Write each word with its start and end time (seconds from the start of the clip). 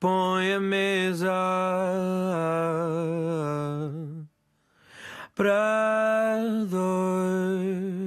põe 0.00 0.54
a 0.54 0.60
mesa 0.60 1.30
para 5.34 6.38
dois. 6.70 8.00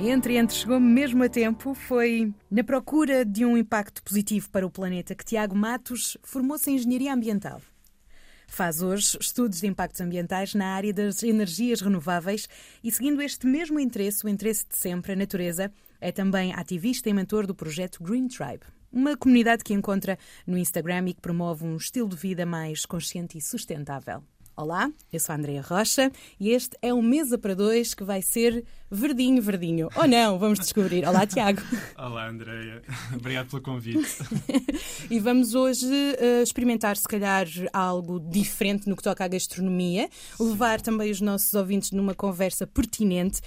Entre 0.00 0.36
Entre 0.36 0.54
chegou 0.54 0.80
mesmo 0.80 1.22
a 1.22 1.28
tempo. 1.28 1.74
Foi 1.74 2.32
na 2.50 2.64
procura 2.64 3.24
de 3.24 3.44
um 3.44 3.56
impacto 3.56 4.02
positivo 4.02 4.50
para 4.50 4.66
o 4.66 4.70
planeta 4.70 5.14
que 5.14 5.24
Tiago 5.24 5.56
Matos 5.56 6.16
formou-se 6.22 6.70
em 6.70 6.74
Engenharia 6.74 7.14
Ambiental. 7.14 7.60
Faz 8.48 8.82
hoje 8.82 9.16
estudos 9.20 9.60
de 9.60 9.68
impactos 9.68 10.00
ambientais 10.00 10.54
na 10.54 10.74
área 10.74 10.92
das 10.92 11.22
energias 11.22 11.80
renováveis 11.80 12.48
e, 12.82 12.90
seguindo 12.90 13.22
este 13.22 13.46
mesmo 13.46 13.78
interesse, 13.78 14.24
o 14.24 14.28
interesse 14.28 14.66
de 14.68 14.76
sempre, 14.76 15.12
a 15.12 15.16
natureza, 15.16 15.70
é 16.00 16.10
também 16.10 16.52
ativista 16.52 17.08
e 17.08 17.12
mentor 17.12 17.46
do 17.46 17.54
projeto 17.54 18.02
Green 18.02 18.26
Tribe. 18.26 18.64
Uma 18.90 19.16
comunidade 19.16 19.62
que 19.62 19.74
encontra 19.74 20.18
no 20.46 20.58
Instagram 20.58 21.08
e 21.08 21.14
que 21.14 21.20
promove 21.20 21.64
um 21.64 21.76
estilo 21.76 22.08
de 22.08 22.16
vida 22.16 22.44
mais 22.46 22.84
consciente 22.84 23.36
e 23.36 23.40
sustentável. 23.40 24.24
Olá, 24.60 24.90
eu 25.12 25.20
sou 25.20 25.34
a 25.34 25.38
Andrea 25.38 25.62
Rocha 25.62 26.10
e 26.40 26.50
este 26.50 26.76
é 26.82 26.92
o 26.92 27.00
Mesa 27.00 27.38
para 27.38 27.54
Dois 27.54 27.94
que 27.94 28.02
vai 28.02 28.20
ser 28.20 28.64
verdinho, 28.90 29.40
verdinho. 29.40 29.88
Ou 29.94 30.08
não, 30.08 30.36
vamos 30.36 30.58
descobrir. 30.58 31.06
Olá, 31.06 31.24
Tiago. 31.24 31.62
Olá, 31.96 32.28
Andreia. 32.28 32.82
Obrigado 33.14 33.50
pelo 33.50 33.62
convite. 33.62 34.18
e 35.08 35.20
vamos 35.20 35.54
hoje 35.54 35.86
uh, 35.86 36.42
experimentar, 36.42 36.96
se 36.96 37.06
calhar, 37.06 37.46
algo 37.72 38.18
diferente 38.18 38.88
no 38.88 38.96
que 38.96 39.02
toca 39.04 39.24
à 39.24 39.28
gastronomia, 39.28 40.08
Sim. 40.36 40.48
levar 40.48 40.80
também 40.80 41.12
os 41.12 41.20
nossos 41.20 41.54
ouvintes 41.54 41.92
numa 41.92 42.12
conversa 42.12 42.66
pertinente 42.66 43.40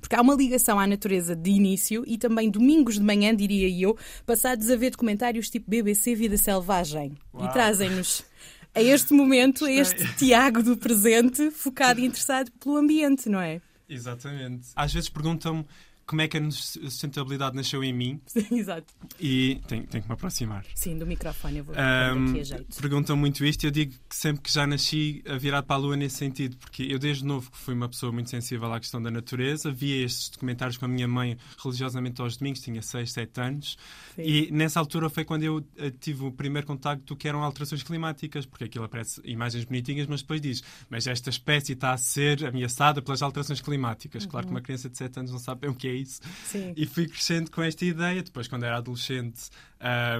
porque 0.00 0.14
há 0.14 0.20
uma 0.20 0.34
ligação 0.34 0.78
à 0.78 0.86
natureza 0.86 1.34
de 1.34 1.50
início 1.50 2.04
e 2.06 2.16
também 2.16 2.50
domingos 2.50 2.94
de 2.96 3.02
manhã, 3.02 3.34
diria 3.34 3.68
eu, 3.68 3.96
passados 4.24 4.70
a 4.70 4.76
ver 4.76 4.90
documentários 4.90 5.50
tipo 5.50 5.68
BBC 5.68 6.14
Vida 6.14 6.36
Selvagem. 6.36 7.14
Uau. 7.34 7.46
E 7.46 7.52
trazem-nos 7.52 8.24
a 8.74 8.82
este 8.82 9.12
momento, 9.12 9.64
a 9.64 9.72
este 9.72 10.04
Tiago 10.16 10.62
do 10.62 10.76
presente, 10.76 11.50
focado 11.50 12.00
e 12.00 12.06
interessado 12.06 12.50
pelo 12.52 12.76
ambiente, 12.76 13.28
não 13.28 13.40
é? 13.40 13.60
Exatamente. 13.88 14.68
Às 14.76 14.92
vezes 14.92 15.08
perguntam-me 15.08 15.64
como 16.08 16.22
é 16.22 16.26
que 16.26 16.38
a 16.38 16.50
sustentabilidade 16.50 17.54
nasceu 17.54 17.84
em 17.84 17.92
mim. 17.92 18.20
Exato. 18.50 18.94
E 19.20 19.60
tenho, 19.68 19.86
tenho 19.86 20.02
que 20.02 20.08
me 20.08 20.14
aproximar. 20.14 20.64
Sim, 20.74 20.98
do 20.98 21.06
microfone 21.06 21.58
eu 21.58 21.64
vou 21.64 21.74
um, 21.74 22.30
aqui 22.30 22.40
a 22.40 22.44
jeito. 22.44 22.80
Perguntam 22.80 23.14
muito 23.14 23.44
isto 23.44 23.64
e 23.64 23.66
eu 23.66 23.70
digo 23.70 23.92
que 24.08 24.16
sempre 24.16 24.42
que 24.42 24.50
já 24.50 24.66
nasci 24.66 25.22
virado 25.38 25.66
para 25.66 25.76
a 25.76 25.78
lua 25.78 25.96
nesse 25.96 26.16
sentido, 26.16 26.56
porque 26.56 26.82
eu 26.84 26.98
desde 26.98 27.24
novo 27.24 27.50
que 27.50 27.58
fui 27.58 27.74
uma 27.74 27.88
pessoa 27.88 28.10
muito 28.10 28.30
sensível 28.30 28.72
à 28.72 28.80
questão 28.80 29.02
da 29.02 29.10
natureza, 29.10 29.70
via 29.70 30.02
estes 30.02 30.30
documentários 30.30 30.78
com 30.78 30.86
a 30.86 30.88
minha 30.88 31.06
mãe 31.06 31.36
religiosamente 31.62 32.22
aos 32.22 32.38
domingos, 32.38 32.60
tinha 32.62 32.80
6, 32.80 33.12
7 33.12 33.40
anos, 33.40 33.78
Sim. 34.16 34.22
e 34.22 34.50
nessa 34.50 34.80
altura 34.80 35.10
foi 35.10 35.24
quando 35.24 35.42
eu 35.42 35.62
eh, 35.76 35.90
tive 35.90 36.24
o 36.24 36.32
primeiro 36.32 36.66
contacto 36.66 37.14
que 37.14 37.28
eram 37.28 37.42
alterações 37.44 37.82
climáticas, 37.82 38.46
porque 38.46 38.64
aquilo 38.64 38.84
aparece 38.86 39.20
imagens 39.24 39.64
bonitinhas, 39.64 40.06
mas 40.06 40.22
depois 40.22 40.40
diz, 40.40 40.62
mas 40.88 41.06
esta 41.06 41.28
espécie 41.28 41.74
está 41.74 41.92
a 41.92 41.98
ser 41.98 42.46
ameaçada 42.46 43.02
pelas 43.02 43.20
alterações 43.20 43.60
climáticas. 43.60 44.24
Uhum. 44.24 44.30
Claro 44.30 44.46
que 44.46 44.52
uma 44.52 44.62
criança 44.62 44.88
de 44.88 44.96
7 44.96 45.20
anos 45.20 45.32
não 45.32 45.38
sabe 45.38 45.62
bem 45.62 45.70
o 45.70 45.74
que 45.74 45.86
é 45.88 45.97
isso. 46.00 46.20
Sim. 46.44 46.72
E 46.76 46.86
fui 46.86 47.06
crescendo 47.06 47.50
com 47.50 47.62
esta 47.62 47.84
ideia. 47.84 48.22
Depois, 48.22 48.48
quando 48.48 48.64
era 48.64 48.76
adolescente, 48.76 49.50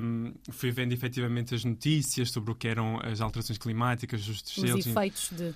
um, 0.03 0.33
fui 0.51 0.71
vendo 0.71 0.93
efetivamente 0.93 1.55
as 1.55 1.65
notícias 1.65 2.31
sobre 2.31 2.53
o 2.53 2.55
que 2.55 2.69
eram 2.69 3.01
as 3.03 3.21
alterações 3.21 3.59
climáticas, 3.59 4.29
os, 4.29 4.43
os 4.57 4.87
efeitos 4.87 5.31
de. 5.33 5.55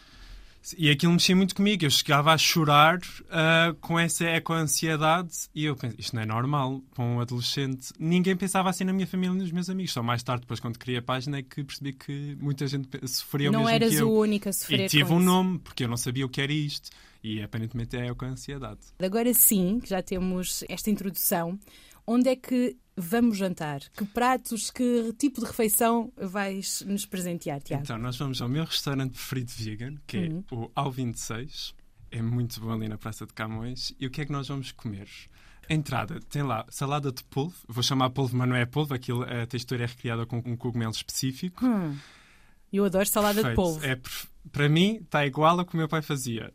E 0.78 0.91
aquilo 0.91 1.12
mexia 1.12 1.34
muito 1.34 1.56
comigo. 1.56 1.84
Eu 1.84 1.91
chegava 1.91 2.33
a 2.33 2.39
chorar 2.39 2.97
uh, 2.98 3.75
com 3.81 3.98
essa 3.98 4.25
eco-ansiedade 4.25 5.48
e 5.53 5.65
eu 5.65 5.75
pensei, 5.75 5.98
isto 5.98 6.15
não 6.15 6.23
é 6.23 6.27
normal 6.27 6.81
para 6.95 7.05
um 7.05 7.20
adolescente. 7.20 7.89
Ninguém 7.98 8.37
pensava 8.37 8.71
assim 8.71 8.84
na 8.84 8.93
minha 8.93 9.06
família 9.06 9.34
e 9.34 9.38
nos 9.38 9.50
meus 9.50 9.69
amigos. 9.69 9.93
Só 9.93 10.05
mais 10.05 10.22
tarde, 10.22 10.43
depois, 10.43 10.61
quando 10.61 10.78
criei 10.78 10.99
a 10.99 11.03
página, 11.03 11.38
é 11.38 11.43
que 11.43 11.65
percebi 11.65 11.93
que 11.93 12.37
muita 12.41 12.65
gente 12.69 12.88
sofria 13.09 13.50
não 13.50 13.62
o 13.62 13.65
mesmo 13.65 13.78
que 13.78 13.84
eu. 13.84 13.88
Não 13.88 13.97
eras 13.97 14.00
o 14.00 14.21
único 14.21 14.49
a 14.49 14.53
sofrer 14.53 14.87
E 14.87 14.88
tive 14.88 15.12
um 15.12 15.16
isso. 15.16 15.27
nome, 15.27 15.59
porque 15.59 15.82
eu 15.82 15.88
não 15.88 15.97
sabia 15.97 16.25
o 16.25 16.28
que 16.28 16.41
era 16.41 16.53
isto. 16.53 16.91
E 17.22 17.43
aparentemente 17.43 17.97
é 17.97 18.12
com 18.15 18.25
a 18.25 18.28
ansiedade. 18.28 18.81
Agora 18.99 19.33
sim, 19.33 19.78
que 19.81 19.88
já 19.88 20.03
temos 20.03 20.65
esta 20.69 20.91
introdução, 20.91 21.59
onde 22.06 22.28
é 22.28 22.37
que 22.37 22.77
vamos 22.97 23.38
jantar? 23.38 23.81
Que 23.97 24.05
pratos, 24.05 24.71
que 24.71 25.12
tipo 25.19 25.41
de 25.41 25.47
refeição 25.47 26.12
vais 26.16 26.82
nos 26.87 27.06
presentear, 27.06 27.61
Tiago? 27.61 27.84
Então, 27.84 27.99
nós 27.99 28.16
vamos 28.16 28.43
ao 28.43 28.49
meu 28.49 28.65
restaurante 28.65 29.12
preferido 29.12 29.53
vegan, 29.56 29.94
que 30.06 30.16
é 30.16 30.28
uhum. 30.28 30.44
o 30.50 30.71
Ao 30.75 30.91
26. 30.91 31.75
É 32.11 32.21
muito 32.21 32.61
bom 32.61 32.72
ali 32.72 32.88
na 32.88 32.99
Praça 32.99 33.25
de 33.25 33.32
Camões. 33.32 33.94
E 33.99 34.06
o 34.06 34.11
que 34.11 34.21
é 34.21 34.25
que 34.27 34.32
nós 34.32 34.49
vamos 34.49 34.72
comer? 34.72 35.09
A 35.69 35.72
entrada 35.72 36.21
tem 36.28 36.43
lá 36.43 36.66
salada 36.69 37.11
de 37.11 37.25
polvo. 37.25 37.56
Vou 37.69 37.82
chamar 37.82 38.11
polvo, 38.11 38.37
mas 38.37 38.49
não 38.49 38.56
é 38.56 38.66
polvo. 38.66 38.93
Aquilo, 38.93 39.22
a 39.22 39.47
textura 39.47 39.84
é 39.84 39.87
recriada 39.87 40.27
com 40.27 40.37
um 40.44 40.56
cogumelo 40.56 40.93
específico. 40.93 41.65
Hum. 41.65 41.97
Eu 42.72 42.84
adoro 42.84 43.06
salada 43.06 43.34
Perfeito. 43.34 43.50
de 43.50 43.56
polvo. 43.56 43.87
É, 43.87 43.99
para 44.50 44.69
mim, 44.69 44.97
está 44.97 45.27
igual 45.27 45.59
ao 45.59 45.65
que 45.65 45.75
o 45.75 45.77
meu 45.77 45.88
pai 45.88 46.03
fazia. 46.03 46.53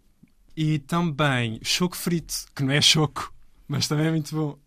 E 0.57 0.79
também 0.79 1.59
choco 1.61 1.95
frito, 1.95 2.33
que 2.55 2.63
não 2.63 2.73
é 2.73 2.81
choco, 2.81 3.31
mas 3.67 3.87
também 3.87 4.07
é 4.07 4.09
muito 4.09 4.35
bom. 4.35 4.57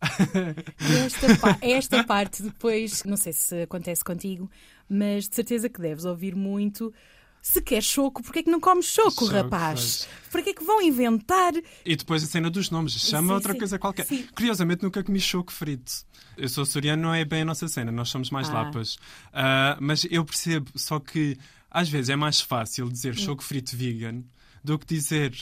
Esta, 1.05 1.59
esta 1.61 2.05
parte 2.05 2.45
depois, 2.45 3.03
não 3.03 3.17
sei 3.17 3.33
se 3.33 3.63
acontece 3.63 4.05
contigo, 4.05 4.49
mas 4.89 5.29
de 5.29 5.35
certeza 5.35 5.69
que 5.69 5.81
deves 5.81 6.05
ouvir 6.05 6.37
muito. 6.37 6.95
Se 7.43 7.61
quer 7.61 7.83
choco, 7.83 8.23
porquê 8.23 8.39
é 8.39 8.43
que 8.45 8.51
não 8.51 8.61
comes 8.61 8.87
choco, 8.87 9.25
choco 9.25 9.33
rapaz? 9.33 10.07
Porquê 10.31 10.51
é 10.51 10.55
que 10.55 10.63
vão 10.63 10.81
inventar? 10.81 11.55
E 11.85 11.97
depois 11.97 12.23
a 12.23 12.27
cena 12.27 12.49
dos 12.49 12.71
nomes, 12.71 12.93
chama 12.93 13.29
sim, 13.29 13.35
outra 13.35 13.53
sim, 13.55 13.59
coisa 13.59 13.79
qualquer. 13.79 14.07
Sim. 14.07 14.29
Curiosamente, 14.33 14.85
nunca 14.85 15.03
comi 15.03 15.19
choco 15.19 15.51
frito. 15.51 15.91
Eu 16.37 16.49
sou 16.49 16.65
soriano, 16.65 17.03
não 17.03 17.13
é 17.13 17.25
bem 17.25 17.43
a 17.43 17.45
nossa 17.47 17.67
cena, 17.67 17.91
nós 17.91 18.11
somos 18.11 18.31
mais 18.31 18.49
ah. 18.51 18.53
lapas. 18.53 18.95
Uh, 18.95 19.81
mas 19.81 20.07
eu 20.09 20.25
percebo, 20.25 20.71
só 20.77 21.01
que 21.01 21.37
às 21.69 21.89
vezes 21.89 22.11
é 22.11 22.17
mais 22.17 22.41
fácil 22.41 22.89
dizer 22.89 23.15
hum. 23.15 23.19
choco 23.19 23.43
frito 23.43 23.77
vegan 23.77 24.23
do 24.63 24.79
que 24.79 24.87
dizer 24.87 25.35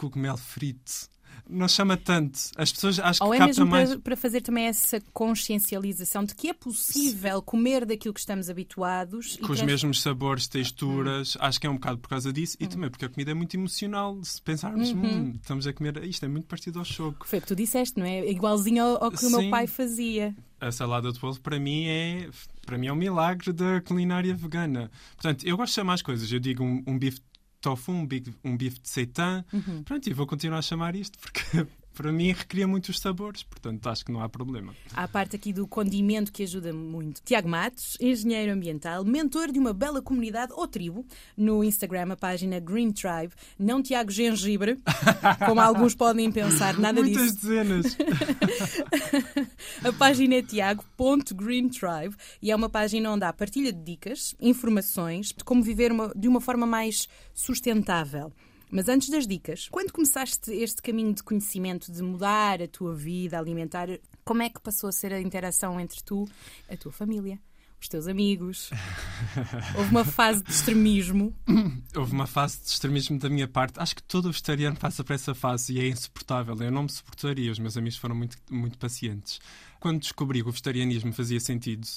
cogumelo 0.00 0.38
frito. 0.38 1.10
Não 1.48 1.66
chama 1.66 1.96
tanto. 1.96 2.38
As 2.56 2.72
pessoas 2.72 2.98
acho 3.00 3.24
Ou 3.24 3.30
que 3.30 3.36
é 3.36 3.46
mesmo 3.46 3.66
mais... 3.66 3.90
para, 3.90 3.98
para, 4.00 4.16
fazer 4.16 4.40
também 4.40 4.66
essa 4.66 5.00
consciencialização 5.12 6.24
de 6.24 6.34
que 6.34 6.48
é 6.48 6.52
possível 6.52 7.42
comer 7.42 7.84
daquilo 7.84 8.14
que 8.14 8.20
estamos 8.20 8.48
habituados. 8.48 9.36
Com 9.36 9.52
os 9.52 9.58
trans... 9.58 9.70
mesmos 9.70 10.00
sabores, 10.00 10.46
texturas. 10.46 11.34
Hum. 11.34 11.38
Acho 11.40 11.60
que 11.60 11.66
é 11.66 11.70
um 11.70 11.74
bocado 11.74 11.98
por 11.98 12.08
causa 12.08 12.32
disso. 12.32 12.56
Hum. 12.60 12.64
E 12.64 12.68
também 12.68 12.90
porque 12.90 13.04
a 13.04 13.08
comida 13.08 13.32
é 13.32 13.34
muito 13.34 13.54
emocional. 13.56 14.18
Se 14.22 14.40
pensarmos, 14.40 14.90
uhum. 14.90 15.04
hum, 15.04 15.32
estamos 15.40 15.66
a 15.66 15.72
comer. 15.72 16.04
Isto 16.04 16.24
é 16.24 16.28
muito 16.28 16.46
parecido 16.46 16.78
ao 16.78 16.84
choco. 16.84 17.26
Foi 17.26 17.40
o 17.40 17.42
que 17.42 17.48
tu 17.48 17.56
disseste, 17.56 17.98
não 17.98 18.06
é? 18.06 18.30
Igualzinho 18.30 18.84
ao, 18.84 19.04
ao 19.04 19.10
que 19.10 19.18
Sim. 19.18 19.34
o 19.34 19.40
meu 19.40 19.50
pai 19.50 19.66
fazia. 19.66 20.34
A 20.60 20.70
salada 20.70 21.10
de 21.10 21.18
polvo, 21.18 21.40
para 21.40 21.58
mim, 21.58 21.86
é 21.86 22.28
para 22.66 22.78
mim 22.78 22.86
é 22.86 22.92
um 22.92 22.96
milagre 22.96 23.52
da 23.52 23.80
culinária 23.80 24.34
vegana. 24.34 24.90
Portanto, 25.16 25.44
eu 25.44 25.56
gosto 25.56 25.72
de 25.72 25.74
chamar 25.74 25.94
as 25.94 26.02
coisas. 26.02 26.30
Eu 26.30 26.38
digo 26.38 26.62
um, 26.62 26.84
um 26.86 26.98
bife 26.98 27.20
tofu, 27.60 27.92
um, 27.92 28.06
bife, 28.06 28.32
um 28.44 28.56
bife 28.56 28.80
de 28.80 28.88
seitã. 28.88 29.44
Uhum. 29.52 29.82
Pronto, 29.82 30.08
e 30.08 30.12
vou 30.12 30.26
continuar 30.26 30.58
a 30.58 30.62
chamar 30.62 30.94
isto 30.94 31.18
porque 31.18 31.66
para 32.00 32.12
mim 32.12 32.32
recria 32.32 32.66
muitos 32.66 32.98
sabores, 32.98 33.42
portanto 33.42 33.86
acho 33.86 34.06
que 34.06 34.10
não 34.10 34.22
há 34.22 34.28
problema. 34.28 34.74
Há 34.94 35.04
a 35.04 35.08
parte 35.08 35.36
aqui 35.36 35.52
do 35.52 35.66
condimento 35.66 36.32
que 36.32 36.42
ajuda 36.42 36.72
muito. 36.72 37.20
Tiago 37.22 37.46
Matos, 37.46 37.98
engenheiro 38.00 38.50
ambiental, 38.54 39.04
mentor 39.04 39.52
de 39.52 39.58
uma 39.58 39.74
bela 39.74 40.00
comunidade 40.00 40.50
ou 40.56 40.66
tribo, 40.66 41.04
no 41.36 41.62
Instagram, 41.62 42.12
a 42.12 42.16
página 42.16 42.58
Green 42.58 42.90
Tribe, 42.90 43.34
não 43.58 43.82
Tiago 43.82 44.10
Gengibre, 44.10 44.78
como 45.44 45.60
alguns 45.60 45.94
podem 45.94 46.32
pensar, 46.32 46.78
nada 46.78 47.02
Muitas 47.02 47.34
disso. 47.34 47.46
Muitas 47.46 47.92
dezenas. 47.92 47.96
a 49.84 49.92
página 49.92 50.36
é 50.36 50.42
tiago.greentribe 50.42 52.16
e 52.40 52.50
é 52.50 52.56
uma 52.56 52.70
página 52.70 53.12
onde 53.12 53.26
há 53.26 53.32
partilha 53.34 53.74
de 53.74 53.84
dicas, 53.84 54.34
informações 54.40 55.34
de 55.36 55.44
como 55.44 55.62
viver 55.62 55.92
uma, 55.92 56.10
de 56.16 56.28
uma 56.28 56.40
forma 56.40 56.66
mais 56.66 57.06
sustentável. 57.34 58.32
Mas 58.70 58.88
antes 58.88 59.08
das 59.08 59.26
dicas, 59.26 59.68
quando 59.68 59.92
começaste 59.92 60.52
este 60.52 60.80
caminho 60.80 61.12
de 61.12 61.24
conhecimento, 61.24 61.90
de 61.90 62.02
mudar 62.02 62.62
a 62.62 62.68
tua 62.68 62.94
vida 62.94 63.36
alimentar, 63.36 63.88
como 64.24 64.42
é 64.42 64.48
que 64.48 64.60
passou 64.60 64.88
a 64.88 64.92
ser 64.92 65.12
a 65.12 65.20
interação 65.20 65.80
entre 65.80 66.00
tu, 66.04 66.28
a 66.68 66.76
tua 66.76 66.92
família? 66.92 67.40
Os 67.80 67.88
teus 67.88 68.06
amigos? 68.06 68.70
Houve 69.74 69.90
uma 69.90 70.04
fase 70.04 70.44
de 70.44 70.50
extremismo? 70.52 71.34
Houve 71.96 72.12
uma 72.12 72.26
fase 72.26 72.60
de 72.60 72.68
extremismo 72.68 73.18
da 73.18 73.28
minha 73.28 73.48
parte. 73.48 73.80
Acho 73.80 73.96
que 73.96 74.02
todo 74.02 74.26
o 74.26 74.30
vegetariano 74.30 74.76
passa 74.76 75.02
por 75.02 75.14
essa 75.14 75.34
fase 75.34 75.72
e 75.72 75.80
é 75.80 75.88
insuportável. 75.88 76.54
Eu 76.60 76.70
não 76.70 76.84
me 76.84 76.92
suportaria. 76.92 77.50
Os 77.50 77.58
meus 77.58 77.76
amigos 77.76 77.98
foram 77.98 78.14
muito, 78.14 78.36
muito 78.50 78.78
pacientes. 78.78 79.40
Quando 79.80 79.98
descobri 79.98 80.42
que 80.42 80.48
o 80.48 80.52
vegetarianismo 80.52 81.12
fazia 81.12 81.40
sentido, 81.40 81.88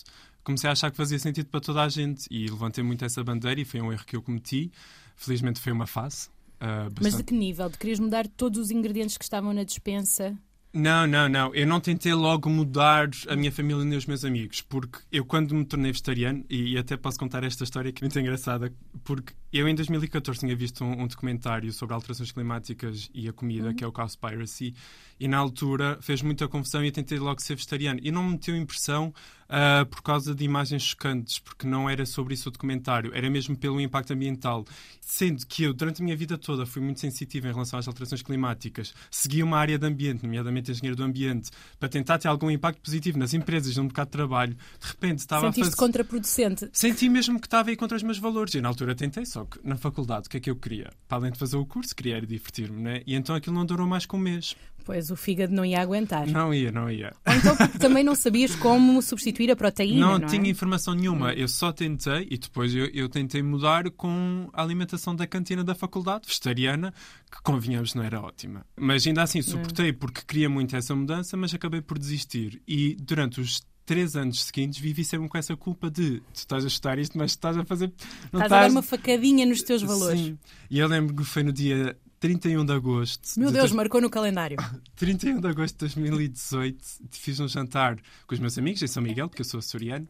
comecei 0.41 0.69
a 0.69 0.73
achar 0.73 0.89
que 0.89 0.97
fazia 0.97 1.19
sentido 1.19 1.47
para 1.47 1.59
toda 1.59 1.83
a 1.83 1.89
gente 1.89 2.27
e 2.31 2.47
levantei 2.47 2.83
muito 2.83 3.03
essa 3.03 3.21
bandeira 3.21 3.59
e 3.59 3.65
foi 3.65 3.81
um 3.81 3.91
erro 3.91 4.05
que 4.05 4.15
eu 4.15 4.23
cometi. 4.23 4.71
Felizmente 5.17 5.59
foi 5.59 5.73
uma 5.73 5.85
fase. 5.85 6.29
Uh, 6.63 6.93
Mas 7.01 7.17
de 7.17 7.23
que 7.23 7.33
nível? 7.33 7.67
De 7.69 7.77
queres 7.77 7.99
mudar 7.99 8.25
todos 8.25 8.57
os 8.57 8.71
ingredientes 8.71 9.17
que 9.17 9.23
estavam 9.25 9.51
na 9.53 9.63
dispensa? 9.65 10.37
Não, 10.75 11.05
não, 11.05 11.29
não. 11.29 11.53
Eu 11.53 11.67
não 11.67 11.79
tentei 11.79 12.13
logo 12.15 12.49
mudar 12.49 13.07
a 13.27 13.35
minha 13.35 13.51
família 13.51 13.85
nem 13.85 13.95
os 13.95 14.07
meus 14.07 14.25
amigos, 14.25 14.59
porque 14.61 14.97
eu, 15.11 15.23
quando 15.23 15.53
me 15.53 15.63
tornei 15.65 15.91
vegetariano, 15.91 16.43
e 16.49 16.75
até 16.79 16.97
posso 16.97 17.19
contar 17.19 17.43
esta 17.43 17.63
história 17.63 17.91
que 17.91 18.03
é 18.03 18.05
muito 18.05 18.19
engraçada, 18.19 18.73
porque 19.03 19.33
eu 19.51 19.67
em 19.67 19.75
2014 19.75 20.39
tinha 20.39 20.55
visto 20.55 20.83
um, 20.83 21.03
um 21.03 21.07
documentário 21.07 21.71
sobre 21.71 21.93
alterações 21.93 22.31
climáticas 22.31 23.07
e 23.13 23.29
a 23.29 23.33
comida, 23.33 23.67
Uhum. 23.67 23.75
que 23.75 23.83
é 23.83 23.87
o 23.87 23.91
Cowspiracy, 23.91 24.73
e 25.19 25.27
na 25.27 25.37
altura 25.37 25.99
fez 26.01 26.23
muita 26.23 26.47
confusão 26.47 26.83
e 26.83 26.87
eu 26.87 26.91
tentei 26.91 27.19
logo 27.19 27.39
ser 27.39 27.53
vegetariano. 27.53 27.99
E 28.01 28.09
não 28.09 28.23
me 28.23 28.31
meteu 28.31 28.55
impressão 28.55 29.13
ah, 29.55 29.85
por 29.85 30.01
causa 30.01 30.33
de 30.33 30.43
imagens 30.43 30.81
chocantes, 30.81 31.37
porque 31.37 31.67
não 31.67 31.87
era 31.87 32.07
sobre 32.07 32.33
isso 32.33 32.49
o 32.49 32.51
documentário, 32.51 33.11
era 33.13 33.29
mesmo 33.29 33.55
pelo 33.55 33.79
impacto 33.79 34.11
ambiental. 34.11 34.65
Sendo 34.99 35.45
que 35.45 35.61
eu, 35.61 35.73
durante 35.75 36.01
a 36.01 36.03
minha 36.03 36.17
vida 36.17 36.39
toda, 36.39 36.65
fui 36.65 36.81
muito 36.81 36.99
sensitivo 36.99 37.47
em 37.47 37.51
relação 37.51 37.77
às 37.77 37.87
alterações 37.87 38.23
climáticas, 38.23 38.95
segui 39.11 39.43
uma 39.43 39.59
área 39.59 39.77
de 39.77 39.85
ambiente, 39.85 40.23
nomeadamente 40.23 40.71
engenheiro 40.71 40.95
do 40.95 41.03
ambiente, 41.03 41.51
para 41.79 41.87
tentar 41.87 42.17
ter 42.17 42.29
algum 42.29 42.49
impacto 42.49 42.81
positivo 42.81 43.19
nas 43.19 43.35
empresas, 43.35 43.77
no 43.77 43.83
mercado 43.83 44.07
de 44.07 44.13
trabalho, 44.13 44.55
de 44.55 44.87
repente 44.87 45.19
estava 45.19 45.47
a 45.47 45.51
Sentiste 45.51 45.65
fazer. 45.65 45.77
contraproducente. 45.77 46.69
Senti 46.73 47.07
mesmo 47.07 47.39
que 47.39 47.45
estava 47.45 47.69
aí 47.69 47.75
contra 47.75 47.95
os 47.95 48.01
meus 48.01 48.17
valores. 48.17 48.55
E 48.55 48.61
na 48.61 48.69
altura 48.69 48.95
tentei, 48.95 49.23
só 49.23 49.45
que 49.45 49.59
na 49.63 49.77
faculdade, 49.77 50.25
o 50.25 50.29
que 50.31 50.37
é 50.37 50.39
que 50.39 50.49
eu 50.49 50.55
queria? 50.55 50.89
Para 51.07 51.19
além 51.19 51.31
de 51.31 51.37
fazer 51.37 51.57
o 51.57 51.65
curso, 51.65 51.95
queria 51.95 52.17
era 52.17 52.25
divertir-me, 52.25 52.81
né? 52.81 53.03
E 53.05 53.13
então 53.13 53.35
aquilo 53.35 53.55
não 53.55 53.67
durou 53.67 53.85
mais 53.85 54.07
que 54.07 54.15
um 54.15 54.19
mês. 54.19 54.55
Pois 54.83 55.09
o 55.09 55.15
fígado 55.15 55.53
não 55.53 55.63
ia 55.63 55.81
aguentar. 55.81 56.27
Não 56.27 56.53
ia, 56.53 56.71
não 56.71 56.89
ia. 56.89 57.13
Ou 57.25 57.33
então 57.33 57.55
porque 57.55 57.77
também 57.79 58.03
não 58.03 58.15
sabias 58.15 58.55
como 58.55 59.01
substituir 59.01 59.49
a 59.51 59.55
proteína, 59.55 60.05
não, 60.05 60.19
Não, 60.19 60.27
é? 60.27 60.29
tinha 60.29 60.49
informação 60.49 60.93
nenhuma. 60.93 61.33
Eu 61.33 61.47
só 61.47 61.71
tentei 61.71 62.27
e 62.29 62.37
depois 62.37 62.75
eu, 62.75 62.85
eu 62.87 63.07
tentei 63.07 63.41
mudar 63.41 63.89
com 63.91 64.49
a 64.53 64.61
alimentação 64.61 65.15
da 65.15 65.25
cantina 65.25 65.63
da 65.63 65.73
faculdade, 65.73 66.27
vegetariana, 66.27 66.93
que 67.31 67.41
convenhamos 67.41 67.93
não 67.93 68.03
era 68.03 68.19
ótima. 68.19 68.65
Mas 68.75 69.07
ainda 69.07 69.23
assim 69.23 69.41
suportei 69.41 69.93
porque 69.93 70.21
queria 70.27 70.49
muito 70.49 70.75
essa 70.75 70.95
mudança, 70.95 71.37
mas 71.37 71.53
acabei 71.53 71.81
por 71.81 71.97
desistir. 71.97 72.61
E 72.67 72.95
durante 72.99 73.39
os 73.39 73.61
três 73.85 74.15
anos 74.15 74.43
seguintes 74.43 74.79
vivi 74.79 75.03
sempre 75.03 75.27
com 75.27 75.37
essa 75.37 75.55
culpa 75.55 75.89
de 75.89 76.19
tu 76.19 76.35
estás 76.35 76.63
a 76.63 76.67
estudar 76.67 76.99
isto, 76.99 77.17
mas 77.17 77.31
estás 77.31 77.57
a 77.57 77.65
fazer. 77.65 77.91
Não 78.31 78.41
Estás 78.41 78.51
a 78.51 78.61
dar 78.61 78.71
uma 78.71 78.81
facadinha 78.81 79.45
nos 79.45 79.61
teus 79.61 79.81
valores. 79.81 80.19
Sim. 80.19 80.37
E 80.69 80.79
eu 80.79 80.87
lembro 80.87 81.15
que 81.15 81.23
foi 81.23 81.43
no 81.43 81.51
dia 81.51 81.97
31 82.27 82.63
de 82.65 82.71
agosto. 82.73 83.37
Meu 83.37 83.47
de 83.49 83.53
Deus, 83.55 83.65
dois- 83.65 83.75
marcou 83.75 83.99
no 83.99 84.09
calendário. 84.09 84.55
31 84.95 85.41
de 85.41 85.47
agosto 85.47 85.73
de 85.73 85.79
2018, 85.79 86.77
fiz 87.11 87.39
um 87.39 87.47
jantar 87.47 87.97
com 88.25 88.33
os 88.33 88.39
meus 88.39 88.57
amigos 88.57 88.81
em 88.81 88.87
São 88.87 89.03
Miguel, 89.03 89.27
porque 89.27 89.41
eu 89.41 89.45
sou 89.45 89.59
açoriano. 89.59 90.07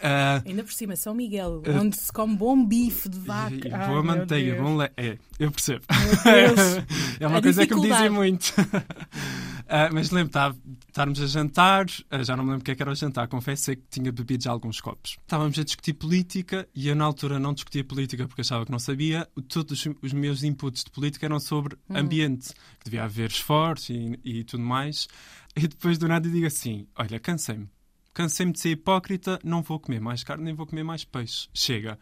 Ah, 0.00 0.42
Ainda 0.44 0.64
por 0.64 0.72
cima, 0.72 0.96
São 0.96 1.14
Miguel, 1.14 1.62
Uh, 1.64 1.80
onde 1.80 1.96
se 1.96 2.12
come 2.12 2.34
bom 2.36 2.62
bife 2.66 3.08
de 3.08 3.18
vaca. 3.20 3.68
e 3.68 3.72
Ai, 3.72 3.88
boa 3.88 4.02
manteiga, 4.02 4.52
Deus. 4.54 4.64
bom 4.64 4.76
le... 4.76 4.90
É, 4.96 5.16
eu 5.38 5.50
percebo. 5.50 5.84
É 7.20 7.26
uma 7.26 7.38
A 7.38 7.42
coisa 7.42 7.66
que 7.66 7.74
me 7.74 7.80
dizem 7.82 8.10
muito. 8.10 8.52
Ah, 9.68 9.88
mas 9.92 10.10
lembro, 10.10 10.30
tá, 10.32 10.54
estarmos 10.88 11.20
a 11.20 11.26
jantar, 11.26 11.86
ah, 12.10 12.22
já 12.22 12.36
não 12.36 12.44
me 12.44 12.50
lembro 12.50 12.62
o 12.62 12.64
que 12.64 12.70
é 12.70 12.74
que 12.76 12.82
era 12.82 12.92
o 12.92 12.94
jantar, 12.94 13.26
confesso 13.26 13.72
que 13.74 13.82
tinha 13.90 14.12
bebido 14.12 14.44
já 14.44 14.50
alguns 14.52 14.80
copos. 14.80 15.16
Estávamos 15.22 15.58
a 15.58 15.64
discutir 15.64 15.94
política 15.94 16.68
e 16.74 16.88
eu 16.88 16.94
na 16.94 17.04
altura 17.04 17.38
não 17.40 17.52
discutia 17.52 17.82
política 17.82 18.28
porque 18.28 18.42
achava 18.42 18.64
que 18.64 18.70
não 18.70 18.78
sabia. 18.78 19.26
Todos 19.48 19.84
os- 19.84 19.94
os 20.02 20.12
meus 20.12 20.42
inputs 20.44 20.84
de 20.84 20.90
política 20.90 21.26
eram 21.26 21.40
sobre 21.40 21.76
Hum. 21.90 21.96
ambiente, 21.96 22.50
que 22.78 22.84
devia 22.84 23.04
haver 23.04 23.28
esforço 23.30 23.92
e, 23.92 24.18
e 24.24 24.44
tudo 24.44 24.62
mais. 24.62 25.08
E 25.56 25.66
depois 25.66 25.98
do 25.98 26.06
nada 26.06 26.28
eu 26.28 26.32
digo 26.32 26.46
assim: 26.46 26.86
olha, 26.96 27.18
cansei-me. 27.18 27.68
Cansei-me 28.14 28.52
de 28.52 28.60
ser 28.60 28.70
hipócrita, 28.70 29.38
não 29.44 29.62
vou 29.62 29.78
comer 29.78 30.00
mais 30.00 30.22
carne, 30.24 30.44
nem 30.44 30.54
vou 30.54 30.66
comer 30.66 30.82
mais 30.84 31.04
peixe. 31.04 31.48
Chega. 31.52 31.98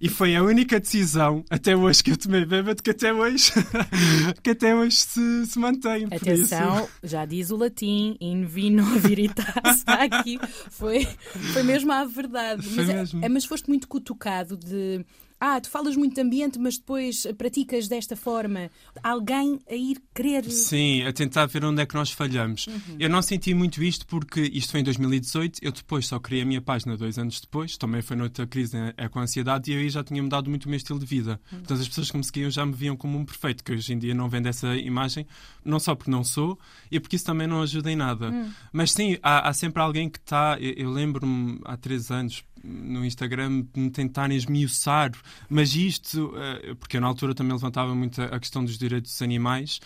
E 0.00 0.08
foi 0.08 0.36
a 0.36 0.42
única 0.42 0.78
decisão, 0.78 1.44
até 1.50 1.76
hoje, 1.76 2.04
que 2.04 2.12
eu 2.12 2.16
tomei 2.16 2.44
bêbado, 2.44 2.80
que 2.82 2.90
até 2.90 3.12
hoje, 3.12 3.50
que 4.42 4.50
até 4.50 4.74
hoje 4.74 4.96
se, 4.96 5.46
se 5.46 5.58
mantém. 5.58 6.04
Isso- 6.04 6.14
Atenção, 6.14 6.88
já 7.02 7.24
diz 7.24 7.50
o 7.50 7.56
latim, 7.56 8.16
in 8.20 8.44
vino 8.44 8.84
veritas, 9.00 9.44
aqui 9.86 10.38
foi, 10.70 11.04
foi 11.52 11.62
mesmo 11.64 11.90
a 11.92 12.04
verdade. 12.04 12.68
Mas, 12.76 12.88
é-. 12.88 13.04
É, 13.22 13.28
mas 13.28 13.44
foste 13.44 13.68
muito 13.68 13.88
cutucado 13.88 14.56
de 14.56 15.04
ah, 15.40 15.60
tu 15.60 15.70
falas 15.70 15.96
muito 15.96 16.14
de 16.14 16.20
ambiente, 16.20 16.58
mas 16.58 16.78
depois 16.78 17.26
praticas 17.36 17.86
desta 17.86 18.16
forma. 18.16 18.70
Alguém 19.02 19.60
a 19.68 19.74
ir 19.74 20.02
querer. 20.14 20.44
Sim, 20.50 21.02
a 21.02 21.12
tentar 21.12 21.46
ver 21.46 21.64
onde 21.64 21.80
é 21.80 21.86
que 21.86 21.94
nós 21.94 22.10
falhamos. 22.10 22.66
Uhum. 22.66 22.96
Eu 22.98 23.08
não 23.08 23.22
senti 23.22 23.54
muito 23.54 23.82
isto 23.82 24.06
porque 24.06 24.40
isto 24.40 24.72
foi 24.72 24.80
em 24.80 24.84
2018, 24.84 25.60
eu 25.62 25.70
depois 25.70 26.06
só 26.06 26.18
criei 26.18 26.42
a 26.42 26.46
minha 26.46 26.60
página 26.60 26.96
dois 26.96 27.18
anos 27.18 27.40
depois, 27.40 27.76
também 27.76 28.02
foi 28.02 28.16
noutra 28.16 28.46
crise 28.46 28.76
né, 28.76 28.92
é 28.96 29.08
com 29.08 29.20
a 29.20 29.22
ansiedade 29.22 29.70
e 29.70 29.74
eu 29.74 29.80
aí 29.80 29.88
já 29.88 30.02
tinha 30.02 30.22
mudado 30.22 30.50
muito 30.50 30.66
o 30.66 30.68
meu 30.68 30.76
estilo 30.76 30.98
de 30.98 31.06
vida. 31.06 31.40
Uhum. 31.52 31.58
Portanto, 31.58 31.80
as 31.80 31.88
pessoas 31.88 32.10
que 32.10 32.16
me 32.16 32.24
seguiam 32.24 32.50
já 32.50 32.66
me 32.66 32.72
viam 32.72 32.96
como 32.96 33.16
um 33.16 33.24
perfeito, 33.24 33.62
que 33.62 33.72
hoje 33.72 33.92
em 33.92 33.98
dia 33.98 34.14
não 34.14 34.28
vendo 34.28 34.46
essa 34.46 34.76
imagem, 34.76 35.26
não 35.64 35.78
só 35.78 35.94
porque 35.94 36.10
não 36.10 36.24
sou 36.24 36.58
e 36.90 36.98
porque 36.98 37.16
isso 37.16 37.24
também 37.24 37.46
não 37.46 37.62
ajuda 37.62 37.90
em 37.90 37.96
nada. 37.96 38.30
Hum. 38.30 38.50
Mas 38.72 38.92
sim, 38.92 39.18
há, 39.22 39.48
há 39.48 39.52
sempre 39.52 39.80
alguém 39.80 40.08
que 40.08 40.18
está. 40.18 40.56
Eu, 40.60 40.72
eu 40.72 40.90
lembro-me 40.90 41.60
há 41.64 41.76
três 41.76 42.10
anos 42.10 42.42
no 42.62 43.04
Instagram 43.04 43.64
me 43.74 43.90
tentarem 43.90 44.36
esmiuçar, 44.36 45.12
mas 45.48 45.74
isto, 45.74 46.32
eh, 46.36 46.74
porque 46.74 46.96
eu 46.96 47.00
na 47.00 47.06
altura 47.06 47.34
também 47.34 47.52
levantava 47.52 47.94
muito 47.94 48.20
a 48.20 48.38
questão 48.38 48.64
dos 48.64 48.78
direitos 48.78 49.12
dos 49.12 49.22
animais, 49.22 49.80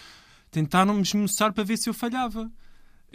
tentaram-me 0.51 1.03
esmiuçar 1.03 1.53
para 1.53 1.65
ver 1.65 1.77
se 1.77 1.89
eu 1.89 1.95
falhava. 1.95 2.51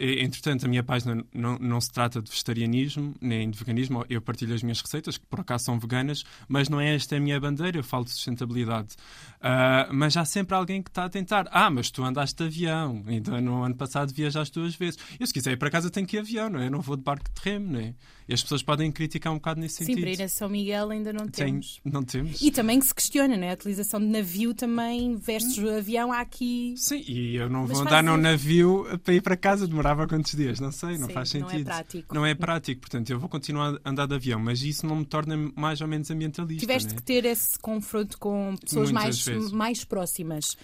Entretanto, 0.00 0.64
a 0.64 0.68
minha 0.68 0.82
página 0.84 1.24
não, 1.34 1.58
não 1.58 1.80
se 1.80 1.90
trata 1.90 2.22
de 2.22 2.30
vegetarianismo 2.30 3.16
nem 3.20 3.50
de 3.50 3.58
veganismo. 3.58 4.04
Eu 4.08 4.22
partilho 4.22 4.54
as 4.54 4.62
minhas 4.62 4.80
receitas, 4.80 5.18
que 5.18 5.26
por 5.26 5.40
acaso 5.40 5.64
são 5.64 5.78
veganas, 5.78 6.24
mas 6.46 6.68
não 6.68 6.80
é 6.80 6.94
esta 6.94 7.16
a 7.16 7.20
minha 7.20 7.40
bandeira. 7.40 7.78
Eu 7.78 7.82
falo 7.82 8.04
de 8.04 8.12
sustentabilidade. 8.12 8.94
Ah, 9.40 9.88
mas 9.92 10.16
há 10.16 10.24
sempre 10.24 10.54
alguém 10.54 10.82
que 10.82 10.90
está 10.90 11.06
a 11.06 11.08
tentar. 11.08 11.48
Ah, 11.50 11.68
mas 11.68 11.90
tu 11.90 12.04
andaste 12.04 12.36
de 12.36 12.44
avião. 12.44 13.02
Então, 13.08 13.40
no 13.40 13.64
ano 13.64 13.74
passado 13.74 14.14
viajaste 14.14 14.54
duas 14.54 14.76
vezes. 14.76 15.00
Eu, 15.18 15.26
se 15.26 15.32
quiser 15.32 15.52
ir 15.52 15.56
para 15.56 15.70
casa, 15.70 15.90
tenho 15.90 16.06
que 16.06 16.16
ir 16.16 16.20
avião, 16.20 16.48
não 16.48 16.60
é? 16.60 16.66
Eu 16.66 16.70
não 16.70 16.80
vou 16.80 16.96
de 16.96 17.02
barco 17.02 17.28
de 17.34 17.40
remo, 17.42 17.72
não 17.72 17.80
é? 17.80 17.94
E 18.28 18.34
as 18.34 18.42
pessoas 18.42 18.62
podem 18.62 18.92
criticar 18.92 19.32
um 19.32 19.36
bocado 19.36 19.58
nesse 19.58 19.76
Sim, 19.76 19.84
sentido. 19.86 20.02
para 20.02 20.10
ir 20.10 20.22
a 20.22 20.28
São 20.28 20.50
Miguel 20.50 20.90
ainda 20.90 21.12
não 21.14 21.26
Tem- 21.26 21.46
temos. 21.46 21.80
não 21.82 22.02
temos. 22.02 22.42
E 22.42 22.50
também 22.50 22.78
que 22.78 22.86
se 22.86 22.94
questiona, 22.94 23.38
né? 23.38 23.52
A 23.52 23.54
utilização 23.54 23.98
de 23.98 24.04
navio 24.06 24.52
também 24.52 25.16
versus 25.16 25.56
Hum. 25.56 25.76
avião 25.78 26.12
há 26.12 26.20
aqui. 26.20 26.74
Sim, 26.76 27.02
e 27.08 27.36
eu 27.36 27.48
não 27.48 27.62
Mas 27.62 27.70
vou 27.70 27.80
andar 27.80 28.02
num 28.02 28.18
navio 28.18 28.86
para 29.02 29.14
ir 29.14 29.22
para 29.22 29.34
casa, 29.34 29.66
demorava 29.66 30.06
quantos 30.06 30.32
dias? 30.34 30.60
Não 30.60 30.70
sei, 30.70 30.98
não 30.98 31.06
Sim, 31.06 31.14
faz 31.14 31.32
não 31.34 31.46
é 31.46 31.50
sentido. 31.50 31.64
prático. 31.66 32.14
Não 32.14 32.26
é 32.26 32.34
prático, 32.34 32.80
portanto, 32.82 33.08
eu 33.08 33.18
vou 33.18 33.30
continuar 33.30 33.80
a 33.82 33.90
andar 33.90 34.06
de 34.06 34.14
avião, 34.14 34.38
mas 34.38 34.62
isso 34.62 34.86
não 34.86 34.96
me 34.96 35.06
torna 35.06 35.34
mais 35.56 35.80
ou 35.80 35.88
menos 35.88 36.10
ambientalista. 36.10 36.60
Tiveste 36.60 36.90
né? 36.90 36.96
que 36.96 37.02
ter 37.02 37.24
esse 37.24 37.58
confronto 37.58 38.18
com 38.18 38.54
pessoas 38.60 38.90
Muitas 38.92 39.04
mais, 39.04 39.24
vezes. 39.24 39.52
mais 39.52 39.84
próximas. 39.84 40.54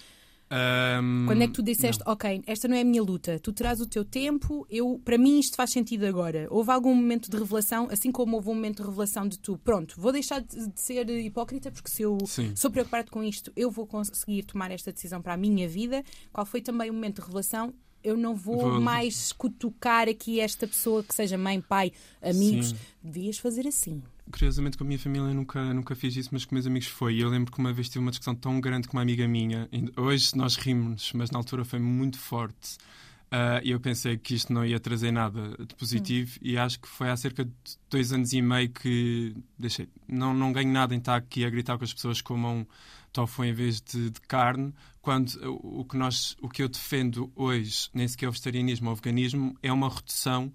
Ahm, 0.50 1.26
Quando 1.26 1.42
é 1.42 1.46
que 1.46 1.52
tu 1.54 1.62
disseste, 1.62 2.02
ok, 2.06 2.42
esta 2.46 2.68
não 2.68 2.76
é 2.76 2.82
a 2.82 2.84
minha 2.84 3.02
luta, 3.02 3.38
tu 3.40 3.52
terás 3.52 3.80
o 3.80 3.86
teu 3.86 4.04
tempo, 4.04 4.66
eu, 4.70 5.00
para 5.04 5.16
mim 5.18 5.38
isto 5.40 5.56
faz 5.56 5.70
sentido 5.70 6.04
agora. 6.06 6.46
Houve 6.50 6.70
algum 6.70 6.94
momento 6.94 7.30
de 7.30 7.36
revelação, 7.36 7.88
assim 7.90 8.12
como 8.12 8.36
houve 8.36 8.50
um 8.50 8.54
momento 8.54 8.82
de 8.82 8.88
revelação 8.88 9.26
de 9.26 9.38
tu, 9.38 9.58
pronto, 9.58 9.94
vou 9.98 10.12
deixar 10.12 10.40
de, 10.40 10.68
de 10.68 10.80
ser 10.80 11.08
hipócrita 11.08 11.70
porque 11.70 11.90
se 11.90 12.02
eu 12.02 12.18
Sim. 12.26 12.52
sou 12.54 12.70
preocupado 12.70 13.10
com 13.10 13.22
isto, 13.24 13.50
eu 13.56 13.70
vou 13.70 13.86
conseguir 13.86 14.44
tomar 14.44 14.70
esta 14.70 14.92
decisão 14.92 15.20
para 15.22 15.32
a 15.34 15.36
minha 15.36 15.66
vida. 15.68 16.04
Qual 16.32 16.44
foi 16.46 16.60
também 16.60 16.90
o 16.90 16.94
momento 16.94 17.16
de 17.16 17.22
revelação? 17.22 17.72
Eu 18.02 18.16
não 18.18 18.34
vou, 18.36 18.58
Vou- 18.60 18.80
mais 18.80 19.32
cutucar 19.32 20.08
aqui 20.10 20.38
esta 20.38 20.66
pessoa 20.68 21.02
que 21.02 21.14
seja 21.14 21.38
mãe, 21.38 21.58
pai, 21.60 21.90
amigos. 22.20 22.68
Sim. 22.68 22.76
Devias 23.02 23.38
fazer 23.38 23.66
assim. 23.66 24.02
Curiosamente, 24.30 24.76
com 24.76 24.84
a 24.84 24.86
minha 24.86 24.98
família 24.98 25.34
nunca, 25.34 25.74
nunca 25.74 25.94
fiz 25.94 26.16
isso, 26.16 26.30
mas 26.32 26.44
com 26.44 26.54
meus 26.54 26.66
amigos 26.66 26.88
foi. 26.88 27.16
E 27.16 27.20
eu 27.20 27.28
lembro 27.28 27.52
que 27.52 27.58
uma 27.58 27.72
vez 27.72 27.88
tive 27.88 28.00
uma 28.00 28.10
discussão 28.10 28.34
tão 28.34 28.60
grande 28.60 28.88
com 28.88 28.96
uma 28.96 29.02
amiga 29.02 29.28
minha. 29.28 29.68
Hoje 29.96 30.36
nós 30.36 30.56
rimos, 30.56 31.12
mas 31.12 31.30
na 31.30 31.38
altura 31.38 31.64
foi 31.64 31.78
muito 31.78 32.18
forte. 32.18 32.78
Ah, 33.30 33.60
E 33.64 33.70
eu 33.72 33.80
pensei 33.80 34.16
que 34.16 34.34
isto 34.34 34.52
não 34.52 34.64
ia 34.64 34.78
trazer 34.78 35.10
nada 35.10 35.56
de 35.58 35.74
positivo 35.74 36.38
e 36.40 36.56
acho 36.56 36.78
que 36.78 36.86
foi 36.88 37.10
há 37.10 37.16
cerca 37.16 37.44
de 37.44 37.52
dois 37.90 38.12
anos 38.12 38.32
e 38.32 38.40
meio 38.40 38.70
que 38.70 39.34
deixei. 39.58 39.88
Não, 40.06 40.32
não 40.32 40.52
ganho 40.52 40.72
nada 40.72 40.94
em 40.94 40.98
estar 40.98 41.16
aqui 41.16 41.44
a 41.44 41.50
gritar 41.50 41.76
com 41.76 41.84
as 41.84 41.92
pessoas 41.92 42.18
que 42.18 42.28
comam 42.28 42.64
tofu 43.12 43.44
em 43.44 43.52
vez 43.52 43.80
de, 43.80 44.10
de 44.10 44.20
carne, 44.20 44.72
quando 45.02 45.30
o, 45.48 45.80
o 45.80 45.84
que 45.84 45.96
nós, 45.96 46.36
o 46.40 46.48
que 46.48 46.62
eu 46.62 46.68
defendo 46.68 47.32
hoje, 47.34 47.88
nem 47.92 48.06
sequer 48.06 48.28
o 48.28 48.30
vegetarianismo 48.30 48.88
ou 48.88 48.92
o 48.92 48.96
veganismo, 48.96 49.56
é 49.62 49.72
uma 49.72 49.88
redução 49.88 50.52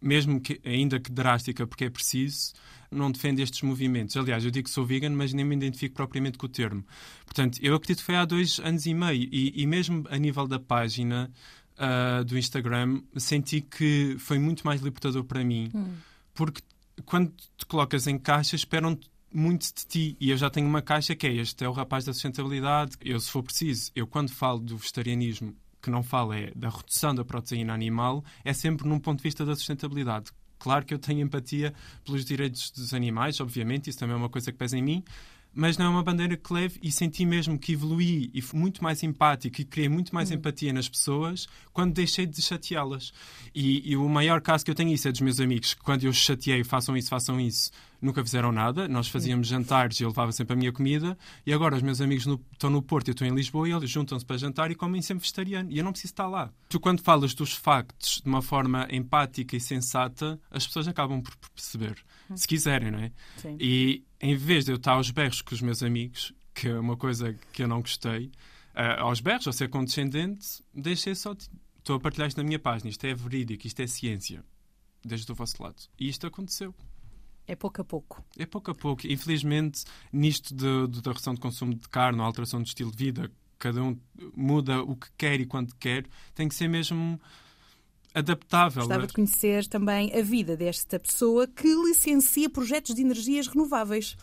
mesmo 0.00 0.40
que 0.40 0.60
ainda 0.64 0.98
que 0.98 1.10
drástica, 1.10 1.66
porque 1.66 1.84
é 1.84 1.90
preciso, 1.90 2.52
não 2.90 3.10
defende 3.10 3.42
estes 3.42 3.62
movimentos. 3.62 4.16
Aliás, 4.16 4.44
eu 4.44 4.50
digo 4.50 4.68
que 4.68 4.74
sou 4.74 4.84
vegan, 4.84 5.10
mas 5.10 5.32
nem 5.32 5.44
me 5.44 5.54
identifico 5.54 5.94
propriamente 5.94 6.38
com 6.38 6.46
o 6.46 6.48
termo. 6.48 6.84
Portanto, 7.24 7.58
eu 7.62 7.74
acredito 7.74 7.98
que 7.98 8.04
foi 8.04 8.16
há 8.16 8.24
dois 8.24 8.58
anos 8.60 8.86
e 8.86 8.94
meio, 8.94 9.28
e, 9.30 9.62
e 9.62 9.66
mesmo 9.66 10.04
a 10.10 10.16
nível 10.16 10.46
da 10.46 10.58
página 10.58 11.30
ah, 11.78 12.22
do 12.22 12.36
Instagram, 12.36 13.00
senti 13.16 13.60
que 13.60 14.16
foi 14.18 14.38
muito 14.38 14.66
mais 14.66 14.82
libertador 14.82 15.24
para 15.24 15.42
mim, 15.42 15.70
porque 16.34 16.60
quando 17.06 17.32
te 17.56 17.64
colocas 17.66 18.06
em 18.06 18.18
caixas, 18.18 18.60
esperam 18.60 18.98
muito 19.32 19.62
de 19.66 19.86
ti. 19.86 20.16
E 20.20 20.30
eu 20.30 20.36
já 20.36 20.50
tenho 20.50 20.66
uma 20.66 20.82
caixa 20.82 21.14
que 21.14 21.26
é 21.26 21.32
este: 21.32 21.64
é 21.64 21.68
o 21.68 21.72
rapaz 21.72 22.04
da 22.04 22.12
sustentabilidade. 22.12 22.96
Eu, 23.00 23.18
se 23.18 23.30
for 23.30 23.42
preciso, 23.42 23.90
eu 23.94 24.06
quando 24.06 24.30
falo 24.30 24.58
do 24.58 24.76
vegetarianismo, 24.76 25.54
que 25.80 25.90
não 25.90 26.02
falo 26.02 26.32
é 26.32 26.50
da 26.54 26.68
redução 26.68 27.14
da 27.14 27.24
proteína 27.24 27.72
animal, 27.72 28.24
é 28.44 28.52
sempre 28.52 28.88
num 28.88 28.98
ponto 28.98 29.18
de 29.18 29.24
vista 29.24 29.44
da 29.44 29.54
sustentabilidade. 29.54 30.30
Claro 30.58 30.84
que 30.84 30.92
eu 30.92 30.98
tenho 30.98 31.20
empatia 31.20 31.72
pelos 32.04 32.24
direitos 32.24 32.70
dos 32.70 32.92
animais, 32.92 33.40
obviamente, 33.40 33.88
isso 33.88 33.98
também 33.98 34.14
é 34.14 34.18
uma 34.18 34.28
coisa 34.28 34.52
que 34.52 34.58
pesa 34.58 34.76
em 34.76 34.82
mim, 34.82 35.04
mas 35.52 35.76
não 35.76 35.86
é 35.86 35.88
uma 35.88 36.02
bandeira 36.02 36.36
que 36.36 36.52
leve 36.52 36.78
e 36.82 36.92
senti 36.92 37.24
mesmo 37.24 37.58
que 37.58 37.72
evoluí 37.72 38.30
e 38.32 38.40
fui 38.40 38.60
muito 38.60 38.82
mais 38.84 39.02
empático 39.02 39.60
e 39.60 39.64
criei 39.64 39.88
muito 39.88 40.14
mais 40.14 40.30
empatia 40.30 40.72
nas 40.72 40.88
pessoas 40.88 41.48
quando 41.72 41.94
deixei 41.94 42.26
de 42.26 42.40
chateá-las. 42.40 43.12
E, 43.54 43.90
e 43.90 43.96
o 43.96 44.08
maior 44.08 44.40
caso 44.40 44.64
que 44.64 44.70
eu 44.70 44.74
tenho 44.74 44.92
isso 44.92 45.08
é 45.08 45.12
dos 45.12 45.20
meus 45.20 45.40
amigos, 45.40 45.74
que 45.74 45.80
quando 45.82 46.04
eu 46.04 46.12
chateei, 46.12 46.62
façam 46.62 46.96
isso, 46.96 47.08
façam 47.08 47.40
isso, 47.40 47.70
nunca 48.00 48.22
fizeram 48.24 48.50
nada. 48.52 48.88
Nós 48.88 49.08
fazíamos 49.08 49.46
jantares 49.48 50.00
e 50.00 50.02
eu 50.04 50.08
levava 50.08 50.32
sempre 50.32 50.54
a 50.54 50.56
minha 50.56 50.72
comida. 50.72 51.16
E 51.46 51.52
agora 51.52 51.76
os 51.76 51.82
meus 51.82 52.00
amigos 52.00 52.26
no- 52.26 52.40
estão 52.52 52.70
no 52.70 52.80
Porto 52.82 53.08
e 53.08 53.10
eu 53.10 53.12
estou 53.12 53.26
em 53.26 53.34
Lisboa 53.34 53.68
e 53.68 53.72
eles 53.72 53.90
juntam-se 53.90 54.24
para 54.24 54.36
jantar 54.38 54.70
e 54.70 54.74
comem 54.74 55.02
sempre 55.02 55.22
vegetariano. 55.22 55.70
E 55.70 55.78
eu 55.78 55.84
não 55.84 55.92
preciso 55.92 56.12
estar 56.12 56.26
lá. 56.28 56.52
Tu, 56.68 56.78
quando 56.80 57.02
falas 57.02 57.34
dos 57.34 57.52
factos 57.52 58.20
de 58.22 58.28
uma 58.28 58.42
forma 58.42 58.86
empática 58.90 59.56
e 59.56 59.60
sensata, 59.60 60.40
as 60.50 60.66
pessoas 60.66 60.88
acabam 60.88 61.20
por 61.22 61.34
perceber. 61.54 61.96
Se 62.34 62.46
quiserem, 62.46 62.90
não 62.90 62.98
é? 63.00 63.12
Sim. 63.36 63.56
E 63.60 64.04
em 64.20 64.34
vez 64.36 64.64
de 64.64 64.72
eu 64.72 64.76
estar 64.76 64.92
aos 64.92 65.10
berros 65.10 65.42
com 65.42 65.54
os 65.54 65.60
meus 65.60 65.82
amigos, 65.82 66.32
que 66.54 66.68
é 66.68 66.78
uma 66.78 66.96
coisa 66.96 67.34
que 67.52 67.62
eu 67.62 67.68
não 67.68 67.80
gostei, 67.80 68.30
ah, 68.74 69.00
aos 69.02 69.20
berros, 69.20 69.46
ou 69.46 69.52
ser 69.52 69.68
condescendente, 69.68 70.62
deixei 70.74 71.14
só. 71.14 71.34
Estou 71.78 71.96
a 71.96 72.00
partilhar 72.00 72.28
isto 72.28 72.36
na 72.36 72.44
minha 72.44 72.58
página. 72.58 72.88
Isto 72.90 73.04
é 73.06 73.14
verídico, 73.14 73.66
isto 73.66 73.80
é 73.80 73.86
ciência. 73.86 74.44
Desde 75.04 75.32
o 75.32 75.34
vosso 75.34 75.60
lado. 75.62 75.76
E 75.98 76.08
isto 76.08 76.26
aconteceu. 76.26 76.74
É 77.50 77.56
pouco 77.56 77.80
a 77.80 77.84
pouco. 77.84 78.24
É 78.38 78.46
pouco 78.46 78.70
a 78.70 78.74
pouco. 78.74 79.06
Infelizmente, 79.08 79.82
nisto 80.12 80.54
de, 80.54 80.86
de- 80.86 81.02
da 81.02 81.10
redução 81.10 81.34
de 81.34 81.40
consumo 81.40 81.74
de 81.74 81.88
carne, 81.88 82.20
ou 82.20 82.24
alteração 82.24 82.62
de 82.62 82.68
estilo 82.68 82.92
de 82.92 82.96
vida, 82.96 83.28
cada 83.58 83.82
um 83.82 83.98
muda 84.36 84.82
o 84.82 84.94
que 84.94 85.08
quer 85.18 85.40
e 85.40 85.46
quando 85.46 85.74
quer, 85.74 86.06
tem 86.34 86.48
que 86.48 86.54
ser 86.54 86.68
mesmo 86.68 87.20
adaptável. 88.14 88.82
Gostava 88.82 89.06
de 89.06 89.12
conhecer 89.12 89.66
também 89.66 90.12
a 90.16 90.22
vida 90.22 90.56
desta 90.56 90.98
pessoa 90.98 91.46
que 91.46 91.68
licencia 91.86 92.48
projetos 92.48 92.94
de 92.94 93.02
energias 93.02 93.46
renováveis. 93.48 94.16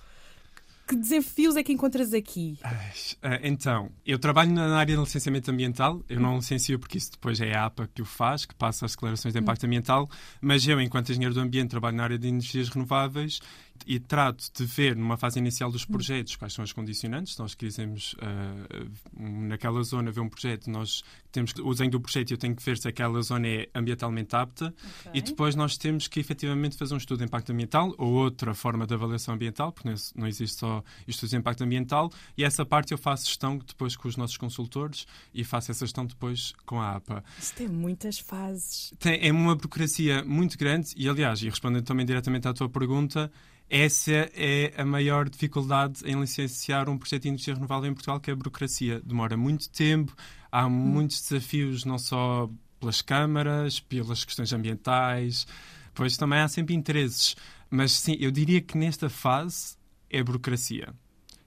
Que 0.88 0.96
desafios 0.96 1.58
é 1.58 1.64
que 1.64 1.74
encontras 1.74 2.14
aqui? 2.14 2.58
Ah, 2.64 3.40
Então, 3.44 3.92
eu 4.06 4.18
trabalho 4.18 4.52
na 4.54 4.78
área 4.78 4.96
de 4.96 5.02
licenciamento 5.02 5.52
ambiental. 5.52 6.02
Eu 6.08 6.20
não 6.20 6.38
licencio 6.38 6.80
porque 6.80 6.98
isso 6.98 7.12
depois 7.12 7.42
é 7.42 7.54
a 7.54 7.66
APA 7.66 7.90
que 7.94 8.02
o 8.02 8.06
faz, 8.06 8.46
que 8.46 8.56
passa 8.56 8.86
as 8.86 8.94
declarações 8.94 9.34
de 9.34 9.40
impacto 9.40 9.66
ambiental. 9.66 10.10
Mas 10.40 10.66
eu, 10.66 10.80
enquanto 10.80 11.10
engenheiro 11.10 11.34
do 11.34 11.42
ambiente, 11.42 11.72
trabalho 11.72 11.98
na 11.98 12.04
área 12.04 12.18
de 12.18 12.28
energias 12.28 12.70
renováveis 12.70 13.40
e 13.86 14.00
trato 14.00 14.46
de 14.56 14.66
ver, 14.66 14.96
numa 14.96 15.18
fase 15.18 15.40
inicial 15.40 15.72
dos 15.72 15.86
projetos, 15.86 16.36
quais 16.36 16.54
são 16.54 16.64
as 16.64 16.72
condicionantes. 16.72 17.38
Nós 17.38 17.54
quisermos, 17.54 18.16
ah, 18.22 18.86
naquela 19.18 19.82
zona, 19.84 20.12
ver 20.12 20.22
um 20.22 20.30
projeto, 20.30 20.70
nós 20.70 21.04
temos 21.32 21.54
que, 21.54 21.62
o 21.62 21.70
desenho 21.72 21.92
do 21.92 22.00
projeto, 22.00 22.32
eu 22.32 22.38
tenho 22.38 22.56
que 22.56 22.64
ver 22.64 22.78
se 22.78 22.88
aquela 22.88 23.22
zona 23.22 23.48
é 23.48 23.70
ambientalmente 23.76 24.36
apta. 24.36 24.74
E 25.14 25.22
depois 25.22 25.56
nós 25.56 25.78
temos 25.78 26.08
que 26.08 26.20
efetivamente 26.20 26.78
fazer 26.78 26.94
um 26.94 26.98
estudo 26.98 27.20
de 27.20 27.26
impacto 27.26 27.52
ambiental 27.52 27.94
ou 27.98 28.12
outra 28.14 28.54
forma 28.54 28.88
de 28.88 28.94
avaliação 28.94 29.34
ambiental, 29.36 29.72
porque 29.72 29.90
não- 29.90 29.96
não 30.16 30.28
existe 30.28 30.58
só 30.60 30.84
estudos 31.08 31.32
de 31.32 31.38
impacto 31.38 31.64
ambiental, 31.64 32.12
e 32.38 32.44
essa 32.44 32.66
parte 32.66 32.92
eu 32.92 32.98
faço 32.98 33.26
gestão 33.28 33.58
depois 33.58 33.96
com 33.96 34.08
os 34.08 34.16
nossos 34.18 34.38
consultores 34.38 35.06
e 35.34 35.44
faço 35.44 35.72
essa 35.72 35.86
gestão 35.86 36.06
depois 36.06 36.54
com 36.66 36.80
a 36.82 36.96
APA. 36.96 37.24
Isto 37.40 37.56
tem 37.58 37.68
muitas 37.68 38.20
fases. 38.20 38.94
Tem, 39.00 39.20
é 39.28 39.32
uma 39.32 39.56
burocracia 39.56 40.24
muito 40.24 40.58
grande 40.58 40.92
e, 40.96 41.08
aliás, 41.08 41.42
e 41.42 41.50
respondendo 41.50 41.84
também 41.86 42.06
diretamente 42.06 42.48
à 42.48 42.54
tua 42.54 42.70
pergunta, 42.70 43.32
essa 43.70 44.12
é 44.34 44.74
a 44.78 44.86
maior 44.86 45.30
dificuldade 45.30 46.02
em 46.06 46.20
licenciar 46.20 46.88
um 46.88 46.98
projeto 46.98 47.24
de 47.24 47.28
energia 47.28 47.54
renovável 47.54 47.90
em 47.90 47.94
Portugal, 47.94 48.20
que 48.20 48.30
é 48.30 48.34
a 48.34 48.36
burocracia. 48.36 49.02
Demora 49.06 49.36
muito 49.36 49.70
tempo, 49.70 50.16
há 50.52 50.70
muitos 50.70 51.22
desafios, 51.22 51.84
não 51.84 51.98
só 52.00 52.50
pelas 52.80 53.02
câmaras, 53.02 53.80
pelas 53.80 54.24
questões 54.24 54.54
ambientais, 54.54 55.46
pois 55.94 56.16
também 56.16 56.40
há 56.40 56.48
sempre 56.48 56.76
interesses. 56.76 57.36
Mas 57.70 57.92
sim, 57.92 58.16
eu 58.20 58.32
diria 58.32 58.62
que 58.62 58.78
nesta 58.78 59.10
fase 59.10 59.76
é 60.10 60.24
burocracia. 60.24 60.94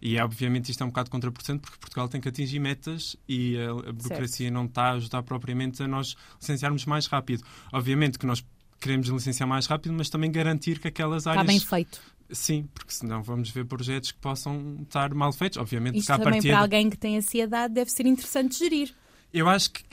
E 0.03 0.19
obviamente 0.19 0.71
isto 0.71 0.83
é 0.83 0.85
um 0.85 0.89
bocado 0.89 1.11
contraproducente 1.11 1.61
porque 1.61 1.79
Portugal 1.79 2.09
tem 2.09 2.21
que 2.21 2.29
atingir 2.29 2.59
metas 2.59 3.17
e 3.29 3.59
a, 3.59 3.93
burocracia 3.93 4.51
não 4.51 4.65
está 4.65 4.85
a 4.85 4.93
ajudar 4.93 5.23
propriamente 5.23 5.83
a 5.83 5.89
nós 5.89 6.17
licenciarmos 6.41 6.87
mais 6.87 7.07
rápido. 7.07 7.45
Obviamente 7.73 8.19
que 8.19 8.27
nós 8.27 8.45
queremos 8.81 9.09
licenciar 9.09 9.49
mais 9.49 9.67
rápido, 9.67 9.93
mas 9.93 10.09
também 10.09 10.31
garantir 10.31 10.79
que 10.79 10.89
aquelas 10.89 11.23
Está 11.23 11.33
áreas. 11.33 11.47
bem 11.47 11.61
feito. 11.61 12.01
Sim, 12.33 12.69
porque 12.75 12.93
senão 12.93 13.23
vamos 13.23 13.51
ver 13.51 13.65
projetos 13.65 14.13
que 14.13 14.19
possam 14.19 14.79
estar 14.83 15.13
mal 15.15 15.33
feitos. 15.33 15.59
Obviamente 15.59 15.99
Isto 15.99 16.09
também 16.09 16.25
partida... 16.25 16.55
para 16.55 16.63
alguém 16.63 16.89
que 16.89 16.97
tem 16.97 17.17
ansiedade 17.17 17.75
deve 17.75 17.91
ser 17.91 18.07
interessante 18.07 18.59
gerir. 18.59 18.95
Eu 19.33 19.49
acho 19.49 19.71
que, 19.71 19.85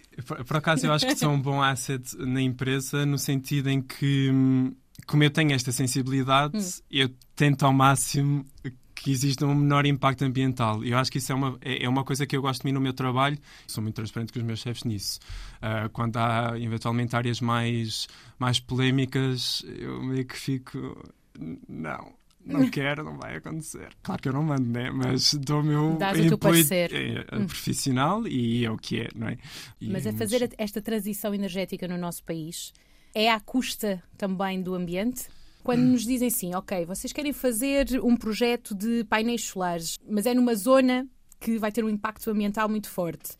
por, 0.45 0.57
acaso, 0.57 0.85
eu 0.85 0.93
acho 0.93 1.05
que 1.05 1.15
são 1.15 1.33
um 1.35 1.41
bom 1.41 1.61
asset 1.61 2.15
na 2.17 2.41
empresa, 2.41 3.05
no 3.05 3.17
sentido 3.17 3.69
em 3.69 3.81
que, 3.81 4.29
hum, 4.31 4.73
como 5.05 5.23
eu 5.23 5.29
tenho 5.29 5.51
esta 5.51 5.71
sensibilidade, 5.71 6.57
eu 6.89 7.09
tento 7.35 7.65
ao 7.65 7.73
máximo 7.73 8.45
que 9.01 9.11
exista 9.11 9.45
um 9.45 9.55
menor 9.55 9.85
impacto 9.85 10.23
ambiental. 10.23 10.83
Eu 10.83 10.97
acho 10.97 11.11
que 11.11 11.17
isso 11.17 11.31
é 11.31 11.35
uma, 11.35 11.57
é 11.61 11.83
é 11.83 11.89
uma 11.89 12.03
coisa 12.03 12.25
que 12.25 12.35
eu 12.35 12.41
gosto 12.41 12.61
de 12.61 12.67
mim 12.67 12.73
no 12.73 12.81
meu 12.81 12.93
trabalho. 12.93 13.37
Sou 13.67 13.81
muito 13.81 13.95
transparente 13.95 14.33
com 14.33 14.39
os 14.39 14.45
meus 14.45 14.59
chefes 14.59 14.83
nisso. 14.83 15.19
Ah, 15.61 15.89
quando 15.91 16.17
há, 16.17 16.53
eventualmente, 16.59 17.15
áreas 17.15 17.39
mais, 17.39 18.07
mais 18.37 18.59
polémicas, 18.59 19.63
eu 19.67 20.01
meio 20.03 20.25
que 20.25 20.37
fico... 20.37 21.03
Não. 21.67 22.13
Não 22.47 22.67
quero, 22.71 23.03
não 23.03 23.17
vai 23.17 23.35
acontecer. 23.35 23.89
Claro 24.01 24.21
que 24.21 24.29
eu 24.29 24.33
não 24.33 24.43
mando, 24.43 24.69
né? 24.69 24.89
Mas 24.89 25.33
dou 25.33 25.61
o 25.61 25.63
meu 25.63 25.97
Dás 25.97 26.31
o 26.31 26.37
parecer. 26.37 26.93
é, 26.93 27.19
é 27.19 27.45
profissional 27.45 28.25
e 28.27 28.65
é 28.65 28.71
o 28.71 28.77
que 28.77 29.01
é, 29.01 29.09
não 29.15 29.27
é? 29.27 29.37
E 29.79 29.89
Mas 29.89 30.07
a 30.07 30.13
fazer 30.13 30.49
esta 30.57 30.81
transição 30.81 31.33
energética 31.33 31.87
no 31.87 31.97
nosso 31.97 32.23
país 32.23 32.73
é 33.13 33.31
à 33.31 33.39
custa 33.39 34.01
também 34.17 34.61
do 34.61 34.73
ambiente? 34.73 35.27
Quando 35.67 35.81
nos 35.81 36.05
dizem 36.05 36.29
assim, 36.29 36.55
ok, 36.55 36.85
vocês 36.85 37.11
querem 37.11 37.33
fazer 37.33 37.99
um 38.01 38.15
projeto 38.15 38.73
de 38.73 39.03
painéis 39.03 39.43
solares, 39.43 39.99
mas 40.09 40.25
é 40.25 40.33
numa 40.33 40.55
zona 40.55 41.05
que 41.41 41.57
vai 41.57 41.73
ter 41.73 41.83
um 41.83 41.89
impacto 41.89 42.29
ambiental 42.29 42.69
muito 42.69 42.89
forte. 42.89 43.35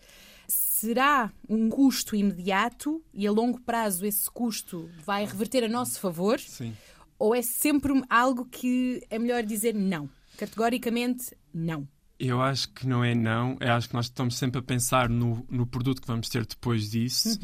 Será 0.46 1.32
um 1.48 1.70
custo 1.70 2.18
imediato 2.18 3.02
e 3.14 3.26
a 3.26 3.32
longo 3.32 3.62
prazo 3.62 4.06
esse 4.06 4.30
custo 4.30 4.90
vai 5.06 5.26
reverter 5.26 5.64
a 5.64 5.70
nosso 5.70 6.02
favor? 6.02 6.38
Sim. 6.38 6.76
Ou 7.18 7.34
é 7.34 7.42
sempre 7.42 7.94
algo 8.10 8.44
que 8.44 9.02
é 9.10 9.18
melhor 9.18 9.42
dizer 9.44 9.74
não? 9.74 10.10
Categoricamente, 10.38 11.34
não. 11.54 11.88
Eu 12.20 12.42
acho 12.42 12.74
que 12.74 12.86
não 12.86 13.06
é 13.06 13.16
não. 13.16 13.56
Eu 13.62 13.72
acho 13.72 13.88
que 13.88 13.94
nós 13.94 14.08
estamos 14.08 14.36
sempre 14.36 14.60
a 14.60 14.62
pensar 14.62 15.08
no, 15.08 15.48
no 15.50 15.66
produto 15.66 16.02
que 16.02 16.08
vamos 16.08 16.28
ter 16.28 16.46
depois 16.46 16.92
disso. 16.92 17.40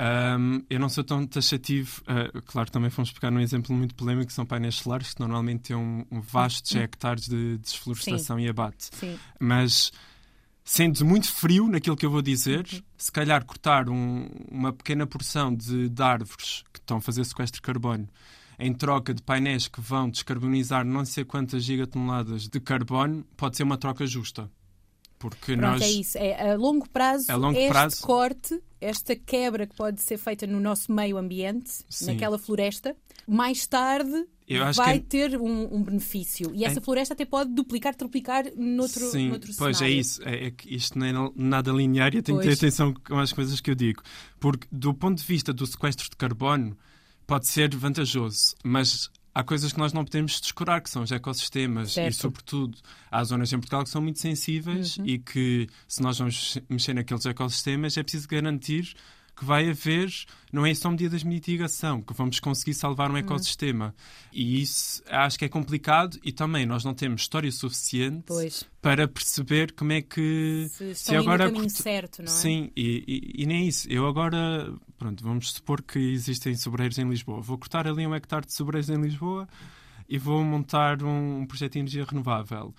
Um, 0.00 0.62
eu 0.70 0.78
não 0.78 0.88
sou 0.88 1.02
tão 1.02 1.26
taxativo. 1.26 2.00
uh, 2.02 2.40
claro, 2.42 2.70
também 2.70 2.88
fomos 2.88 3.10
pegar 3.10 3.30
num 3.32 3.40
exemplo 3.40 3.74
muito 3.74 3.94
polémico, 3.96 4.28
que 4.28 4.32
são 4.32 4.46
painéis 4.46 4.76
solares, 4.76 5.12
que 5.14 5.20
normalmente 5.20 5.62
têm 5.62 5.76
um, 5.76 6.04
um 6.10 6.20
vastos 6.20 6.74
hectares 6.76 7.26
de 7.28 7.58
desflorestação 7.58 8.38
e 8.38 8.48
abate. 8.48 8.90
Sim. 8.92 9.18
Mas 9.40 9.90
sendo 10.64 11.04
muito 11.04 11.32
frio 11.32 11.66
naquilo 11.66 11.96
que 11.96 12.06
eu 12.06 12.10
vou 12.10 12.22
dizer, 12.22 12.64
se 12.96 13.10
calhar 13.10 13.44
cortar 13.44 13.88
um- 13.88 14.28
uma 14.50 14.72
pequena 14.72 15.06
porção 15.06 15.52
de, 15.52 15.88
de 15.88 16.02
árvores 16.02 16.62
que 16.72 16.78
estão 16.78 16.98
a 16.98 17.00
fazer 17.00 17.24
sequestro 17.24 17.56
de 17.58 17.62
carbono 17.62 18.08
em 18.60 18.72
troca 18.72 19.12
de 19.14 19.22
painéis 19.22 19.66
que 19.68 19.80
vão 19.80 20.08
descarbonizar 20.10 20.84
não 20.84 21.04
sei 21.04 21.24
quantas 21.24 21.64
gigatoneladas 21.64 22.48
de 22.48 22.60
carbono, 22.60 23.24
pode 23.36 23.56
ser 23.56 23.62
uma 23.62 23.78
troca 23.78 24.06
justa. 24.06 24.50
Porque 25.18 25.56
Pronto, 25.56 25.72
nós. 25.72 25.82
é 25.82 25.90
isso. 25.90 26.18
É 26.18 26.52
a 26.52 26.56
longo 26.56 26.88
prazo, 26.88 27.30
A 27.32 27.34
longo 27.36 27.58
este 27.58 27.68
prazo- 27.70 28.02
corte, 28.02 28.60
esta 28.80 29.14
quebra 29.16 29.66
que 29.66 29.74
pode 29.76 30.00
ser 30.00 30.18
feita 30.18 30.46
no 30.46 30.60
nosso 30.60 30.92
meio 30.92 31.16
ambiente, 31.18 31.70
Sim. 31.88 32.06
naquela 32.12 32.38
floresta, 32.38 32.96
mais 33.26 33.66
tarde 33.66 34.26
vai 34.74 34.98
que 35.00 35.04
é- 35.18 35.28
ter 35.28 35.40
um, 35.40 35.74
um 35.76 35.82
benefício. 35.82 36.50
E 36.54 36.64
essa 36.64 36.78
É- 36.78 36.82
floresta 36.82 37.12
até 37.14 37.24
pode 37.24 37.52
duplicar, 37.52 37.94
triplicar 37.94 38.44
noutro, 38.56 39.10
Sim, 39.10 39.28
noutro 39.28 39.52
pois 39.58 39.76
é 39.76 39.78
cenário. 39.80 40.00
isso. 40.00 40.22
É, 40.26 40.46
é 40.46 40.50
que 40.50 40.74
isto 40.74 40.98
não 40.98 41.06
é 41.06 41.32
nada 41.36 41.70
linear 41.72 42.14
e 42.14 42.18
eu 42.18 42.22
tenho 42.22 42.38
que 42.38 42.46
ter 42.46 42.54
atenção 42.54 42.94
com 42.94 43.18
as 43.18 43.32
coisas 43.32 43.60
que 43.60 43.70
eu 43.70 43.74
digo. 43.74 44.02
Porque, 44.40 44.66
do 44.72 44.94
ponto 44.94 45.18
de 45.18 45.24
vista 45.24 45.52
do 45.52 45.66
sequestro 45.66 46.08
de 46.08 46.16
carbono, 46.16 46.76
pode 47.26 47.46
ser 47.46 47.74
vantajoso, 47.76 48.54
mas 48.64 49.10
há 49.38 49.44
coisas 49.44 49.72
que 49.72 49.78
nós 49.78 49.92
não 49.92 50.04
podemos 50.04 50.40
descurar, 50.40 50.80
que 50.80 50.90
são 50.90 51.02
os 51.02 51.12
ecossistemas 51.12 51.92
Certo. 51.92 52.12
e, 52.12 52.16
sobretudo, 52.16 52.76
há 53.08 53.22
zonas 53.22 53.52
em 53.52 53.58
Portugal 53.58 53.84
que 53.84 53.90
são 53.90 54.02
muito 54.02 54.18
sensíveis 54.18 54.96
Uhum. 54.96 55.06
e 55.06 55.18
que, 55.18 55.68
se 55.86 56.02
nós 56.02 56.18
vamos 56.18 56.58
mexer 56.68 56.92
naqueles 56.92 57.24
ecossistemas, 57.24 57.96
é 57.96 58.02
preciso 58.02 58.26
garantir 58.26 58.94
que 59.38 59.44
vai 59.44 59.70
haver, 59.70 60.10
não 60.52 60.66
é 60.66 60.74
só 60.74 60.90
medidas 60.90 61.20
de 61.20 61.26
mitigação, 61.26 62.02
que 62.02 62.12
vamos 62.12 62.40
conseguir 62.40 62.74
salvar 62.74 63.08
um 63.08 63.12
Uhum. 63.12 63.18
ecossistema. 63.18 63.94
E 64.32 64.60
isso 64.60 65.02
acho 65.08 65.38
que 65.38 65.44
é 65.44 65.48
complicado 65.48 66.18
e 66.24 66.32
também 66.32 66.66
nós 66.66 66.84
não 66.84 66.92
temos 66.94 67.20
história 67.22 67.50
suficiente 67.52 68.24
Pois. 68.26 68.64
para 68.82 69.06
perceber 69.06 69.72
como 69.72 69.92
é 69.92 70.02
que 70.02 70.66
Se 70.70 70.90
estão 70.90 71.14
indo 71.22 71.30
no 71.30 71.38
caminho 71.38 71.54
corta- 71.64 71.82
certo, 71.82 72.18
não 72.22 72.32
é? 72.32 72.34
Sim, 72.34 72.70
e, 72.76 73.04
e- 73.36 73.42
e 73.42 73.46
nem 73.46 73.68
isso. 73.68 73.88
Eu 73.88 74.06
agora, 74.06 74.72
pronto, 74.98 75.22
vamos 75.22 75.52
supor 75.52 75.82
que 75.82 75.98
existem 75.98 76.54
sobreiros 76.56 76.98
em 76.98 77.08
Lisboa. 77.08 77.40
Vou 77.40 77.56
cortar 77.58 77.86
ali 77.86 78.06
um 78.06 78.14
hectare 78.14 78.44
de 78.46 78.52
sobreiros 78.52 78.90
em 78.90 79.00
Lisboa 79.00 79.48
e 80.08 80.18
vou 80.18 80.42
montar 80.42 81.02
um, 81.02 81.40
um 81.42 81.46
projeto 81.46 81.74
de 81.74 81.78
energia 81.80 82.04
renovável. 82.04 82.74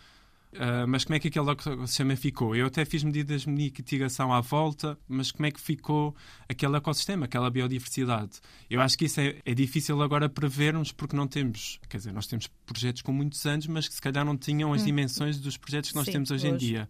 Uh, 0.51 0.87
mas 0.87 1.03
como 1.03 1.15
é 1.15 1.19
que 1.19 1.27
aquele 1.27 1.51
ecossistema 1.51 2.15
ficou? 2.15 2.55
Eu 2.55 2.65
até 2.65 2.83
fiz 2.83 3.03
medidas 3.03 3.41
de 3.41 3.49
mitigação 3.49 4.33
à 4.33 4.41
volta, 4.41 4.97
mas 5.07 5.31
como 5.31 5.45
é 5.45 5.51
que 5.51 5.61
ficou 5.61 6.15
aquele 6.47 6.75
ecossistema, 6.75 7.25
aquela 7.25 7.51
biodiversidade? 7.51 8.39
Eu 8.67 8.81
acho 8.81 8.97
que 8.97 9.05
isso 9.05 9.21
é, 9.21 9.39
é, 9.45 9.53
difícil 9.53 10.01
agora 10.01 10.27
prevermos 10.27 10.91
porque 10.91 11.15
não 11.15 11.27
temos, 11.27 11.79
quer 11.87 11.97
dizer, 11.97 12.11
nós 12.11 12.25
temos 12.25 12.47
projetos 12.65 13.03
com 13.03 13.13
muitos 13.13 13.45
anos, 13.45 13.67
mas 13.67 13.87
que 13.87 13.93
se 13.93 14.01
calhar 14.01 14.25
não 14.25 14.35
tinham 14.35 14.73
as 14.73 14.81
hum. 14.81 14.85
dimensões 14.85 15.39
dos 15.39 15.55
projetos 15.55 15.91
que 15.91 15.95
nós 15.95 16.05
Sim, 16.05 16.13
temos 16.13 16.31
hoje, 16.31 16.47
hoje 16.47 16.55
em 16.55 16.57
dia. 16.57 16.89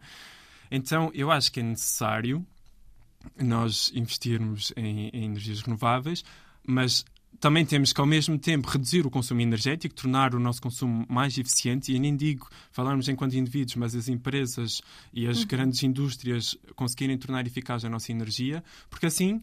Então, 0.71 1.11
eu 1.13 1.29
acho 1.29 1.51
que 1.51 1.59
é 1.59 1.63
necessário 1.63 2.45
nós 3.37 3.91
investirmos 3.93 4.71
em, 4.77 5.09
em 5.09 5.25
energias 5.25 5.61
renováveis, 5.61 6.23
mas 6.65 7.03
também 7.39 7.65
temos 7.65 7.93
que, 7.93 8.01
ao 8.01 8.07
mesmo 8.07 8.37
tempo, 8.37 8.69
reduzir 8.69 9.05
o 9.05 9.09
consumo 9.09 9.41
energético, 9.41 9.95
tornar 9.95 10.35
o 10.35 10.39
nosso 10.39 10.61
consumo 10.61 11.05
mais 11.09 11.37
eficiente. 11.37 11.93
E 11.93 11.99
nem 11.99 12.15
digo 12.15 12.49
falarmos 12.71 13.07
enquanto 13.07 13.35
indivíduos, 13.35 13.75
mas 13.75 13.95
as 13.95 14.09
empresas 14.09 14.81
e 15.13 15.27
as 15.27 15.41
uhum. 15.41 15.47
grandes 15.47 15.83
indústrias 15.83 16.57
conseguirem 16.75 17.17
tornar 17.17 17.45
eficaz 17.47 17.85
a 17.85 17.89
nossa 17.89 18.11
energia, 18.11 18.63
porque 18.89 19.05
assim 19.05 19.41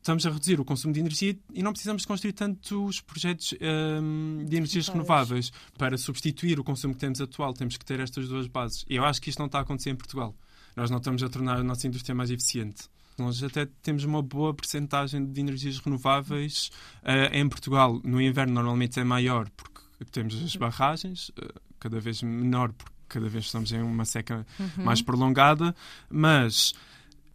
estamos 0.00 0.24
a 0.26 0.30
reduzir 0.30 0.58
o 0.58 0.64
consumo 0.64 0.94
de 0.94 1.00
energia 1.00 1.38
e 1.52 1.62
não 1.62 1.72
precisamos 1.72 2.06
construir 2.06 2.32
tantos 2.32 3.00
projetos 3.02 3.54
um, 3.60 4.44
de 4.46 4.56
energias 4.56 4.88
renováveis 4.88 5.52
para 5.76 5.98
substituir 5.98 6.58
o 6.58 6.64
consumo 6.64 6.94
que 6.94 7.00
temos 7.00 7.20
atual. 7.20 7.52
Temos 7.52 7.76
que 7.76 7.84
ter 7.84 8.00
estas 8.00 8.28
duas 8.28 8.46
bases. 8.46 8.84
E 8.88 8.96
eu 8.96 9.04
acho 9.04 9.20
que 9.20 9.28
isto 9.28 9.38
não 9.38 9.46
está 9.46 9.58
a 9.58 9.62
acontecer 9.62 9.90
em 9.90 9.96
Portugal. 9.96 10.34
Nós 10.74 10.90
não 10.90 10.98
estamos 10.98 11.22
a 11.22 11.28
tornar 11.28 11.58
a 11.58 11.62
nossa 11.62 11.86
indústria 11.86 12.14
mais 12.14 12.30
eficiente. 12.30 12.88
Nós 13.20 13.42
até 13.42 13.66
temos 13.82 14.04
uma 14.04 14.22
boa 14.22 14.54
percentagem 14.54 15.24
de 15.24 15.40
energias 15.40 15.78
renováveis 15.78 16.70
uh, 17.02 17.34
em 17.34 17.48
Portugal. 17.48 18.00
No 18.02 18.20
inverno 18.20 18.54
normalmente 18.54 18.98
é 18.98 19.04
maior 19.04 19.48
porque 19.50 19.80
temos 20.10 20.42
as 20.42 20.56
barragens, 20.56 21.28
uh, 21.30 21.60
cada 21.78 22.00
vez 22.00 22.22
menor 22.22 22.72
porque 22.72 23.00
cada 23.10 23.28
vez 23.28 23.44
estamos 23.44 23.72
em 23.72 23.82
uma 23.82 24.04
seca 24.04 24.46
uhum. 24.58 24.84
mais 24.84 25.02
prolongada, 25.02 25.74
mas 26.08 26.72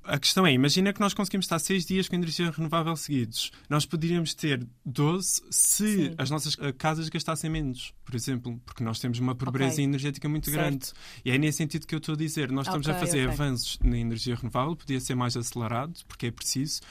a 0.05 0.19
questão 0.19 0.45
é, 0.45 0.51
imagina 0.51 0.93
que 0.93 0.99
nós 0.99 1.13
conseguimos 1.13 1.45
estar 1.45 1.59
seis 1.59 1.85
dias 1.85 2.07
com 2.07 2.15
energia 2.15 2.51
renovável 2.51 2.95
seguidos. 2.95 3.51
Nós 3.69 3.85
poderíamos 3.85 4.33
ter 4.33 4.65
12 4.85 5.43
se 5.49 6.09
Sim. 6.09 6.15
as 6.17 6.29
nossas 6.29 6.57
eh, 6.59 6.71
casas 6.71 7.09
gastassem 7.09 7.49
menos, 7.49 7.93
por 8.03 8.15
exemplo, 8.15 8.59
porque 8.65 8.83
nós 8.83 8.99
temos 8.99 9.19
uma 9.19 9.35
pobreza 9.35 9.73
okay. 9.73 9.83
energética 9.83 10.29
muito 10.29 10.49
certo. 10.49 10.59
grande. 10.59 10.91
E 11.23 11.31
é 11.31 11.37
nesse 11.37 11.57
sentido 11.57 11.87
que 11.87 11.95
eu 11.95 11.99
estou 11.99 12.13
a 12.13 12.17
dizer. 12.17 12.51
Nós 12.51 12.67
estamos 12.67 12.87
okay, 12.87 12.97
a 12.97 12.99
fazer 12.99 13.27
okay. 13.27 13.33
avanços 13.33 13.79
na 13.83 13.97
energia 13.97 14.35
renovável, 14.35 14.75
podia 14.75 14.99
ser 14.99 15.15
mais 15.15 15.35
acelerado, 15.35 15.99
porque 16.07 16.27
é 16.27 16.31
preciso, 16.31 16.81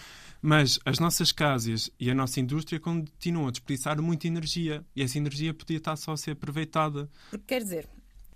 mas 0.42 0.78
as 0.84 0.98
nossas 0.98 1.32
casas 1.32 1.90
e 1.98 2.10
a 2.10 2.14
nossa 2.14 2.38
indústria 2.40 2.78
continuam 2.78 3.48
a 3.48 3.50
desperdiçar 3.50 4.00
muita 4.02 4.26
energia 4.26 4.84
e 4.94 5.02
essa 5.02 5.16
energia 5.16 5.54
podia 5.54 5.78
estar 5.78 5.96
só 5.96 6.12
a 6.12 6.16
ser 6.16 6.32
aproveitada. 6.32 7.08
Porque 7.30 7.46
quer 7.46 7.62
dizer, 7.62 7.88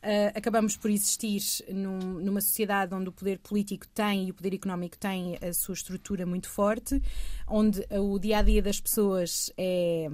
Uh, 0.08 0.32
acabamos 0.34 0.74
por 0.74 0.90
existir 0.90 1.42
num, 1.68 1.98
numa 1.98 2.40
sociedade 2.40 2.94
onde 2.94 3.10
o 3.10 3.12
poder 3.12 3.38
político 3.40 3.86
tem 3.88 4.28
e 4.28 4.30
o 4.30 4.34
poder 4.34 4.54
económico 4.54 4.96
tem 4.96 5.36
a 5.36 5.52
sua 5.52 5.74
estrutura 5.74 6.24
muito 6.24 6.48
forte, 6.48 7.02
onde 7.46 7.86
o 7.90 8.18
dia 8.18 8.38
a 8.38 8.42
dia 8.42 8.62
das 8.62 8.80
pessoas 8.80 9.52
é 9.58 10.08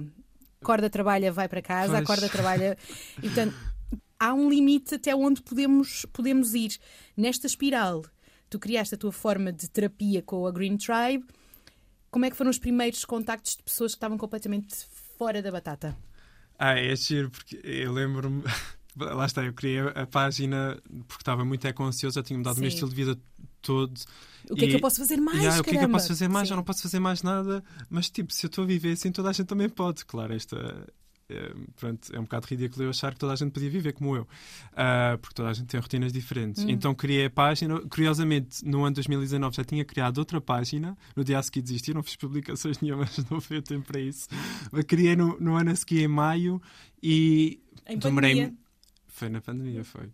acorda, 0.61 0.89
trabalha, 0.89 1.31
vai 1.31 1.47
para 1.47 1.61
casa, 1.61 1.93
pois. 1.93 2.03
acorda, 2.03 2.27
trabalha. 2.27 2.77
E, 3.19 3.21
portanto, 3.21 3.55
há 4.19 4.33
um 4.33 4.49
limite 4.49 4.95
até 4.95 5.15
onde 5.15 5.41
podemos, 5.41 6.05
podemos 6.11 6.53
ir. 6.55 6.77
Nesta 7.15 7.47
espiral, 7.47 8.03
tu 8.49 8.59
criaste 8.59 8.95
a 8.95 8.97
tua 8.97 9.11
forma 9.11 9.53
de 9.53 9.69
terapia 9.69 10.21
com 10.21 10.45
a 10.47 10.51
Green 10.51 10.75
Tribe. 10.75 11.23
Como 12.09 12.25
é 12.25 12.29
que 12.29 12.35
foram 12.35 12.49
os 12.49 12.59
primeiros 12.59 13.05
contactos 13.05 13.55
de 13.55 13.63
pessoas 13.63 13.91
que 13.91 13.97
estavam 13.97 14.17
completamente 14.17 14.75
fora 15.17 15.41
da 15.41 15.51
batata? 15.51 15.95
Ah, 16.57 16.79
é 16.79 16.95
giro, 16.95 17.29
porque 17.29 17.61
eu 17.63 17.93
lembro-me 17.93 18.43
lá 18.97 19.25
está, 19.25 19.43
eu 19.43 19.53
criei 19.53 19.79
a 19.79 20.05
página 20.05 20.77
porque 21.07 21.21
estava 21.21 21.43
muito 21.43 21.65
eco-ansioso, 21.67 22.15
já 22.15 22.23
tinha 22.23 22.37
mudado 22.37 22.55
Sim. 22.55 22.61
o 22.61 22.63
meu 22.63 22.69
estilo 22.69 22.89
de 22.89 22.95
vida 22.95 23.19
todo. 23.61 23.99
O 24.49 24.55
que 24.55 24.65
e, 24.65 24.67
é 24.67 24.69
que 24.69 24.75
eu 24.75 24.79
posso 24.79 24.97
fazer 24.97 25.17
mais? 25.17 25.39
Yeah, 25.39 25.59
o 25.59 25.63
que 25.63 25.71
é 25.71 25.79
que 25.79 25.85
eu 25.85 25.89
posso 25.89 26.07
fazer 26.07 26.27
mais? 26.27 26.47
Sim. 26.47 26.53
Eu 26.53 26.57
não 26.57 26.63
posso 26.63 26.81
fazer 26.83 26.99
mais 26.99 27.23
nada. 27.23 27.63
Mas, 27.89 28.09
tipo, 28.09 28.31
se 28.31 28.45
eu 28.45 28.47
estou 28.47 28.63
a 28.63 28.67
viver 28.67 28.91
assim, 28.91 29.11
toda 29.11 29.29
a 29.29 29.33
gente 29.33 29.47
também 29.47 29.67
pode. 29.67 30.05
Claro, 30.05 30.33
esta. 30.33 30.87
É, 31.27 31.51
pronto, 31.79 32.15
é 32.15 32.19
um 32.19 32.23
bocado 32.23 32.45
ridículo 32.45 32.83
eu 32.83 32.91
achar 32.91 33.11
que 33.11 33.19
toda 33.19 33.33
a 33.33 33.35
gente 33.35 33.51
podia 33.51 33.67
viver 33.67 33.93
como 33.93 34.15
eu, 34.15 34.21
uh, 34.21 35.17
porque 35.19 35.33
toda 35.33 35.49
a 35.49 35.53
gente 35.53 35.65
tem 35.65 35.79
rotinas 35.79 36.13
diferentes. 36.13 36.63
Hum. 36.63 36.69
Então 36.69 36.93
criei 36.93 37.25
a 37.25 37.29
página. 37.31 37.81
Curiosamente, 37.89 38.63
no 38.63 38.85
ano 38.85 38.93
2019 38.93 39.55
já 39.55 39.63
tinha 39.63 39.83
criado 39.83 40.19
outra 40.19 40.39
página. 40.39 40.95
No 41.15 41.23
dia 41.23 41.39
a 41.39 41.43
seguir 41.43 41.63
desisti, 41.63 41.95
não 41.95 42.03
fiz 42.03 42.15
publicações 42.15 42.77
nenhumas, 42.81 43.17
não 43.29 43.41
foi 43.41 43.57
o 43.57 43.61
tempo 43.63 43.87
para 43.87 43.99
isso. 43.99 44.27
Mas 44.71 44.83
criei 44.83 45.15
no, 45.15 45.35
no 45.39 45.55
ano 45.55 45.71
a 45.71 45.75
seguir, 45.75 46.03
em 46.03 46.07
maio, 46.07 46.61
e 47.01 47.59
em 47.87 47.97
demorei. 47.97 48.53
Foi 49.15 49.29
na 49.29 49.39
pandemia, 49.39 49.81
foi. 49.85 50.09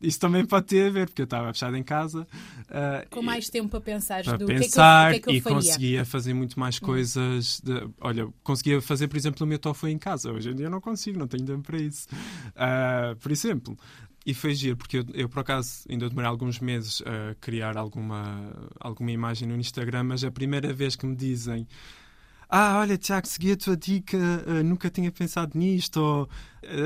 Isso 0.00 0.18
também 0.18 0.42
pode 0.46 0.64
ter 0.64 0.86
a 0.86 0.90
ver, 0.90 1.06
porque 1.06 1.20
eu 1.20 1.24
estava 1.24 1.52
fechado 1.52 1.76
em 1.76 1.82
casa. 1.82 2.26
Uh, 2.62 3.06
Com 3.10 3.20
mais 3.20 3.50
tempo 3.50 3.68
para 3.68 3.80
pensar 3.82 4.22
do 4.38 4.46
pensar 4.46 5.10
que 5.10 5.16
é 5.16 5.20
que 5.20 5.28
eu, 5.28 5.32
que 5.32 5.38
é 5.38 5.42
que 5.42 5.48
eu 5.48 5.52
e 5.52 5.54
conseguia 5.54 6.04
fazer 6.06 6.32
muito 6.32 6.58
mais 6.58 6.78
hum. 6.78 6.86
coisas. 6.86 7.60
De, 7.60 7.86
olha, 8.00 8.26
conseguia 8.42 8.80
fazer, 8.80 9.08
por 9.08 9.18
exemplo, 9.18 9.44
o 9.44 9.46
meu 9.46 9.58
tofu 9.58 9.86
em 9.86 9.98
casa. 9.98 10.32
Hoje 10.32 10.48
em 10.48 10.54
dia 10.54 10.70
não 10.70 10.80
consigo, 10.80 11.18
não 11.18 11.28
tenho 11.28 11.44
tempo 11.44 11.60
para 11.60 11.76
isso. 11.78 12.08
Uh, 12.56 13.14
por 13.16 13.30
exemplo. 13.30 13.76
E 14.24 14.32
foi 14.32 14.54
giro, 14.54 14.78
porque 14.78 14.98
eu, 14.98 15.04
eu, 15.12 15.28
por 15.28 15.40
acaso 15.40 15.84
ainda 15.90 16.08
demorei 16.08 16.30
alguns 16.30 16.58
meses 16.58 17.02
a 17.04 17.34
criar 17.34 17.76
alguma, 17.76 18.50
alguma 18.80 19.10
imagem 19.10 19.46
no 19.46 19.56
Instagram, 19.56 20.04
mas 20.04 20.24
é 20.24 20.28
a 20.28 20.30
primeira 20.30 20.72
vez 20.72 20.96
que 20.96 21.04
me 21.04 21.14
dizem 21.14 21.66
ah, 22.54 22.80
olha, 22.80 22.98
Tiago, 22.98 23.26
segui 23.26 23.52
a 23.52 23.56
tua 23.56 23.74
dica, 23.74 24.18
uh, 24.18 24.62
nunca 24.62 24.90
tinha 24.90 25.10
pensado 25.10 25.58
nisto, 25.58 25.96
ou 25.96 26.28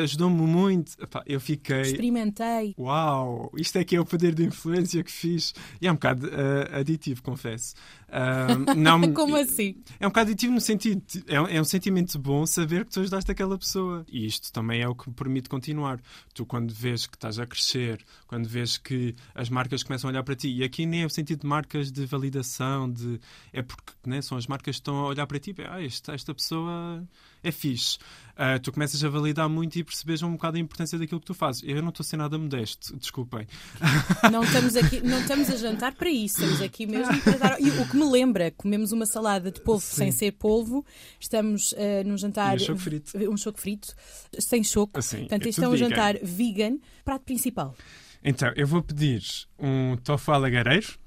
ajudou-me 0.02 0.42
muito. 0.42 0.92
Epá, 1.00 1.22
eu 1.26 1.40
fiquei. 1.40 1.82
Experimentei. 1.82 2.74
Uau, 2.78 3.52
isto 3.56 3.76
é 3.78 3.84
que 3.84 3.96
é 3.96 4.00
o 4.00 4.04
poder 4.04 4.34
de 4.34 4.44
influência 4.44 5.02
que 5.02 5.12
fiz. 5.12 5.54
E 5.80 5.86
é 5.86 5.90
um 5.90 5.94
bocado 5.94 6.26
uh, 6.26 6.78
aditivo, 6.78 7.22
confesso. 7.22 7.74
Uh, 8.08 8.74
não, 8.76 9.12
Como 9.12 9.36
assim? 9.36 9.76
É 9.98 10.06
um 10.06 10.10
bocado 10.10 10.30
aditivo 10.30 10.52
no 10.52 10.60
sentido. 10.60 11.02
É, 11.26 11.56
é, 11.56 11.60
um 11.60 11.64
sentimento 11.64 12.18
bom 12.18 12.46
saber 12.46 12.84
que 12.84 12.92
tu 12.92 13.00
ajudaste 13.00 13.30
aquela 13.30 13.58
pessoa. 13.58 14.04
E 14.10 14.26
isto 14.26 14.52
também 14.52 14.80
é 14.80 14.88
o 14.88 14.94
que 14.94 15.08
me 15.08 15.14
permite 15.14 15.48
continuar. 15.48 16.00
Tu, 16.34 16.44
quando 16.46 16.72
vês 16.72 17.06
que 17.06 17.16
estás 17.16 17.38
a 17.38 17.46
crescer, 17.46 18.04
quando 18.26 18.48
vês 18.48 18.78
que 18.78 19.14
as 19.34 19.48
marcas 19.48 19.82
começam 19.82 20.08
a 20.08 20.12
olhar 20.12 20.22
para 20.22 20.34
ti, 20.34 20.48
e 20.48 20.64
aqui 20.64 20.86
nem 20.86 21.02
é 21.02 21.06
o 21.06 21.10
sentido 21.10 21.40
de 21.40 21.46
marcas 21.46 21.90
de 21.90 22.06
validação, 22.06 22.90
de, 22.90 23.20
é 23.52 23.62
porque 23.62 23.92
né, 24.06 24.22
são 24.22 24.38
as 24.38 24.46
marcas 24.46 24.76
que 24.76 24.80
estão 24.80 24.96
a 24.96 25.06
olhar 25.08 25.26
para 25.26 25.38
ti. 25.38 25.54
Ah, 25.68 25.82
esta, 25.82 26.14
esta 26.14 26.34
pessoa 26.34 27.06
é 27.42 27.50
fixe. 27.50 27.98
Uh, 28.36 28.60
tu 28.60 28.70
começas 28.70 29.02
a 29.02 29.08
validar 29.08 29.48
muito 29.48 29.78
e 29.78 29.82
percebes 29.82 30.22
um 30.22 30.32
bocado 30.32 30.58
a 30.58 30.60
importância 30.60 30.98
daquilo 30.98 31.18
que 31.18 31.26
tu 31.26 31.32
fazes. 31.32 31.62
Eu 31.64 31.80
não 31.80 31.88
estou 31.88 32.04
a 32.04 32.06
ser 32.06 32.18
nada 32.18 32.36
modesto, 32.36 32.94
desculpem. 32.94 33.46
Não 34.30 34.44
estamos 34.44 34.76
aqui, 34.76 35.00
não 35.00 35.20
estamos 35.20 35.48
a 35.48 35.56
jantar 35.56 35.94
para 35.94 36.10
isso, 36.10 36.40
estamos 36.40 36.60
aqui 36.60 36.86
mesmo 36.86 37.18
para 37.22 37.38
dar. 37.38 37.60
E 37.60 37.70
o 37.70 37.88
que 37.88 37.96
me 37.96 38.04
lembra, 38.04 38.50
comemos 38.50 38.92
uma 38.92 39.06
salada 39.06 39.50
de 39.50 39.60
polvo 39.60 39.84
Sim. 39.84 39.96
sem 39.96 40.12
ser 40.12 40.32
polvo, 40.32 40.84
estamos 41.18 41.72
uh, 41.72 41.76
num 42.04 42.18
jantar. 42.18 42.58
E 42.58 42.62
um 42.62 42.66
choco 42.66 42.78
frito. 42.78 43.18
Um 43.30 43.36
choco 43.36 43.58
frito, 43.58 43.94
sem 44.38 44.62
choco. 44.62 44.98
Assim, 44.98 45.20
Portanto, 45.20 45.46
é 45.46 45.48
este 45.48 45.64
é 45.64 45.68
um 45.68 45.70
vegan. 45.70 45.88
jantar 45.88 46.18
vegan. 46.22 46.78
Prato 47.04 47.24
principal. 47.24 47.74
Então, 48.22 48.52
eu 48.54 48.66
vou 48.66 48.82
pedir 48.82 49.22
um 49.58 49.96
tofu 49.96 50.32
alagareiro. 50.32 50.98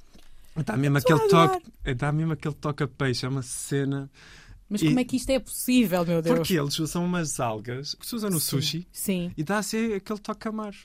Dá 0.66 0.76
mesmo, 0.76 0.98
aquele 0.98 1.20
toque, 1.28 1.94
dá 1.96 2.12
mesmo 2.12 2.34
aquele 2.34 2.56
toque 2.56 2.84
a 2.84 2.88
peixe, 2.88 3.26
é 3.26 3.30
uma 3.30 3.44
cena 3.44 4.10
mas 4.70 4.82
e... 4.82 4.88
como 4.88 5.00
é 5.00 5.04
que 5.04 5.16
isto 5.16 5.30
é 5.32 5.40
possível, 5.40 6.06
meu 6.06 6.22
Deus? 6.22 6.38
Porque 6.38 6.54
eles 6.54 6.78
usam 6.80 7.04
umas 7.04 7.40
algas 7.40 7.96
que 7.96 8.06
se 8.06 8.16
usam 8.16 8.30
no 8.30 8.40
sim, 8.40 8.50
sushi 8.50 8.88
sim. 8.92 9.32
e 9.36 9.44
dá-se 9.44 9.94
aquele 9.94 10.20
toque 10.20 10.48
a 10.48 10.52
mar. 10.52 10.76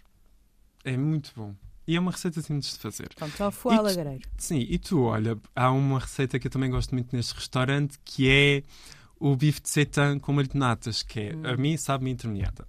É 0.83 0.97
muito 0.97 1.33
bom. 1.37 1.55
E 1.87 1.97
é 1.97 2.01
uma 2.01 2.11
receita 2.11 2.41
simples 2.41 2.73
de 2.73 2.79
fazer. 2.79 3.11
Então, 3.15 3.31
tofu 3.31 3.69
à 3.69 3.81
lagareiro. 3.81 4.27
Sim, 4.39 4.67
e 4.69 4.79
tu, 4.79 5.03
olha, 5.03 5.39
há 5.55 5.71
uma 5.71 6.01
receita 6.01 6.39
que 6.39 6.47
eu 6.47 6.51
também 6.51 6.71
gosto 6.71 6.95
muito 6.95 7.15
neste 7.15 7.35
restaurante 7.35 7.99
que 8.03 8.29
é 8.29 8.63
o 9.21 9.37
bife 9.37 9.61
de 9.61 9.69
seitan 9.69 10.19
com 10.19 10.33
molho 10.33 10.49
de 10.49 10.57
natas, 10.57 11.03
que 11.03 11.21
é, 11.21 11.37
hum. 11.37 11.43
a 11.45 11.57
mim 11.57 11.77
sabe-me 11.77 12.11
intermediata. 12.11 12.67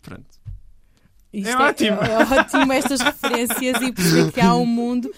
Pronto. 0.00 0.40
Isto 1.36 1.48
é, 1.48 1.52
é 1.52 1.56
ótimo. 1.56 1.96
É, 1.98 2.16
ótimo 2.40 2.72
estas 2.72 3.00
referências 3.00 3.82
e 3.82 3.92
perceber 3.92 4.32
que 4.32 4.40
há 4.40 4.54
um 4.54 4.64
mundo. 4.64 5.10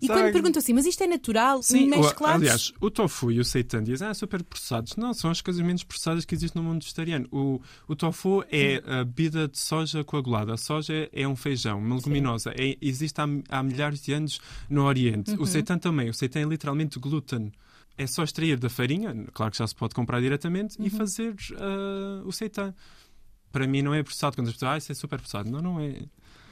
E 0.00 0.06
Sabe? 0.06 0.20
quando 0.20 0.32
perguntam 0.32 0.60
assim, 0.60 0.72
mas 0.72 0.86
isto 0.86 1.02
é 1.02 1.06
natural? 1.08 1.62
Sim, 1.62 1.88
mesclados? 1.88 2.42
aliás, 2.42 2.72
o 2.80 2.88
tofu 2.88 3.32
e 3.32 3.40
o 3.40 3.44
seitan 3.44 3.82
dizem, 3.82 4.06
ah, 4.06 4.14
super 4.14 4.42
processados. 4.44 4.94
Não, 4.96 5.12
são 5.12 5.30
as 5.30 5.40
coisas 5.40 5.64
menos 5.64 5.82
processadas 5.82 6.24
que 6.24 6.34
existem 6.34 6.62
no 6.62 6.68
mundo 6.68 6.82
vegetariano. 6.82 7.26
O, 7.32 7.60
o 7.88 7.96
tofu 7.96 8.44
é 8.50 8.82
a 8.86 9.04
bebida 9.04 9.48
de 9.48 9.58
soja 9.58 10.04
coagulada. 10.04 10.54
A 10.54 10.56
soja 10.56 11.08
é 11.12 11.26
um 11.26 11.34
feijão, 11.34 11.78
uma 11.78 11.96
leguminosa. 11.96 12.52
É, 12.56 12.76
existe 12.80 13.20
há, 13.20 13.26
há, 13.48 13.62
milhares 13.62 14.00
de 14.00 14.12
anos 14.12 14.40
no 14.70 14.84
Oriente. 14.84 15.32
Uhum. 15.32 15.42
O 15.42 15.46
seitan 15.46 15.78
também. 15.78 16.08
O 16.08 16.14
seitan 16.14 16.40
é 16.40 16.44
literalmente 16.44 16.98
glúten 17.00 17.52
é 17.98 18.06
só 18.06 18.22
extrair 18.22 18.58
da 18.58 18.68
farinha, 18.68 19.14
claro 19.32 19.50
que 19.50 19.58
já 19.58 19.66
se 19.66 19.74
pode 19.74 19.94
comprar 19.94 20.20
diretamente, 20.20 20.78
uhum. 20.78 20.86
e 20.86 20.90
fazer 20.90 21.34
uh, 21.52 22.26
o 22.26 22.32
seitan 22.32 22.74
para 23.56 23.66
mim 23.66 23.80
não 23.80 23.94
é 23.94 24.02
processado. 24.02 24.36
Quando 24.36 24.48
as 24.48 24.52
pessoas 24.52 24.72
ah, 24.72 24.76
isso 24.76 24.92
é 24.92 24.94
super 24.94 25.18
processado. 25.18 25.50
Não, 25.50 25.62
não 25.62 25.80
é. 25.80 26.02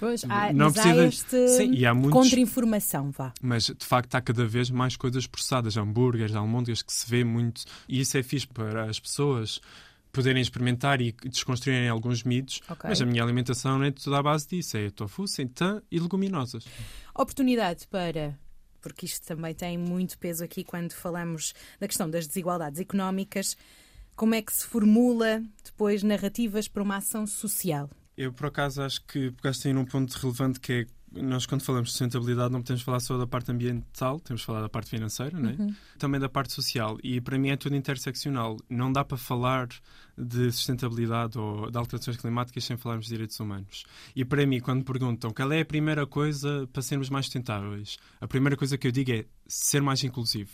Pois, 0.00 0.24
há, 0.24 0.54
não 0.54 0.72
precisa... 0.72 1.06
este 1.06 1.48
Sim, 1.48 1.74
e 1.74 1.84
há 1.84 1.92
muitos... 1.92 2.12
contra-informação, 2.12 3.10
vá. 3.10 3.30
Mas, 3.42 3.66
de 3.66 3.84
facto, 3.84 4.14
há 4.14 4.22
cada 4.22 4.46
vez 4.46 4.70
mais 4.70 4.96
coisas 4.96 5.26
processadas. 5.26 5.76
Hambúrgueres, 5.76 6.34
almôndegas, 6.34 6.80
que 6.80 6.92
se 6.94 7.08
vê 7.08 7.22
muito. 7.22 7.64
E 7.86 8.00
isso 8.00 8.16
é 8.16 8.22
fixe 8.22 8.46
para 8.46 8.84
as 8.88 8.98
pessoas 8.98 9.60
poderem 10.12 10.40
experimentar 10.40 11.02
e 11.02 11.12
desconstruírem 11.12 11.90
alguns 11.90 12.22
mitos. 12.22 12.62
Ok. 12.70 12.88
Mas 12.88 13.02
a 13.02 13.04
minha 13.04 13.22
alimentação 13.22 13.78
não 13.78 13.84
é 13.84 13.90
toda 13.90 14.18
à 14.18 14.22
base 14.22 14.48
disso. 14.48 14.78
É 14.78 14.88
tofu, 14.88 15.28
seitan 15.28 15.82
e 15.90 16.00
leguminosas. 16.00 16.64
Oportunidade 17.14 17.86
para. 17.88 18.34
Porque 18.80 19.04
isto 19.04 19.26
também 19.26 19.54
tem 19.54 19.76
muito 19.76 20.18
peso 20.18 20.42
aqui 20.42 20.64
quando 20.64 20.92
falamos 20.92 21.52
da 21.78 21.86
questão 21.86 22.08
das 22.08 22.26
desigualdades 22.26 22.80
económicas. 22.80 23.58
Como 24.16 24.35
é 24.35 24.42
que 24.42 24.53
se 24.53 24.66
formula 24.66 25.42
depois 25.64 26.03
narrativas 26.03 26.68
para 26.68 26.83
uma 26.83 26.96
ação 26.96 27.27
social? 27.27 27.90
Eu, 28.16 28.33
por 28.33 28.46
acaso, 28.46 28.83
acho 28.83 29.05
que 29.05 29.33
pegaste 29.33 29.68
aí 29.68 29.74
num 29.74 29.85
ponto 29.85 30.12
relevante 30.14 30.61
que 30.61 30.72
é 30.72 30.87
nós, 31.22 31.46
quando 31.46 31.62
falamos 31.62 31.88
de 31.88 31.92
sustentabilidade, 31.92 32.53
não 32.53 32.61
podemos 32.61 32.83
falar 32.83 33.00
só 33.00 33.16
da 33.16 33.27
parte 33.27 33.50
ambiental, 33.50 34.18
temos 34.18 34.40
de 34.40 34.46
falar 34.46 34.61
da 34.61 34.68
parte 34.68 34.90
financeira, 34.90 35.38
né? 35.38 35.57
também 35.98 36.20
da 36.20 36.29
parte 36.29 36.53
social. 36.53 36.98
E 37.03 37.20
para 37.20 37.38
mim 37.38 37.50
é 37.50 37.57
tudo 37.57 37.77
interseccional. 37.77 38.57
Não 38.68 38.92
dá 38.92 39.05
para 39.05 39.16
falar 39.16 39.68
de 40.18 40.50
sustentabilidade 40.50 41.38
ou 41.38 41.70
de 41.70 41.79
alterações 41.79 42.16
climáticas 42.16 42.64
sem 42.64 42.77
falarmos 42.77 43.07
de 43.07 43.12
direitos 43.12 43.38
humanos. 43.38 43.85
E 44.14 44.24
para 44.24 44.44
mim, 44.46 44.61
quando 44.61 44.85
perguntam 44.85 45.31
qual 45.33 45.53
é 45.53 45.61
a 45.61 45.64
primeira 45.64 46.07
coisa 46.07 46.68
para 46.72 46.83
sermos 46.83 47.09
mais 47.09 47.27
sustentáveis, 47.27 47.96
a 48.20 48.27
primeira 48.27 48.57
coisa 48.57 48.77
que 48.77 48.87
eu 48.87 48.92
digo 48.92 49.12
é 49.12 49.24
ser 49.46 49.83
mais 49.83 50.03
inclusivo. 50.03 50.50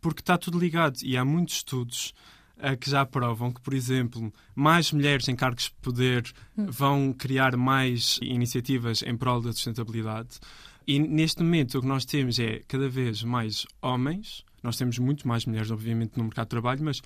Porque 0.00 0.20
está 0.20 0.36
tudo 0.36 0.58
ligado 0.58 0.98
e 1.02 1.16
há 1.16 1.24
muitos 1.24 1.56
estudos 1.56 2.14
que 2.80 2.88
já 2.90 3.04
provam 3.04 3.52
que, 3.52 3.60
por 3.60 3.74
exemplo, 3.74 4.32
mais 4.54 4.92
mulheres 4.92 5.28
em 5.28 5.36
cargos 5.36 5.64
de 5.64 5.72
poder 5.82 6.24
vão 6.56 7.12
criar 7.12 7.56
mais 7.56 8.18
iniciativas 8.22 9.02
em 9.02 9.16
prol 9.16 9.40
da 9.40 9.52
sustentabilidade. 9.52 10.38
E 10.86 10.98
neste 10.98 11.42
momento 11.42 11.78
o 11.78 11.80
que 11.80 11.86
nós 11.86 12.04
temos 12.04 12.38
é 12.38 12.60
cada 12.68 12.88
vez 12.88 13.22
mais 13.22 13.66
homens, 13.82 14.44
nós 14.62 14.76
temos 14.76 14.98
muito 14.98 15.26
mais 15.26 15.44
mulheres, 15.46 15.70
obviamente, 15.70 16.16
no 16.16 16.24
mercado 16.24 16.46
de 16.46 16.50
trabalho, 16.50 16.84
mas 16.84 17.00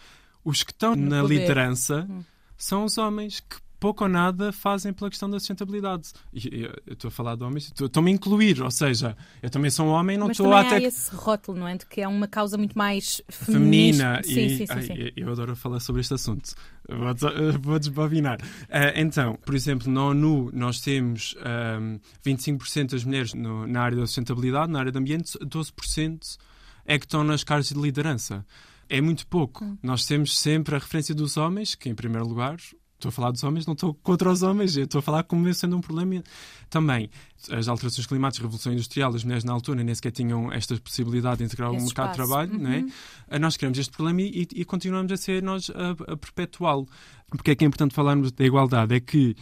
os 0.44 0.62
que 0.62 0.72
estão 0.72 0.94
No 0.94 1.08
na 1.08 1.22
poder. 1.22 1.38
liderança 1.40 2.08
são 2.56 2.84
os 2.84 2.98
homens 2.98 3.40
que 3.40 3.56
pouco 3.80 4.04
ou 4.04 4.10
nada 4.10 4.52
fazem 4.52 4.92
pela 4.92 5.08
questão 5.10 5.28
da 5.30 5.38
sustentabilidade. 5.38 6.10
E 6.32 6.64
eu 6.64 6.92
estou 6.94 7.08
a 7.08 7.10
falar 7.10 7.36
de 7.36 7.44
homens, 7.44 7.64
estou- 7.66 7.86
estou-me 7.86 8.10
a 8.10 8.14
incluir, 8.14 8.60
ou 8.62 8.70
seja, 8.70 9.16
eu 9.42 9.48
também 9.50 9.70
sou 9.70 9.86
um 9.86 9.90
homem, 9.90 10.16
não 10.18 10.26
Mas 10.28 10.38
estou 10.38 10.52
até 10.54 10.76
há 10.76 10.80
esse 10.80 11.14
rótulo, 11.14 11.58
não 11.58 11.68
é? 11.68 11.76
De 11.76 11.86
que 11.86 12.00
é 12.00 12.08
uma 12.08 12.26
causa 12.26 12.56
muito 12.58 12.76
mais 12.76 13.22
feminina. 13.28 14.20
feminina. 14.20 14.22
Sim, 14.24 14.30
e, 14.46 14.50
sim, 14.58 14.66
sim, 14.66 14.72
ai, 14.72 14.82
sim. 14.82 14.94
Eu 15.16 15.30
adoro 15.30 15.54
falar 15.56 15.80
sobre 15.80 16.00
este 16.00 16.14
assunto. 16.14 16.54
Vou, 16.88 17.14
vou 17.62 17.78
desbobinar. 17.78 18.38
Ah, 18.68 18.92
então, 19.00 19.36
por 19.44 19.54
exemplo, 19.54 19.90
na 19.90 20.04
ONU 20.06 20.50
nós 20.52 20.80
temos 20.80 21.34
ahm, 21.40 21.98
25% 22.24 22.90
das 22.92 23.04
mulheres 23.04 23.34
no- 23.34 23.66
na 23.66 23.80
área 23.82 23.96
da 23.98 24.06
sustentabilidade, 24.06 24.72
na 24.72 24.80
área 24.80 24.92
do 24.92 24.98
ambiente, 24.98 25.38
12% 25.44 26.36
é 26.84 26.98
que 26.98 27.04
estão 27.04 27.22
nas 27.22 27.44
cargos 27.44 27.68
de 27.68 27.74
liderança. 27.80 28.44
É 28.88 29.00
muito 29.00 29.26
pouco. 29.26 29.64
Hum. 29.64 29.76
Nós 29.82 30.06
temos 30.06 30.38
sempre 30.38 30.74
a 30.74 30.78
referência 30.78 31.14
dos 31.14 31.36
homens, 31.36 31.74
que 31.74 31.88
em 31.90 31.94
primeiro 31.94 32.26
lugar. 32.26 32.56
Estou 32.98 33.10
a 33.10 33.12
falar 33.12 33.30
dos 33.30 33.44
homens, 33.44 33.64
não 33.64 33.74
estou 33.74 33.94
contra 33.94 34.28
os 34.28 34.42
homens, 34.42 34.76
estou 34.76 34.98
a 34.98 35.02
falar 35.02 35.22
como 35.22 35.54
sendo 35.54 35.76
um 35.76 35.80
problema 35.80 36.20
também. 36.68 37.08
As 37.48 37.68
alterações 37.68 38.08
climáticas, 38.08 38.40
a 38.40 38.46
Revolução 38.48 38.72
Industrial, 38.72 39.14
as 39.14 39.22
mulheres 39.22 39.44
na 39.44 39.52
altura 39.52 39.84
nem 39.84 39.94
sequer 39.94 40.10
tinham 40.10 40.52
esta 40.52 40.76
possibilidade 40.78 41.38
de 41.38 41.44
integrar 41.44 41.70
o 41.70 41.76
Esse 41.76 41.84
mercado 41.84 42.06
de 42.06 42.20
espaço. 42.20 42.28
trabalho, 42.28 42.58
não 42.58 42.72
é? 42.72 42.78
Uhum. 42.78 42.90
Uh, 43.30 43.38
Nós 43.38 43.56
criamos 43.56 43.78
este 43.78 43.92
problema 43.92 44.20
e, 44.22 44.48
e 44.52 44.64
continuamos 44.64 45.12
a 45.12 45.16
ser 45.16 45.40
nós 45.44 45.70
a, 45.70 46.12
a 46.12 46.16
perpetuá-lo. 46.16 46.88
Porque 47.28 47.52
é 47.52 47.54
que 47.54 47.64
é 47.64 47.68
importante 47.68 47.94
falarmos 47.94 48.32
da 48.32 48.44
igualdade? 48.44 48.92
É 48.92 48.98
que 48.98 49.36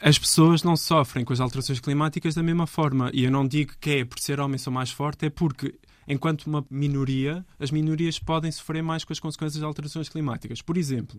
as 0.00 0.18
pessoas 0.18 0.62
não 0.62 0.74
sofrem 0.74 1.26
com 1.26 1.34
as 1.34 1.40
alterações 1.40 1.78
climáticas 1.78 2.34
da 2.34 2.42
mesma 2.42 2.66
forma. 2.66 3.10
E 3.12 3.24
eu 3.24 3.30
não 3.30 3.46
digo 3.46 3.74
que 3.78 3.90
é 3.90 4.04
por 4.06 4.18
ser 4.18 4.40
homem 4.40 4.56
sou 4.56 4.72
mais 4.72 4.90
forte, 4.90 5.26
é 5.26 5.30
porque, 5.30 5.74
enquanto 6.12 6.44
uma 6.44 6.64
minoria, 6.70 7.44
as 7.58 7.70
minorias 7.70 8.18
podem 8.18 8.52
sofrer 8.52 8.82
mais 8.82 9.04
com 9.04 9.12
as 9.12 9.20
consequências 9.20 9.60
das 9.60 9.66
alterações 9.66 10.08
climáticas. 10.08 10.62
Por 10.62 10.76
exemplo, 10.76 11.18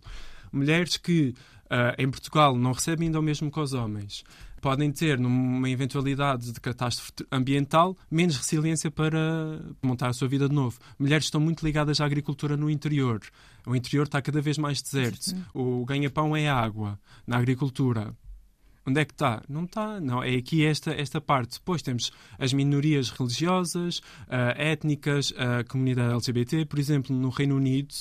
mulheres 0.51 0.97
que 0.97 1.33
ah, 1.69 1.95
em 1.97 2.09
Portugal 2.09 2.55
não 2.55 2.71
recebem 2.71 3.07
ainda 3.07 3.19
o 3.19 3.23
mesmo 3.23 3.51
que 3.51 3.59
os 3.59 3.73
homens 3.73 4.23
podem 4.61 4.93
ter, 4.93 5.19
numa 5.19 5.69
eventualidade 5.69 6.53
de 6.53 6.59
catástrofe 6.61 7.11
ambiental, 7.29 7.97
menos 8.09 8.37
resiliência 8.37 8.89
para 8.89 9.59
montar 9.81 10.07
a 10.07 10.13
sua 10.13 10.27
vida 10.29 10.47
de 10.47 10.55
novo. 10.55 10.79
Mulheres 10.97 11.25
estão 11.25 11.41
muito 11.41 11.65
ligadas 11.65 11.99
à 11.99 12.05
agricultura 12.05 12.55
no 12.55 12.69
interior. 12.69 13.19
O 13.65 13.75
interior 13.75 14.03
está 14.03 14.21
cada 14.21 14.39
vez 14.39 14.57
mais 14.57 14.81
deserto. 14.81 15.35
O 15.53 15.83
ganha-pão 15.83 16.33
é 16.33 16.47
a 16.47 16.55
água 16.55 16.97
na 17.27 17.37
agricultura. 17.37 18.15
Onde 18.85 18.99
é 18.99 19.05
que 19.05 19.13
está? 19.13 19.41
Não 19.47 19.63
está. 19.63 19.99
Não, 19.99 20.21
é 20.21 20.35
aqui 20.35 20.65
esta, 20.65 20.91
esta 20.91 21.21
parte. 21.21 21.57
Depois 21.59 21.81
temos 21.81 22.11
as 22.37 22.51
minorias 22.51 23.09
religiosas, 23.09 24.01
ah, 24.27 24.53
étnicas, 24.57 25.33
a 25.37 25.63
comunidade 25.63 26.13
LGBT. 26.13 26.65
Por 26.65 26.79
exemplo, 26.79 27.15
no 27.15 27.29
Reino 27.29 27.55
Unido, 27.55 27.93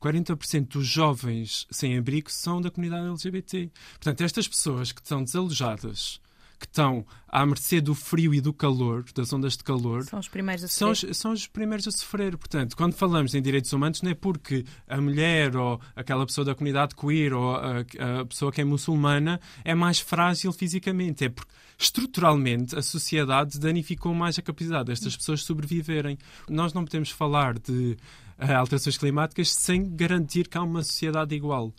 40% 0.00 0.68
dos 0.68 0.86
jovens 0.86 1.66
sem 1.70 1.98
abrigo 1.98 2.30
são 2.30 2.60
da 2.60 2.70
comunidade 2.70 3.08
LGBT. 3.08 3.70
Portanto, 3.94 4.20
estas 4.22 4.46
pessoas 4.46 4.92
que 4.92 5.00
estão 5.00 5.24
desalojadas, 5.24 6.20
que 6.58 6.66
estão 6.66 7.06
à 7.28 7.44
mercê 7.46 7.80
do 7.80 7.94
frio 7.94 8.34
e 8.34 8.40
do 8.40 8.52
calor, 8.52 9.04
das 9.14 9.32
ondas 9.32 9.56
de 9.56 9.62
calor, 9.62 10.04
São 10.04 10.18
os 10.18 10.28
primeiros 10.28 10.64
a 10.64 10.68
são 10.68 10.94
sofrer. 10.94 11.10
os, 11.10 11.16
são 11.16 11.32
os 11.32 11.46
primeiros 11.46 11.86
a 11.86 11.90
sofrer. 11.90 12.36
Portanto, 12.36 12.76
quando 12.76 12.94
falamos 12.94 13.34
em 13.34 13.42
direitos 13.42 13.72
humanos, 13.72 14.02
não 14.02 14.10
é 14.10 14.14
porque 14.14 14.64
a 14.88 15.00
mulher 15.00 15.56
ou 15.56 15.80
aquela 15.94 16.26
pessoa 16.26 16.44
da 16.44 16.54
comunidade 16.54 16.94
queer 16.94 17.32
ou 17.32 17.54
a, 17.54 17.80
a 18.20 18.24
pessoa 18.26 18.50
que 18.50 18.60
é 18.60 18.64
muçulmana 18.64 19.40
é 19.64 19.74
mais 19.74 20.00
frágil 20.00 20.52
fisicamente. 20.52 21.24
É 21.24 21.28
porque, 21.28 21.52
estruturalmente, 21.78 22.76
a 22.76 22.82
sociedade 22.82 23.58
danificou 23.58 24.12
mais 24.14 24.38
a 24.38 24.42
capacidade 24.42 24.86
destas 24.86 25.16
pessoas 25.16 25.42
sobreviverem. 25.44 26.18
Nós 26.48 26.72
não 26.72 26.84
podemos 26.84 27.10
falar 27.10 27.58
de 27.58 27.96
ah, 28.38 28.56
alterações 28.56 28.96
climáticas 28.96 29.50
sem 29.52 29.94
garantir 29.94 30.48
que 30.48 30.56
há 30.56 30.62
uma 30.62 30.82
sociedade 30.82 31.34
igual. 31.34 31.72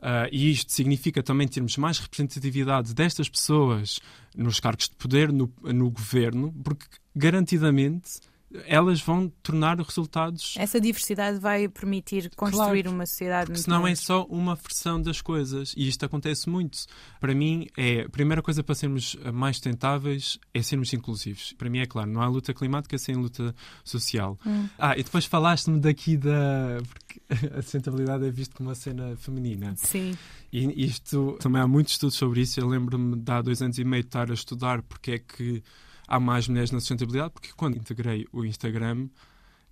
Ah, 0.00 0.28
e 0.30 0.50
isto 0.50 0.72
significa 0.72 1.22
também 1.22 1.48
termos 1.48 1.76
mais 1.76 1.98
representatividade 1.98 2.94
destas 2.94 3.28
pessoas 3.28 3.98
nos 4.36 4.60
cargos 4.60 4.88
de 4.88 4.96
poder, 4.96 5.32
no, 5.32 5.50
no 5.62 5.90
governo, 5.90 6.52
porque 6.62 6.84
garantidamente 7.14 8.20
elas 8.66 9.00
vão 9.00 9.28
tornar 9.42 9.78
resultados. 9.78 10.54
Essa 10.58 10.80
diversidade 10.80 11.38
vai 11.38 11.68
permitir 11.68 12.30
construir 12.36 12.82
Claro. 12.82 12.90
uma 12.96 13.06
sociedade 13.06 13.46
Porque 13.46 13.62
senão 13.62 13.86
é 13.86 13.94
só 13.94 14.24
uma 14.24 14.54
versão 14.54 15.00
das 15.00 15.20
coisas. 15.20 15.74
E 15.76 15.88
isto 15.88 16.04
acontece 16.04 16.48
muito. 16.48 16.78
Para 17.20 17.34
mim, 17.34 17.68
é 17.76 18.02
a 18.02 18.08
primeira 18.08 18.42
coisa 18.42 18.62
para 18.62 18.74
sermos 18.74 19.16
mais 19.32 19.56
sustentáveis 19.56 20.38
é 20.54 20.62
sermos 20.62 20.92
inclusivos. 20.92 21.52
Para 21.54 21.68
mim 21.68 21.78
é 21.78 21.86
claro, 21.86 22.10
não 22.10 22.20
há 22.22 22.28
luta 22.28 22.52
climática 22.54 22.96
sem 22.98 23.14
luta 23.14 23.54
social. 23.84 24.38
Hum. 24.46 24.68
Ah, 24.78 24.96
e 24.96 25.02
depois 25.02 25.24
falaste-me 25.24 25.78
daqui 25.80 26.16
da. 26.16 26.78
Porque 26.88 27.20
a 27.56 27.62
sustentabilidade 27.62 28.26
é 28.26 28.30
visto 28.30 28.54
como 28.56 28.68
uma 28.68 28.74
cena 28.74 29.16
feminina. 29.16 29.74
Sim. 29.76 30.16
E 30.52 30.86
isto 30.86 31.36
também 31.40 31.60
há 31.60 31.66
muitos 31.66 31.94
estudos 31.94 32.16
sobre 32.16 32.40
isso. 32.40 32.58
Eu 32.60 32.68
lembro-me 32.68 33.16
de 33.16 33.30
há 33.32 33.42
dois 33.42 33.60
anos 33.60 33.78
e 33.78 33.84
meio 33.84 34.02
de 34.02 34.08
estar 34.08 34.30
a 34.30 34.34
estudar 34.34 34.82
porque 34.82 35.10
é 35.12 35.18
que 35.18 35.62
há 36.06 36.18
mais 36.20 36.48
mulheres 36.48 36.70
na 36.70 36.80
sustentabilidade, 36.80 37.32
porque 37.32 37.50
quando 37.56 37.76
integrei 37.76 38.26
o 38.32 38.44
Instagram 38.44 39.08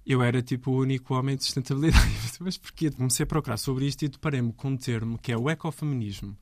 eu 0.07 0.23
era 0.23 0.43
tipo 0.43 0.71
o 0.71 0.81
único 0.81 1.15
homem 1.15 1.37
de 1.37 1.45
sustentabilidade. 1.45 2.07
Mas 2.41 2.59
porquê? 2.59 2.91
Comecei 2.91 3.25
a 3.25 3.27
procurar 3.27 3.57
sobre 3.57 3.87
isto 3.87 4.05
e 4.05 4.09
deparei-me 4.09 4.53
com 4.53 4.69
um 4.69 4.77
termo 4.77 5.19
que 5.19 5.33
é 5.33 5.37
o 5.37 5.49
ecofeminismo. 5.49 6.37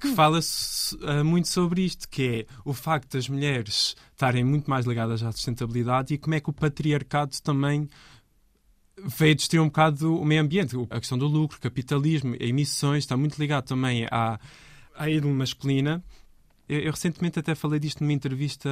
Que 0.00 0.14
fala 0.14 0.40
so- 0.42 0.98
ah, 1.02 1.22
muito 1.22 1.48
sobre 1.48 1.82
isto, 1.82 2.08
que 2.08 2.46
é 2.48 2.54
o 2.64 2.72
facto 2.72 3.12
das 3.12 3.28
mulheres 3.28 3.94
estarem 4.12 4.44
muito 4.44 4.68
mais 4.68 4.86
ligadas 4.86 5.22
à 5.22 5.30
sustentabilidade 5.30 6.14
e 6.14 6.18
como 6.18 6.34
é 6.34 6.40
que 6.40 6.50
o 6.50 6.52
patriarcado 6.52 7.40
também 7.42 7.88
veio 9.04 9.34
destruir 9.34 9.60
um 9.60 9.66
bocado 9.66 10.16
o 10.16 10.24
meio 10.24 10.42
ambiente. 10.42 10.74
A 10.90 10.98
questão 10.98 11.18
do 11.18 11.26
lucro, 11.26 11.60
capitalismo, 11.60 12.34
emissões, 12.40 13.04
está 13.04 13.16
muito 13.16 13.38
ligado 13.38 13.64
também 13.66 14.06
à, 14.10 14.40
à 14.96 15.08
ídolo 15.08 15.34
masculina. 15.34 16.02
Eu, 16.68 16.80
eu 16.80 16.90
recentemente 16.90 17.38
até 17.38 17.54
falei 17.54 17.80
disto 17.80 18.00
numa 18.02 18.12
entrevista 18.12 18.68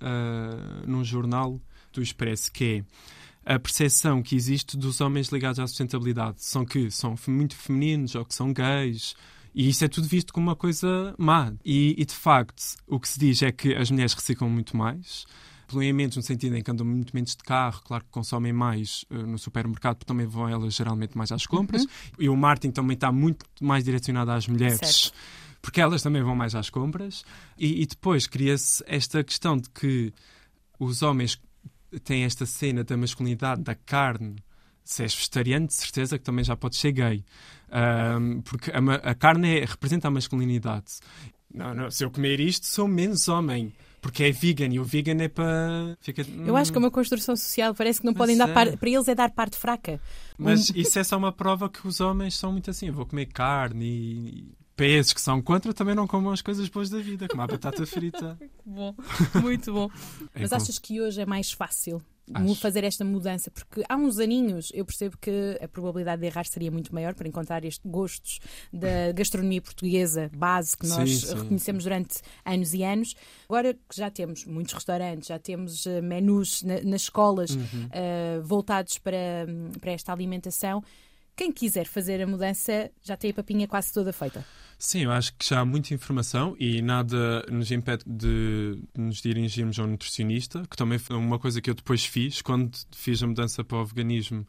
ah, 0.00 0.82
num 0.86 1.04
jornal 1.04 1.60
do 1.92 2.02
Expresso, 2.02 2.50
que 2.50 2.84
é 3.44 3.54
a 3.54 3.58
percepção 3.58 4.22
que 4.22 4.34
existe 4.34 4.76
dos 4.76 5.00
homens 5.00 5.28
ligados 5.28 5.58
à 5.58 5.66
sustentabilidade. 5.66 6.42
São 6.42 6.64
que 6.64 6.90
são 6.90 7.14
muito 7.28 7.54
femininos 7.54 8.14
ou 8.14 8.24
que 8.24 8.34
são 8.34 8.52
gays. 8.52 9.14
E 9.54 9.68
isso 9.68 9.84
é 9.84 9.88
tudo 9.88 10.08
visto 10.08 10.32
como 10.32 10.48
uma 10.48 10.56
coisa 10.56 11.14
má. 11.16 11.52
E, 11.64 11.94
e, 11.96 12.04
de 12.04 12.14
facto, 12.14 12.76
o 12.88 12.98
que 12.98 13.08
se 13.08 13.18
diz 13.18 13.42
é 13.42 13.52
que 13.52 13.74
as 13.74 13.90
mulheres 13.90 14.14
reciclam 14.14 14.50
muito 14.50 14.76
mais. 14.76 15.26
Poluem 15.68 15.92
menos 15.92 16.16
no 16.16 16.22
sentido 16.22 16.56
em 16.56 16.62
que 16.62 16.70
andam 16.70 16.84
muito 16.84 17.14
menos 17.14 17.30
de 17.36 17.42
carro, 17.42 17.80
claro 17.84 18.04
que 18.04 18.10
consomem 18.10 18.52
mais 18.52 19.04
eh, 19.10 19.14
no 19.14 19.38
supermercado, 19.38 19.96
porque 19.96 20.08
também 20.08 20.26
vão 20.26 20.48
elas 20.48 20.74
geralmente 20.74 21.16
mais 21.16 21.32
às 21.32 21.46
compras. 21.46 21.86
E 22.18 22.28
o 22.28 22.36
marketing 22.36 22.72
também 22.72 22.94
está 22.94 23.10
muito 23.12 23.46
mais 23.60 23.84
direcionado 23.84 24.30
às 24.30 24.46
mulheres 24.46 24.78
Certo. 24.78 25.14
Porque 25.64 25.80
elas 25.80 26.02
também 26.02 26.22
vão 26.22 26.36
mais 26.36 26.54
às 26.54 26.68
compras. 26.68 27.24
E, 27.56 27.80
e 27.80 27.86
depois 27.86 28.26
cria-se 28.26 28.84
esta 28.86 29.24
questão 29.24 29.56
de 29.56 29.70
que 29.70 30.12
os 30.78 31.00
homens 31.00 31.40
têm 32.04 32.24
esta 32.24 32.44
cena 32.44 32.84
da 32.84 32.98
masculinidade, 32.98 33.62
da 33.62 33.74
carne. 33.74 34.36
Se 34.84 35.02
és 35.02 35.14
vegetariano, 35.14 35.66
de 35.66 35.72
certeza 35.72 36.18
que 36.18 36.24
também 36.24 36.44
já 36.44 36.54
podes 36.54 36.78
ser 36.78 36.92
gay. 36.92 37.24
Ahm, 37.70 38.42
porque 38.42 38.70
a, 38.70 39.10
a 39.10 39.14
carne 39.14 39.60
é- 39.60 39.64
representa 39.64 40.08
a 40.08 40.10
masculinidade. 40.10 40.98
Não, 41.52 41.72
não, 41.72 41.90
se 41.90 42.04
eu 42.04 42.10
comer 42.10 42.40
isto, 42.40 42.66
sou 42.66 42.86
menos 42.86 43.26
homem. 43.28 43.72
porque 44.02 44.24
é 44.24 44.32
vegan 44.32 44.66
e 44.66 44.78
o 44.78 44.84
vegan 44.84 45.16
é 45.22 45.28
para. 45.28 45.96
Fica... 45.98 46.26
Eu 46.46 46.56
acho 46.56 46.70
que 46.70 46.76
é 46.76 46.80
uma 46.80 46.90
construção 46.90 47.34
social, 47.34 47.74
parece 47.74 48.00
que 48.00 48.04
não 48.04 48.12
Mas 48.12 48.18
podem 48.18 48.36
dar 48.36 48.50
é. 48.50 48.52
par... 48.52 48.76
para 48.76 48.90
eles 48.90 49.08
é 49.08 49.14
dar 49.14 49.30
parte 49.30 49.56
fraca. 49.56 49.98
Mas 50.36 50.68
isso 50.74 50.98
é 50.98 51.04
só 51.04 51.16
uma 51.16 51.32
prova 51.32 51.70
que 51.70 51.88
os 51.88 52.02
homens 52.02 52.34
são 52.36 52.52
muito 52.52 52.70
assim. 52.70 52.88
Eu 52.88 52.92
vou 52.92 53.06
comer 53.06 53.26
carne 53.26 53.86
e. 53.86 54.63
Para 54.76 54.86
esses 54.86 55.12
que 55.12 55.20
são 55.20 55.40
contra, 55.40 55.72
também 55.72 55.94
não 55.94 56.06
comam 56.06 56.32
as 56.32 56.42
coisas 56.42 56.68
boas 56.68 56.90
da 56.90 56.98
vida, 56.98 57.28
como 57.28 57.42
a 57.42 57.46
batata 57.46 57.84
frita. 57.86 58.36
Bom, 58.66 58.94
muito 59.40 59.72
bom. 59.72 59.88
É 60.34 60.40
Mas 60.40 60.50
com- 60.50 60.56
achas 60.56 60.78
que 60.78 61.00
hoje 61.00 61.20
é 61.20 61.26
mais 61.26 61.52
fácil 61.52 62.02
Acho. 62.32 62.54
fazer 62.56 62.82
esta 62.82 63.04
mudança? 63.04 63.52
Porque 63.52 63.84
há 63.88 63.94
uns 63.94 64.18
aninhos 64.18 64.72
eu 64.74 64.84
percebo 64.84 65.16
que 65.18 65.56
a 65.62 65.68
probabilidade 65.68 66.20
de 66.22 66.26
errar 66.26 66.44
seria 66.46 66.72
muito 66.72 66.92
maior 66.92 67.14
para 67.14 67.28
encontrar 67.28 67.64
estes 67.64 67.88
gostos 67.88 68.40
da 68.72 69.12
gastronomia 69.14 69.62
portuguesa 69.62 70.28
base 70.36 70.76
que 70.76 70.88
nós 70.88 71.08
Sim, 71.08 71.26
sim, 71.28 71.34
reconhecemos 71.34 71.84
durante 71.84 72.20
anos 72.44 72.74
e 72.74 72.82
anos. 72.82 73.14
Agora 73.48 73.74
que 73.74 73.80
já 73.96 74.10
temos 74.10 74.44
muitos 74.44 74.74
restaurantes, 74.74 75.28
já 75.28 75.38
temos 75.38 75.86
eh, 75.86 76.00
menus 76.00 76.64
na- 76.64 76.80
nas 76.82 77.02
escolas 77.02 77.50
Uhum. 77.50 77.88
eh, 77.92 78.40
voltados 78.42 78.98
para, 78.98 79.46
para 79.80 79.92
esta 79.92 80.12
alimentação. 80.12 80.82
Quem 81.36 81.50
quiser 81.52 81.84
fazer 81.86 82.20
a 82.22 82.26
mudança 82.26 82.90
já 83.02 83.16
tem 83.16 83.30
a 83.30 83.34
papinha 83.34 83.66
quase 83.68 83.92
toda 83.92 84.12
feita. 84.12 84.44
Sim, 84.86 85.04
eu 85.04 85.12
acho 85.12 85.34
que 85.38 85.48
já 85.48 85.60
há 85.60 85.64
muita 85.64 85.94
informação 85.94 86.54
e 86.60 86.82
nada 86.82 87.42
nos 87.50 87.72
impede 87.72 88.04
de 88.06 88.82
nos 88.94 89.22
dirigirmos 89.22 89.78
a 89.78 89.82
um 89.82 89.86
nutricionista, 89.86 90.62
que 90.70 90.76
também 90.76 90.98
foi 90.98 91.16
uma 91.16 91.38
coisa 91.38 91.58
que 91.62 91.70
eu 91.70 91.74
depois 91.74 92.04
fiz 92.04 92.42
quando 92.42 92.70
fiz 92.94 93.22
a 93.22 93.26
mudança 93.26 93.64
para 93.64 93.78
o 93.78 93.84
veganismo. 93.86 94.46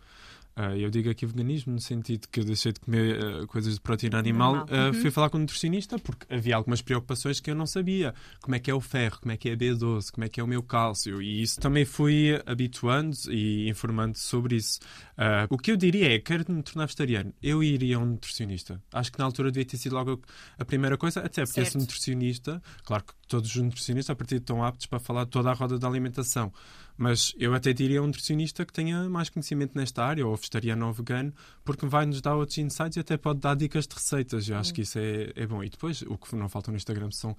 Ah, 0.57 0.75
eu 0.75 0.89
digo 0.89 1.09
aqui 1.09 1.25
veganismo 1.25 1.73
no 1.73 1.81
sentido 1.81 2.27
que 2.31 2.39
eu 2.39 2.45
deixei 2.45 2.71
de 2.71 2.79
comer 2.79 3.19
ah, 3.21 3.45
coisas 3.47 3.73
de 3.73 3.81
proteína 3.81 4.17
animal. 4.17 4.65
Ah, 4.69 4.85
Uhum. 4.87 4.93
Fui 4.93 5.11
falar 5.11 5.29
com 5.29 5.37
um 5.37 5.41
nutricionista 5.41 5.97
porque 5.99 6.25
havia 6.33 6.55
algumas 6.55 6.81
preocupações 6.81 7.39
que 7.39 7.49
eu 7.51 7.55
não 7.55 7.65
sabia. 7.65 8.13
Como 8.41 8.55
é 8.55 8.59
que 8.59 8.71
é 8.71 8.73
o 8.73 8.79
ferro, 8.79 9.19
como 9.19 9.31
é 9.31 9.37
que 9.37 9.49
é 9.49 9.53
a 9.53 9.57
B12, 9.57 10.11
como 10.11 10.23
é 10.23 10.29
que 10.29 10.39
é 10.39 10.43
o 10.43 10.47
meu 10.47 10.63
cálcio. 10.63 11.21
E 11.21 11.41
isso 11.41 11.59
também 11.59 11.83
fui 11.83 12.41
habituando 12.45 13.15
e 13.29 13.67
informando 13.69 14.17
sobre 14.17 14.55
isso. 14.55 14.79
Ah, 15.17 15.45
o 15.49 15.57
que 15.57 15.71
eu 15.71 15.75
diria 15.77 16.13
é, 16.15 16.19
quero 16.19 16.45
me 16.49 16.63
tornar 16.63 16.85
vegetariano, 16.85 17.33
eu 17.43 17.61
iria 17.63 17.97
a 17.97 17.99
um 17.99 18.05
nutricionista. 18.05 18.81
Acho 18.93 19.11
que 19.11 19.19
na 19.19 19.25
altura 19.25 19.51
devia 19.51 19.65
ter 19.65 19.77
sido 19.77 19.93
logo 19.95 20.21
a 20.57 20.63
primeira 20.63 20.97
coisa, 20.97 21.19
até 21.19 21.43
porque 21.45 21.59
esse 21.61 21.71
Certo. 21.71 21.79
nutricionista, 21.79 22.61
claro 22.83 23.03
que 23.03 23.13
todos 23.27 23.49
os 23.55 23.61
nutricionistas 23.61 24.13
a 24.13 24.15
partir 24.15 24.35
estão 24.35 24.63
aptos 24.63 24.85
para 24.85 24.99
falar 24.99 25.25
de 25.25 25.31
toda 25.31 25.49
a 25.49 25.53
roda 25.53 25.77
da 25.79 25.87
alimentação, 25.87 26.51
mas 26.97 27.33
eu 27.37 27.53
até 27.53 27.73
diria 27.73 27.99
a 27.99 28.03
um 28.03 28.07
nutricionista 28.07 28.65
que 28.65 28.71
tenha 28.73 29.09
mais 29.09 29.29
conhecimento 29.29 29.71
nesta 29.75 30.03
área, 30.03 30.25
ou 30.25 30.35
vegetariano 30.35 30.87
ou 30.87 30.93
vegano, 30.93 31.33
porque 31.63 31.85
vai 31.85 32.05
nos 32.05 32.21
dar 32.21 32.35
outros 32.35 32.57
insights 32.57 32.95
e 32.97 32.99
até 32.99 33.17
pode 33.17 33.39
dar 33.39 33.55
dicas 33.55 33.85
de 33.87 33.95
receitas. 33.95 34.47
Eu 34.49 34.57
acho 34.57 34.73
que 34.73 34.81
isso 34.81 34.97
é, 34.99 35.31
é 35.35 35.45
bom. 35.45 35.63
E 35.63 35.69
depois, 35.69 36.01
o 36.03 36.17
que 36.17 36.35
não 36.35 36.47
falta 36.49 36.71
no 36.71 36.77
Instagram 36.77 37.11
são 37.11 37.35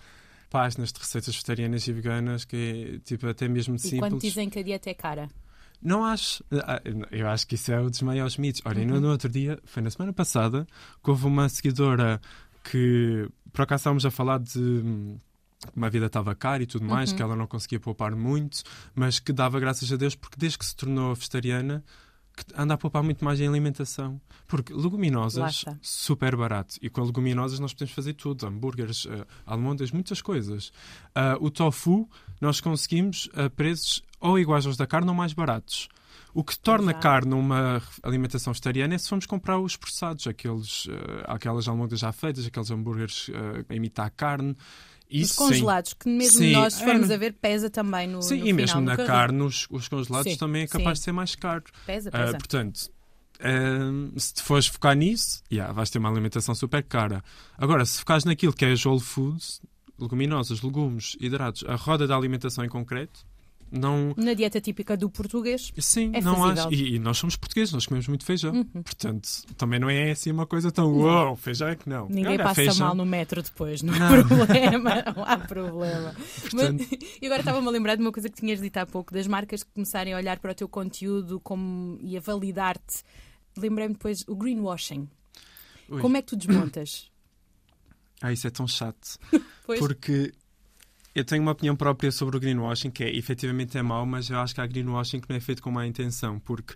páginas 0.51 0.92
de 0.92 1.01
receitas 1.01 1.35
vegetarianas 1.35 1.87
e 1.88 1.92
veganas 1.92 2.45
que 2.45 2.97
é 2.97 2.99
tipo 3.05 3.27
até 3.27 3.49
mesmo 3.49 3.75
E 3.77 3.79
simples. 3.79 4.01
quando 4.01 4.21
dizem 4.21 4.49
que 4.49 4.59
a 4.59 4.62
dieta 4.62 4.88
é 4.90 4.95
cara? 4.95 5.29
Não 5.83 6.05
acho. 6.05 6.42
ah, 6.53 6.81
Eu 7.11 7.29
acho 7.29 7.47
que 7.47 7.55
isso 7.57 7.71
é 7.73 7.81
um 7.81 7.90
dos 7.90 8.01
maiores 8.03 8.37
mitos. 8.37 8.62
Olha, 8.64 8.81
Uhum. 8.81 8.87
no, 8.88 9.01
no 9.01 9.11
outro 9.11 9.29
dia, 9.29 9.59
foi 9.64 9.83
na 9.83 9.90
semana 9.90 10.12
passada, 10.12 10.66
que 11.03 11.11
houve 11.11 11.27
uma 11.27 11.49
seguidora 11.49 12.21
que, 12.64 13.29
por 13.53 13.62
acaso, 13.62 13.81
estávamos 13.81 14.07
a 14.07 14.11
falar 14.11 14.38
de. 14.38 14.83
Hum, 15.64 15.71
como 15.73 15.87
a 15.87 15.88
vida 15.88 16.07
estava 16.07 16.35
cara 16.35 16.62
e 16.62 16.66
tudo 16.66 16.85
mais, 16.85 17.11
Uhum. 17.11 17.16
que 17.16 17.23
ela 17.23 17.37
não 17.37 17.47
conseguia 17.47 17.81
poupar 17.81 18.14
muito, 18.14 18.62
mas 18.95 19.19
que 19.19 19.33
dava 19.33 19.59
graças 19.61 19.90
a 19.92 19.97
Deus 19.97 20.14
porque 20.14 20.37
desde 20.38 20.59
que 20.59 20.64
se 20.66 20.75
tornou 20.77 21.14
vegetariana 21.14 21.85
que 22.37 22.45
anda 22.55 22.75
a 22.75 22.77
poupar 22.77 23.03
muito 23.03 23.25
mais 23.25 23.40
em 23.40 23.49
alimentação. 23.49 24.21
Porque 24.47 24.71
leguminosas, 24.75 25.64
super 25.81 26.37
barato. 26.37 26.77
E 26.83 26.90
com 26.90 27.01
leguminosas 27.03 27.59
nós 27.59 27.73
podemos 27.73 27.95
fazer 27.95 28.12
tudo: 28.12 28.47
hambúrgueres, 28.47 29.07
eh, 29.11 29.25
almôndegas, 29.47 29.90
muitas 29.90 30.21
coisas. 30.21 30.71
Ah, 31.14 31.37
o 31.40 31.51
tofu, 31.51 32.07
nós 32.38 32.61
conseguimos 32.61 33.31
a 33.35 33.49
preços 33.49 34.03
ou 34.21 34.38
iguais 34.38 34.66
aos 34.66 34.77
da 34.77 34.87
carne 34.87 35.09
ou 35.09 35.14
mais 35.14 35.33
baratos. 35.33 35.88
O 36.35 36.45
que 36.45 36.59
torna 36.59 36.90
a 36.90 36.95
Já. 36.95 37.01
carne 37.01 37.33
uma 37.33 37.81
alimentação 38.03 38.53
vegetariana 38.53 38.95
é 38.95 38.99
se 38.99 39.09
formos 39.09 39.25
comprar 39.25 39.59
os 39.59 39.75
processados, 39.75 40.27
aqueles, 40.27 40.87
eh, 40.90 41.25
aquelas 41.27 41.66
almôndegas 41.66 42.01
já 42.01 42.12
feitas, 42.12 42.45
aqueles 42.45 42.71
hambúrgueres 42.71 43.31
eh, 43.33 43.64
a 43.66 43.75
imitar 43.75 44.11
carne. 44.11 44.55
Os 45.11 45.21
Isso 45.21 45.35
sim. 45.35 45.38
congelados, 45.38 45.95
que 45.95 46.09
mesmo 46.09 46.38
Sim, 46.38 46.53
nós, 46.53 46.75
se 46.75 46.85
formos 46.85 47.11
é. 47.11 47.14
a 47.14 47.16
ver, 47.16 47.33
pesa 47.35 47.71
também 47.71 48.09
no, 48.09 48.21
Sim, 48.23 48.40
no 48.40 48.47
e 48.49 48.53
mesmo 48.53 48.79
final, 48.79 48.97
no 48.97 49.03
na 49.03 49.07
carne, 49.07 49.40
os, 49.42 49.66
os 49.71 49.87
congelados 49.88 50.33
Sim, 50.33 50.38
também 50.38 50.62
é 50.62 50.66
capaz 50.66 50.99
sim. 50.99 51.03
de 51.03 51.05
ser 51.05 51.12
mais 51.12 51.35
caro. 51.35 51.62
Pesa, 51.87 52.11
Ah, 52.12 52.19
pesa. 52.25 52.38
portanto, 52.38 52.90
ah, 53.40 54.19
se 54.19 54.35
te 54.35 54.42
fores 54.42 54.66
focar 54.66 54.97
nisso, 54.97 55.42
yeah, 55.53 55.73
vais 55.73 55.90
ter 55.90 55.99
uma 55.99 56.11
alimentação 56.11 56.55
super 56.55 56.83
cara. 56.83 57.23
Agora, 57.57 57.85
se 57.85 57.99
focares 58.01 58.25
naquilo 58.25 58.53
que 58.53 58.64
é 58.64 58.73
as 58.73 58.85
whole 58.85 59.01
foods, 59.01 59.61
leguminosas, 59.99 60.61
legumes, 60.62 61.16
hidratos, 61.21 61.64
a 61.69 61.75
roda 61.77 62.07
da 62.07 62.16
alimentação 62.16 62.64
em 62.64 62.69
concreto, 62.69 63.25
não. 63.70 64.14
Na 64.16 64.33
dieta 64.35 64.61
típica 64.61 64.96
do 64.96 65.09
português, 65.11 65.72
Sim, 65.79 66.11
É 66.14 66.20
não 66.20 66.37
fazível. 66.37 66.64
acho. 66.68 66.74
E, 66.74 66.94
e 66.94 66.98
nós 66.98 67.18
somos 67.18 67.37
portugueses, 67.37 67.72
nós 67.74 67.87
comemos 67.87 68.07
muito 68.09 68.24
feijão. 68.24 68.52
Uhum. 68.55 68.83
Portanto, 68.83 69.29
também 69.57 69.79
não 69.81 69.88
é 69.90 70.11
assim 70.11 70.31
uma 70.31 70.46
coisa 70.46 70.70
tão. 70.70 70.92
Uou, 70.92 71.37
feijão 71.37 71.68
é 71.68 71.76
que 71.76 71.88
não. 71.88 72.09
ninguém 72.09 72.33
Olha, 72.35 72.44
passa 72.44 72.55
feijão, 72.57 72.87
mal 72.87 72.94
no 72.94 73.05
metro 73.07 73.42
depois, 73.42 73.83
não 73.83 73.92
há 73.94 73.98
Não. 74.16 74.26
problema, 74.29 74.90
não 75.16 75.24
há 75.24 75.37
problema. 75.46 76.14
Portanto, 76.42 76.87
Mas- 76.90 76.98
e 77.20 77.26
agora 77.26 77.40
estava-me 77.40 77.66
a 77.66 77.70
lembrar 77.70 77.96
de 77.96 78.02
uma 78.02 78.12
coisa 78.12 78.29
que 78.29 78.37
tinhas 78.40 78.61
dito 78.61 78.76
há 78.76 78.87
pouco, 78.87 79.12
das 79.12 79.26
marcas 79.26 79.62
que 79.62 79.70
começarem 79.72 80.12
a 80.14 80.16
olhar 80.16 80.38
para 80.38 80.52
o 80.52 80.55
teu 80.55 80.68
conteúdo 80.68 81.40
como, 81.40 81.98
e 82.02 82.16
a 82.16 82.20
validar-te. 82.20 83.02
Lembrei-me 83.59 83.94
depois 83.94 84.22
o 84.29 84.37
greenwashing. 84.37 85.09
ui. 85.88 86.00
Como 86.00 86.16
é 86.16 86.22
que 86.22 86.29
tu 86.29 86.37
desmontas? 86.37 87.11
Ah, 88.22 88.33
isso 88.33 88.46
é 88.46 88.50
tão 88.50 88.66
chato. 88.66 89.18
Pois, 89.66 89.79
Porque 89.79 90.33
eu 91.16 91.24
tenho 91.24 91.42
uma 91.42 91.52
opinião 91.52 91.74
própria 91.74 92.12
sobre 92.12 92.37
o 92.37 92.40
greenwashing, 92.40 92.90
que 92.90 93.02
é 93.02 93.16
efetivamente 93.16 93.79
é 93.79 93.83
mau, 93.83 94.05
mas 94.05 94.29
eu 94.29 94.38
acho 94.38 94.55
que 94.55 94.61
há 94.61 94.66
greenwashing 94.66 95.20
que 95.20 95.29
não 95.31 95.37
é 95.37 95.40
feito 95.40 95.62
com 95.62 95.70
má 95.70 95.87
intenção, 95.87 96.38
porque 96.38 96.74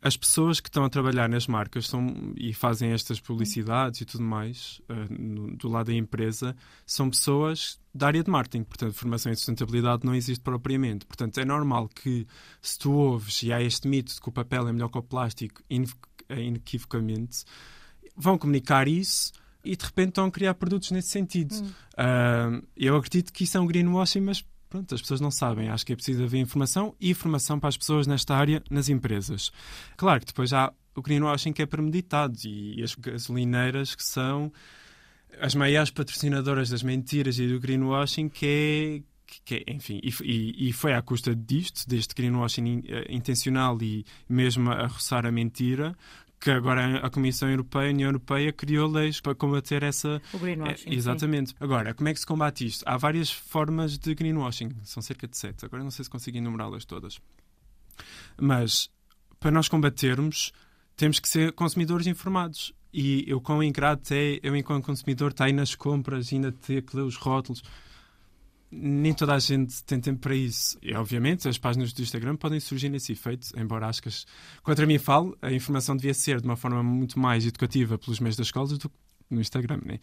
as 0.00 0.16
pessoas 0.16 0.60
que 0.60 0.68
estão 0.68 0.84
a 0.84 0.88
trabalhar 0.88 1.28
nas 1.28 1.46
marcas 1.46 1.88
são, 1.88 2.32
e 2.36 2.52
fazem 2.52 2.92
estas 2.92 3.20
publicidades 3.20 4.00
e 4.00 4.04
tudo 4.04 4.22
mais, 4.24 4.80
eh, 4.88 5.06
no- 5.10 5.56
do 5.56 5.68
lado 5.68 5.86
da 5.86 5.94
empresa, 5.94 6.56
são 6.86 7.10
pessoas 7.10 7.80
da 7.94 8.06
área 8.06 8.22
de 8.22 8.30
marketing. 8.30 8.64
Portanto, 8.64 8.92
formação 8.94 9.30
em 9.32 9.34
sustentabilidade 9.34 10.04
não 10.04 10.14
existe 10.14 10.42
propriamente. 10.42 11.04
Portanto, 11.06 11.38
é 11.38 11.44
normal 11.44 11.88
que, 11.88 12.26
se 12.60 12.78
tu 12.78 12.92
ouves 12.92 13.42
e 13.42 13.52
há 13.52 13.60
este 13.62 13.86
mito 13.88 14.14
de 14.14 14.20
que 14.20 14.28
o 14.28 14.32
papel 14.32 14.66
é 14.68 14.72
melhor 14.72 14.88
que 14.88 14.98
o 14.98 15.02
plástico, 15.02 15.60
inequ- 15.68 15.96
inequivocamente, 16.30 17.44
vão 18.16 18.36
comunicar 18.38 18.86
isso 18.88 19.32
e 19.64 19.76
de 19.76 19.84
repente 19.84 20.08
estão 20.10 20.24
a 20.26 20.30
criar 20.30 20.54
produtos 20.54 20.90
nesse 20.90 21.08
sentido. 21.08 21.54
Ah, 21.96 22.60
eu 22.76 22.96
acredito 22.96 23.32
que 23.32 23.44
isso 23.44 23.56
é 23.56 23.60
um 23.60 23.66
greenwashing, 23.66 24.20
mas 24.20 24.44
pronto, 24.68 24.94
as 24.94 25.00
pessoas 25.00 25.20
não 25.20 25.30
sabem. 25.30 25.68
Acho 25.68 25.84
que 25.84 25.92
é 25.92 25.96
preciso 25.96 26.22
haver 26.24 26.38
informação 26.40 26.94
e 27.00 27.12
formação 27.14 27.58
para 27.60 27.68
as 27.68 27.76
pessoas 27.76 28.06
nesta 28.06 28.34
área, 28.34 28.62
nas 28.70 28.88
empresas. 28.88 29.50
Claro 29.96 30.20
que 30.20 30.26
depois 30.26 30.52
há 30.52 30.72
o 30.94 31.02
greenwashing 31.02 31.52
que 31.52 31.62
é 31.62 31.66
premeditado 31.66 32.36
e 32.44 32.82
as 32.82 32.94
gasolineiras 32.94 33.94
que 33.94 34.02
são 34.04 34.52
as 35.40 35.54
maiores 35.54 35.90
patrocinadoras 35.90 36.68
das 36.68 36.82
mentiras 36.82 37.38
e 37.38 37.46
do 37.48 37.58
greenwashing 37.58 38.28
que 38.28 39.02
é 39.06 39.12
que 39.46 39.54
é, 39.66 39.72
enfim, 39.72 39.98
e, 40.02 40.68
e- 40.68 40.72
foi 40.74 40.92
à 40.92 41.00
custa 41.00 41.34
disto, 41.34 41.88
deste 41.88 42.14
greenwashing 42.14 42.66
in- 42.66 42.82
eh, 42.86 43.06
intencional 43.08 43.78
e 43.80 44.04
mesmo 44.28 44.70
a 44.70 44.86
roçar 44.86 45.24
a 45.24 45.32
mentira, 45.32 45.96
que 46.42 46.50
agora 46.50 46.96
a 46.98 47.08
Comissão 47.08 47.48
Europeia, 47.48 47.86
a 47.86 47.92
União 47.92 48.08
Europeia, 48.08 48.52
criou 48.52 48.90
leis 48.90 49.20
para 49.20 49.32
combater 49.32 49.84
essa, 49.84 50.20
o 50.32 50.38
greenwashing. 50.38 50.90
é, 50.90 50.94
exatamente. 50.94 51.54
Agora, 51.60 51.94
como 51.94 52.08
é 52.08 52.12
que 52.12 52.18
se 52.18 52.26
combate 52.26 52.66
isto? 52.66 52.82
Há 52.84 52.96
várias 52.96 53.30
formas 53.30 53.96
de 53.96 54.12
greenwashing, 54.12 54.72
são 54.82 55.00
cerca 55.00 55.28
de 55.28 55.36
sete. 55.36 55.64
Agora 55.64 55.84
não 55.84 55.90
sei 55.92 56.04
se 56.04 56.10
consigo 56.10 56.36
enumerá-las 56.36 56.84
todas. 56.84 57.20
Mas, 58.40 58.90
para 59.38 59.52
nós 59.52 59.68
combatermos, 59.68 60.52
temos 60.96 61.20
que 61.20 61.28
ser 61.28 61.52
consumidores 61.52 62.08
informados. 62.08 62.74
E 62.92 63.24
eu, 63.28 63.40
quão 63.40 63.62
ingrato 63.62 64.12
é, 64.12 64.40
eu, 64.42 64.56
enquanto 64.56 64.84
consumidor, 64.84 65.30
está 65.30 65.44
aí 65.44 65.52
nas 65.52 65.76
compras, 65.76 66.32
ainda 66.32 66.50
ter 66.50 66.82
que 66.82 66.96
ler 66.96 67.02
os 67.02 67.16
rótulos. 67.16 67.62
Nem 68.74 69.12
toda 69.12 69.34
a 69.34 69.38
gente 69.38 69.84
tem 69.84 70.00
tempo 70.00 70.20
para 70.20 70.34
isso. 70.34 70.78
E, 70.80 70.94
obviamente, 70.94 71.46
as 71.46 71.58
páginas 71.58 71.92
do 71.92 72.00
Instagram 72.00 72.36
podem 72.36 72.58
surgir 72.58 72.88
nesse 72.88 73.12
efeito, 73.12 73.48
embora 73.54 73.86
acho 73.86 74.02
que, 74.02 74.08
contra 74.62 74.86
mim 74.86 74.98
falo, 74.98 75.36
a 75.42 75.52
informação 75.52 75.94
devia 75.94 76.14
ser 76.14 76.40
de 76.40 76.46
uma 76.46 76.56
forma 76.56 76.82
muito 76.82 77.18
mais 77.18 77.44
educativa 77.44 77.98
pelos 77.98 78.18
meios 78.18 78.36
das 78.36 78.46
escolas 78.46 78.78
do 78.78 78.88
que 78.88 78.96
no 79.30 79.40
Instagram, 79.40 79.80
né? 79.84 79.98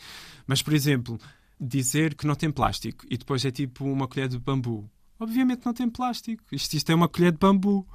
Mas, 0.46 0.62
por 0.62 0.74
exemplo, 0.74 1.20
dizer 1.60 2.14
que 2.16 2.28
não 2.28 2.36
tem 2.36 2.52
plástico 2.52 3.06
e 3.10 3.18
depois 3.18 3.44
é 3.44 3.52
tipo 3.52 3.86
uma 3.86 4.08
colher 4.08 4.28
de 4.28 4.40
bambu. 4.40 4.90
Obviamente 5.20 5.66
não 5.66 5.74
tem 5.74 5.90
plástico. 5.90 6.44
Isto, 6.52 6.76
isto 6.76 6.92
é 6.92 6.96
uma 6.96 7.10
colher 7.10 7.32
de 7.32 7.38
bambu. 7.38 7.86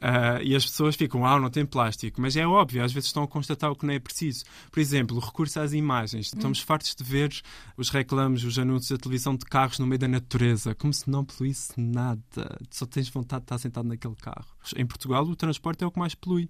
Ah, 0.00 0.40
e 0.42 0.56
as 0.56 0.64
pessoas 0.64 0.96
ficam, 0.96 1.26
ah, 1.26 1.38
não 1.38 1.50
tem 1.50 1.66
plástico. 1.66 2.20
Mas 2.20 2.36
é 2.36 2.46
óbvio, 2.46 2.82
às 2.82 2.92
vezes 2.92 3.08
estão 3.08 3.22
a 3.22 3.28
constatar 3.28 3.70
o 3.70 3.76
que 3.76 3.84
não 3.84 3.92
é 3.92 3.98
preciso. 3.98 4.44
Por 4.70 4.80
exemplo, 4.80 5.16
o 5.16 5.20
recurso 5.20 5.60
às 5.60 5.72
imagens. 5.72 6.26
Estamos 6.26 6.60
fartos 6.60 6.94
de 6.94 7.04
ver 7.04 7.30
os 7.76 7.90
reclames, 7.90 8.42
os 8.44 8.58
anúncios 8.58 8.90
da 8.90 8.96
televisão 8.96 9.36
de 9.36 9.44
carros 9.44 9.78
no 9.78 9.86
meio 9.86 9.98
da 9.98 10.08
natureza, 10.08 10.74
como 10.74 10.92
se 10.92 11.10
não 11.10 11.24
poluísse 11.24 11.78
nada. 11.78 12.58
Só 12.70 12.86
tens 12.86 13.08
vontade 13.10 13.42
de 13.42 13.44
estar 13.44 13.58
sentado 13.58 13.88
naquele 13.88 14.16
carro. 14.16 14.46
Em 14.74 14.86
Portugal, 14.86 15.24
o 15.24 15.36
transporte 15.36 15.84
é 15.84 15.86
o 15.86 15.90
que 15.90 15.98
mais 15.98 16.14
polui. 16.14 16.48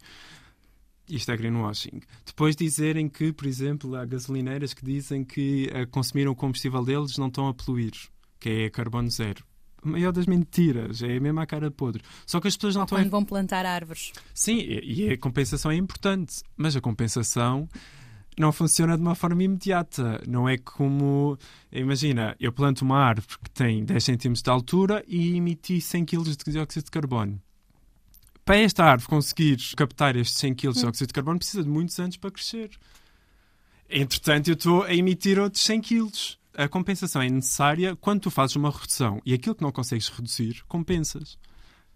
Isto 1.08 1.32
é 1.32 1.36
greenwashing. 1.36 2.00
Depois 2.24 2.54
dizerem 2.54 3.08
que, 3.08 3.32
por 3.32 3.46
exemplo, 3.46 3.96
há 3.96 4.04
gasolineiras 4.04 4.72
que 4.72 4.84
dizem 4.84 5.24
que 5.24 5.68
a 5.74 5.84
consumir 5.84 6.28
o 6.28 6.36
combustível 6.36 6.84
deles 6.84 7.18
não 7.18 7.26
estão 7.26 7.48
a 7.48 7.54
poluir, 7.54 7.92
que 8.38 8.48
é 8.48 8.70
carbono 8.70 9.10
zero. 9.10 9.44
Maior 9.82 10.12
das 10.12 10.26
mentiras, 10.26 11.02
é 11.02 11.18
mesmo 11.20 11.40
a 11.40 11.46
cara 11.46 11.70
podre. 11.70 12.02
Só 12.26 12.40
que 12.40 12.48
as 12.48 12.56
pessoas 12.56 12.74
não 12.74 12.84
estão 12.84 12.98
a 12.98 13.00
Quando 13.02 13.10
vão 13.10 13.24
plantar 13.24 13.66
árvores. 13.66 14.12
Sim, 14.34 14.58
e 14.58 15.10
a 15.10 15.18
compensação 15.18 15.70
é 15.70 15.76
importante, 15.76 16.42
mas 16.56 16.76
a 16.76 16.80
compensação 16.80 17.68
não 18.38 18.52
funciona 18.52 18.96
de 18.96 19.02
uma 19.02 19.14
forma 19.14 19.42
imediata. 19.42 20.22
Não 20.26 20.48
é 20.48 20.56
como. 20.56 21.38
Imagina, 21.70 22.36
eu 22.40 22.52
planto 22.52 22.82
uma 22.82 22.98
árvore 22.98 23.38
que 23.42 23.50
tem 23.50 23.84
10 23.84 24.04
cm 24.04 24.32
de 24.32 24.50
altura 24.50 25.04
e 25.06 25.36
emiti 25.36 25.80
100 25.80 26.04
kg 26.04 26.24
de 26.24 26.52
dióxido 26.52 26.84
de 26.84 26.90
carbono. 26.90 27.40
Para 28.44 28.56
esta 28.56 28.84
árvore 28.84 29.08
conseguir 29.08 29.58
captar 29.76 30.16
estes 30.16 30.38
100 30.38 30.54
kg 30.54 30.72
de 30.72 30.80
dióxido 30.80 31.06
de 31.06 31.12
carbono, 31.12 31.38
precisa 31.38 31.62
de 31.62 31.68
muitos 31.68 31.98
anos 32.00 32.16
para 32.16 32.30
crescer. 32.30 32.70
Entretanto, 33.88 34.48
eu 34.48 34.54
estou 34.54 34.82
a 34.84 34.94
emitir 34.94 35.38
outros 35.38 35.62
100 35.62 35.80
kg. 35.82 36.10
A 36.56 36.68
compensação 36.68 37.22
é 37.22 37.28
necessária 37.28 37.96
quando 37.96 38.22
tu 38.22 38.30
fazes 38.30 38.56
uma 38.56 38.70
redução 38.70 39.20
e 39.24 39.32
aquilo 39.32 39.54
que 39.54 39.62
não 39.62 39.72
consegues 39.72 40.08
reduzir, 40.08 40.64
compensas. 40.66 41.38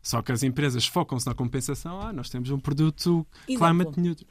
Só 0.05 0.21
que 0.21 0.31
as 0.31 0.43
empresas 0.43 0.87
focam-se 0.87 1.27
na 1.27 1.35
compensação. 1.35 1.99
Ah, 1.99 2.13
nós 2.13 2.29
temos 2.29 2.51
um 2.51 2.59
produto 2.61 3.27
Exemplo. 3.49 3.67
climate 3.67 4.01
neutral. 4.01 4.29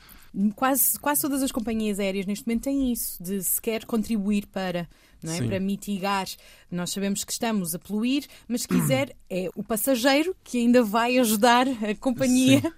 Quase, 0.56 1.00
quase 1.00 1.22
todas 1.22 1.42
as 1.42 1.52
companhias 1.52 2.00
aéreas 2.00 2.28
neste 2.28 2.48
momento 2.48 2.64
têm 2.64 2.92
isso, 2.92 3.22
de 3.22 3.42
sequer 3.44 3.84
contribuir 3.86 4.46
para, 4.48 4.88
não 5.22 5.34
é? 5.34 5.38
Sim. 5.38 5.48
para 5.48 5.60
mitigar. 5.60 6.28
Nós 6.70 6.92
sabemos 6.92 7.24
que 7.24 7.32
estamos 7.32 7.74
a 7.74 7.80
poluir, 7.80 8.28
mas 8.48 8.62
se 8.62 8.68
quiser, 8.70 9.16
é 9.28 9.50
o 9.56 9.64
passageiro 9.64 10.36
que 10.44 10.60
ainda 10.60 10.84
vai 10.84 11.18
ajudar 11.18 11.68
a 11.68 11.96
companhia. 12.00 12.62
Sim. 12.62 12.72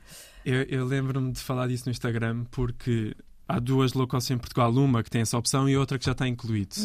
Eu, 0.46 0.62
eu 0.64 0.86
lembro-me 0.86 1.34
de 1.34 1.40
falar 1.40 1.68
disso 1.68 1.84
no 1.88 1.92
Instagram 1.92 2.46
porque 2.52 3.14
há 3.48 3.60
duas 3.60 3.94
low 3.94 4.08
cost 4.08 4.32
em 4.32 4.38
Portugal, 4.38 4.72
uma 4.74 5.04
que 5.04 5.10
tem 5.10 5.22
essa 5.22 5.38
opção 5.38 5.68
e 5.70 5.78
outra 5.78 5.98
que 5.98 6.06
já 6.06 6.12
está 6.12 6.28
incluído. 6.28 6.76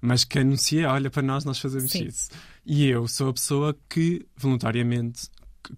Mas 0.00 0.24
que 0.24 0.38
anuncia, 0.38 0.90
olha, 0.90 1.10
para 1.10 1.22
nós 1.22 1.44
nós 1.44 1.58
fazemos 1.58 1.90
Sim. 1.92 2.04
isso. 2.04 2.30
E 2.64 2.86
eu 2.86 3.06
sou 3.06 3.28
a 3.28 3.32
pessoa 3.32 3.76
que 3.88 4.26
voluntariamente 4.36 5.28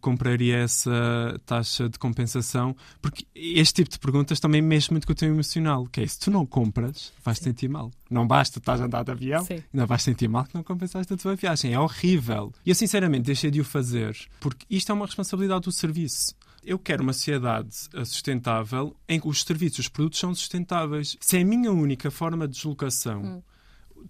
compraria 0.00 0.58
essa 0.58 1.40
taxa 1.46 1.88
de 1.88 1.98
compensação, 1.98 2.76
porque 3.00 3.26
este 3.34 3.74
tipo 3.74 3.90
de 3.90 3.98
perguntas 3.98 4.40
também 4.40 4.60
mexe 4.60 4.90
muito 4.90 5.06
com 5.06 5.12
o 5.12 5.16
teu 5.16 5.28
emocional, 5.28 5.86
que 5.86 6.00
é 6.00 6.06
se 6.06 6.18
tu 6.18 6.30
não 6.30 6.44
compras, 6.44 7.12
vais 7.24 7.38
te 7.38 7.44
sentir 7.44 7.68
mal. 7.68 7.90
Não 8.10 8.26
basta 8.26 8.58
estás 8.58 8.80
a 8.80 8.84
andar 8.84 9.04
de 9.04 9.10
avião, 9.10 9.44
Sim. 9.44 9.62
ainda 9.72 9.86
vais 9.86 10.02
sentir 10.02 10.28
mal 10.28 10.44
que 10.44 10.54
não 10.54 10.62
compensaste 10.62 11.12
a 11.12 11.16
tua 11.16 11.34
viagem. 11.34 11.72
É 11.72 11.80
horrível. 11.80 12.52
E 12.64 12.70
eu 12.70 12.74
sinceramente 12.74 13.22
deixei 13.24 13.50
de 13.50 13.60
o 13.60 13.64
fazer, 13.64 14.16
porque 14.40 14.66
isto 14.68 14.90
é 14.90 14.94
uma 14.94 15.06
responsabilidade 15.06 15.62
do 15.62 15.72
serviço. 15.72 16.34
Eu 16.62 16.78
quero 16.78 17.02
uma 17.02 17.12
sociedade 17.12 17.88
eh, 17.94 18.04
sustentável 18.04 18.96
em 19.08 19.20
que 19.20 19.28
os 19.28 19.42
serviços, 19.42 19.80
os 19.80 19.88
produtos 19.88 20.18
são 20.18 20.34
sustentáveis. 20.34 21.16
Se 21.20 21.38
é 21.38 21.42
a 21.42 21.44
minha 21.44 21.70
única 21.70 22.10
forma 22.10 22.46
de 22.46 22.54
deslocação, 22.54 23.42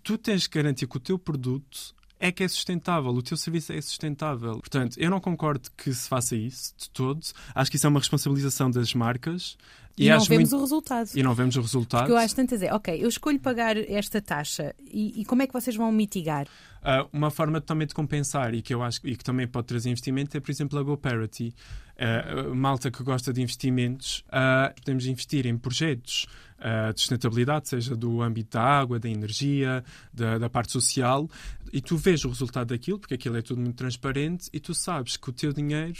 tu 0.02 0.18
tens 0.18 0.46
que 0.46 0.58
garantir 0.58 0.86
que 0.86 0.96
o 0.96 1.00
teu 1.00 1.18
produto 1.18 1.94
é 2.20 2.32
que 2.32 2.42
é 2.42 2.48
sustentável, 2.48 3.10
o 3.10 3.22
teu 3.22 3.36
serviço 3.36 3.72
é 3.72 3.80
sustentável. 3.80 4.58
Portanto, 4.58 4.96
eu 4.98 5.10
não 5.10 5.20
concordo 5.20 5.68
que 5.76 5.92
se 5.92 6.08
faça 6.08 6.34
isso 6.36 6.74
de 6.76 6.90
todo. 6.90 7.20
Acho 7.54 7.70
que 7.70 7.76
isso 7.76 7.86
é 7.86 7.90
uma 7.90 8.00
responsabilização 8.00 8.70
das 8.70 8.92
marcas. 8.94 9.56
E, 9.96 10.08
não 10.08 10.16
acho 10.16 10.28
vemos 10.28 10.50
muito- 10.50 10.56
o 10.56 10.60
resultado. 10.60 11.10
E 11.14 11.22
não 11.22 11.34
vemos 11.34 11.56
o 11.56 11.60
resultado. 11.60 12.00
Porque 12.02 12.12
eu 12.12 12.16
acho 12.16 12.34
tantas 12.36 12.62
é, 12.62 12.72
ok, 12.72 13.02
eu 13.02 13.08
escolho 13.08 13.40
pagar 13.40 13.76
esta 13.76 14.20
taxa 14.20 14.72
e, 14.80 15.20
e 15.20 15.24
como 15.24 15.42
é 15.42 15.46
que 15.46 15.52
vocês 15.52 15.74
vão 15.74 15.90
mitigar? 15.90 16.46
Ah, 16.82 17.04
uma 17.12 17.30
forma 17.30 17.60
também 17.60 17.86
de 17.86 17.94
compensar 17.94 18.54
e 18.54 18.62
que 18.62 18.72
eu 18.72 18.80
acho 18.82 19.00
e 19.04 19.16
que 19.16 19.24
também 19.24 19.48
pode 19.48 19.66
trazer 19.66 19.90
investimento 19.90 20.36
é, 20.36 20.40
por 20.40 20.50
exemplo, 20.52 20.78
a 20.78 20.82
GoParity. 20.84 21.52
Ah, 21.98 22.54
malta 22.54 22.92
que 22.92 23.02
gosta 23.02 23.32
de 23.32 23.42
investimentos, 23.42 24.24
ah, 24.30 24.72
podemos 24.76 25.04
investir 25.06 25.46
em 25.46 25.58
projetos 25.58 26.26
ah, 26.58 26.92
de 26.92 27.00
sustentabilidade, 27.00 27.68
seja 27.68 27.96
do 27.96 28.22
âmbito 28.22 28.56
da 28.56 28.62
água, 28.62 28.98
da 28.98 29.08
energia, 29.08 29.84
da, 30.12 30.38
da 30.38 30.50
parte 30.50 30.72
social, 30.72 31.28
e 31.72 31.80
tu 31.80 31.96
vês 31.96 32.24
o 32.24 32.28
resultado 32.28 32.68
daquilo, 32.68 32.98
porque 32.98 33.14
aquilo 33.14 33.36
é 33.36 33.42
tudo 33.42 33.60
muito 33.60 33.76
transparente, 33.76 34.48
e 34.52 34.60
tu 34.60 34.74
sabes 34.74 35.16
que 35.16 35.30
o 35.30 35.32
teu 35.32 35.52
dinheiro 35.52 35.98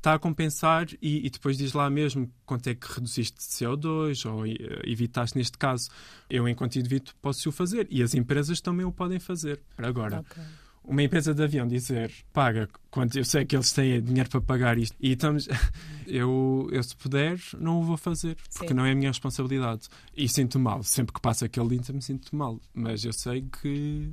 está 0.00 0.14
a 0.14 0.18
compensar 0.18 0.86
e, 1.00 1.26
e 1.26 1.30
depois 1.30 1.58
diz 1.58 1.74
lá 1.74 1.88
mesmo 1.90 2.32
quanto 2.46 2.68
é 2.68 2.74
que 2.74 2.90
reduziste 2.90 3.36
de 3.36 3.44
CO2 3.44 4.28
ou 4.30 4.46
eh, 4.46 4.56
evitaste 4.84 5.36
neste 5.36 5.58
caso. 5.58 5.90
Eu, 6.28 6.48
enquanto 6.48 6.76
indivíduo, 6.76 7.12
posso 7.20 7.48
o 7.48 7.52
fazer 7.52 7.86
e 7.90 8.02
as 8.02 8.14
empresas 8.14 8.60
também 8.62 8.86
o 8.86 8.92
podem 8.92 9.18
fazer. 9.18 9.60
Agora, 9.76 10.20
Ok. 10.20 10.42
Uma 10.90 11.04
empresa 11.04 11.32
de 11.32 11.40
avião 11.40 11.68
dizer 11.68 12.12
paga 12.32 12.68
quando 12.90 13.16
eu 13.16 13.24
sei 13.24 13.44
que 13.44 13.54
eles 13.54 13.70
têm 13.70 14.02
dinheiro 14.02 14.28
para 14.28 14.40
pagar 14.40 14.76
isto 14.76 14.96
e 14.98 15.12
estamos 15.12 15.46
eu, 16.04 16.68
eu 16.72 16.82
se 16.82 16.96
puder 16.96 17.38
não 17.58 17.80
o 17.80 17.84
vou 17.84 17.96
fazer 17.96 18.36
porque 18.52 18.68
Sim. 18.68 18.74
não 18.74 18.84
é 18.84 18.90
a 18.90 18.94
minha 18.94 19.08
responsabilidade 19.08 19.88
e 20.16 20.28
sinto 20.28 20.58
mal 20.58 20.82
sempre 20.82 21.14
que 21.14 21.20
passa 21.20 21.46
aquele 21.46 21.68
limite 21.68 21.92
me 21.92 22.02
sinto 22.02 22.34
mal 22.34 22.58
mas 22.74 23.04
eu 23.04 23.12
sei 23.12 23.42
que 23.62 24.10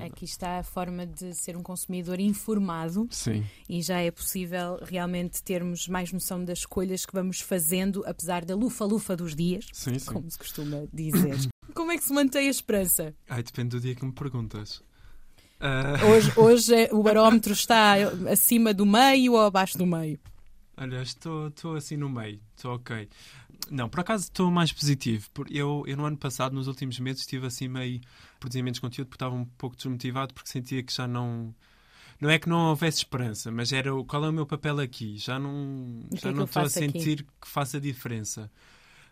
Aqui 0.00 0.24
está 0.24 0.58
a 0.58 0.62
forma 0.62 1.06
de 1.06 1.34
ser 1.34 1.54
um 1.54 1.62
consumidor 1.62 2.18
informado 2.18 3.06
sim 3.10 3.44
e 3.68 3.82
já 3.82 4.00
é 4.00 4.10
possível 4.10 4.78
realmente 4.82 5.42
termos 5.42 5.86
mais 5.86 6.10
noção 6.12 6.42
das 6.42 6.60
escolhas 6.60 7.04
que 7.04 7.12
vamos 7.12 7.40
fazendo, 7.40 8.02
apesar 8.06 8.42
da 8.42 8.56
lufa-lufa 8.56 9.14
dos 9.14 9.36
dias, 9.36 9.66
sim 9.70 9.98
sim 9.98 10.06
como 10.06 10.30
se 10.30 10.38
costuma 10.38 10.86
dizer. 10.92 11.36
Como 11.74 11.92
é 11.92 11.96
que 11.96 12.04
se 12.04 12.12
mantém 12.12 12.48
a 12.48 12.50
esperança? 12.50 13.14
ai 13.28 13.42
depende 13.42 13.70
do 13.70 13.80
dia 13.80 13.94
que 13.94 14.04
me 14.04 14.12
perguntas 14.12 14.82
Ah, 15.62 15.94
Hoje, 16.06 16.32
hoje 16.36 16.74
é- 16.74 16.88
o 16.92 17.02
barómetro 17.02 17.52
está 17.52 17.94
acima 18.30 18.74
do 18.74 18.84
meio 18.84 19.32
ou 19.34 19.40
abaixo 19.40 19.78
do 19.78 19.86
meio? 19.86 20.18
Olha, 20.76 21.00
estou, 21.02 21.48
estou 21.48 21.76
assim 21.76 21.96
no 21.96 22.08
meio, 22.08 22.40
estou 22.56 22.74
ok. 22.74 23.08
Não, 23.70 23.88
por 23.88 24.00
acaso 24.00 24.24
estou 24.24 24.50
mais 24.50 24.72
positivo. 24.72 25.28
Eu, 25.48 25.84
eu 25.86 25.96
no 25.96 26.04
ano 26.04 26.16
passado, 26.16 26.52
nos 26.52 26.66
últimos 26.66 26.98
meses, 26.98 27.20
estive 27.20 27.46
assim 27.46 27.68
meio 27.68 28.00
produzindo 28.40 28.64
menos 28.64 28.80
conteúdo 28.80 29.06
porque 29.08 29.16
estava 29.16 29.34
um 29.36 29.44
pouco 29.44 29.76
desmotivado 29.76 30.34
porque 30.34 30.50
sentia 30.50 30.82
que 30.82 30.92
já 30.92 31.06
não. 31.06 31.54
Não 32.20 32.28
é 32.30 32.38
que 32.38 32.48
não 32.48 32.68
houvesse 32.70 32.98
esperança, 32.98 33.50
mas 33.50 33.72
era 33.72 33.90
qual 34.04 34.24
é 34.24 34.28
o 34.28 34.32
meu 34.32 34.46
papel 34.46 34.80
aqui? 34.80 35.16
Já 35.18 35.38
não, 35.38 36.00
é 36.12 36.16
já 36.16 36.30
que 36.30 36.34
não 36.38 36.44
estou 36.44 36.62
a 36.62 36.64
faço 36.64 36.78
aqui? 36.78 36.92
sentir 36.92 37.22
que 37.40 37.48
faça 37.48 37.80
diferença. 37.80 38.50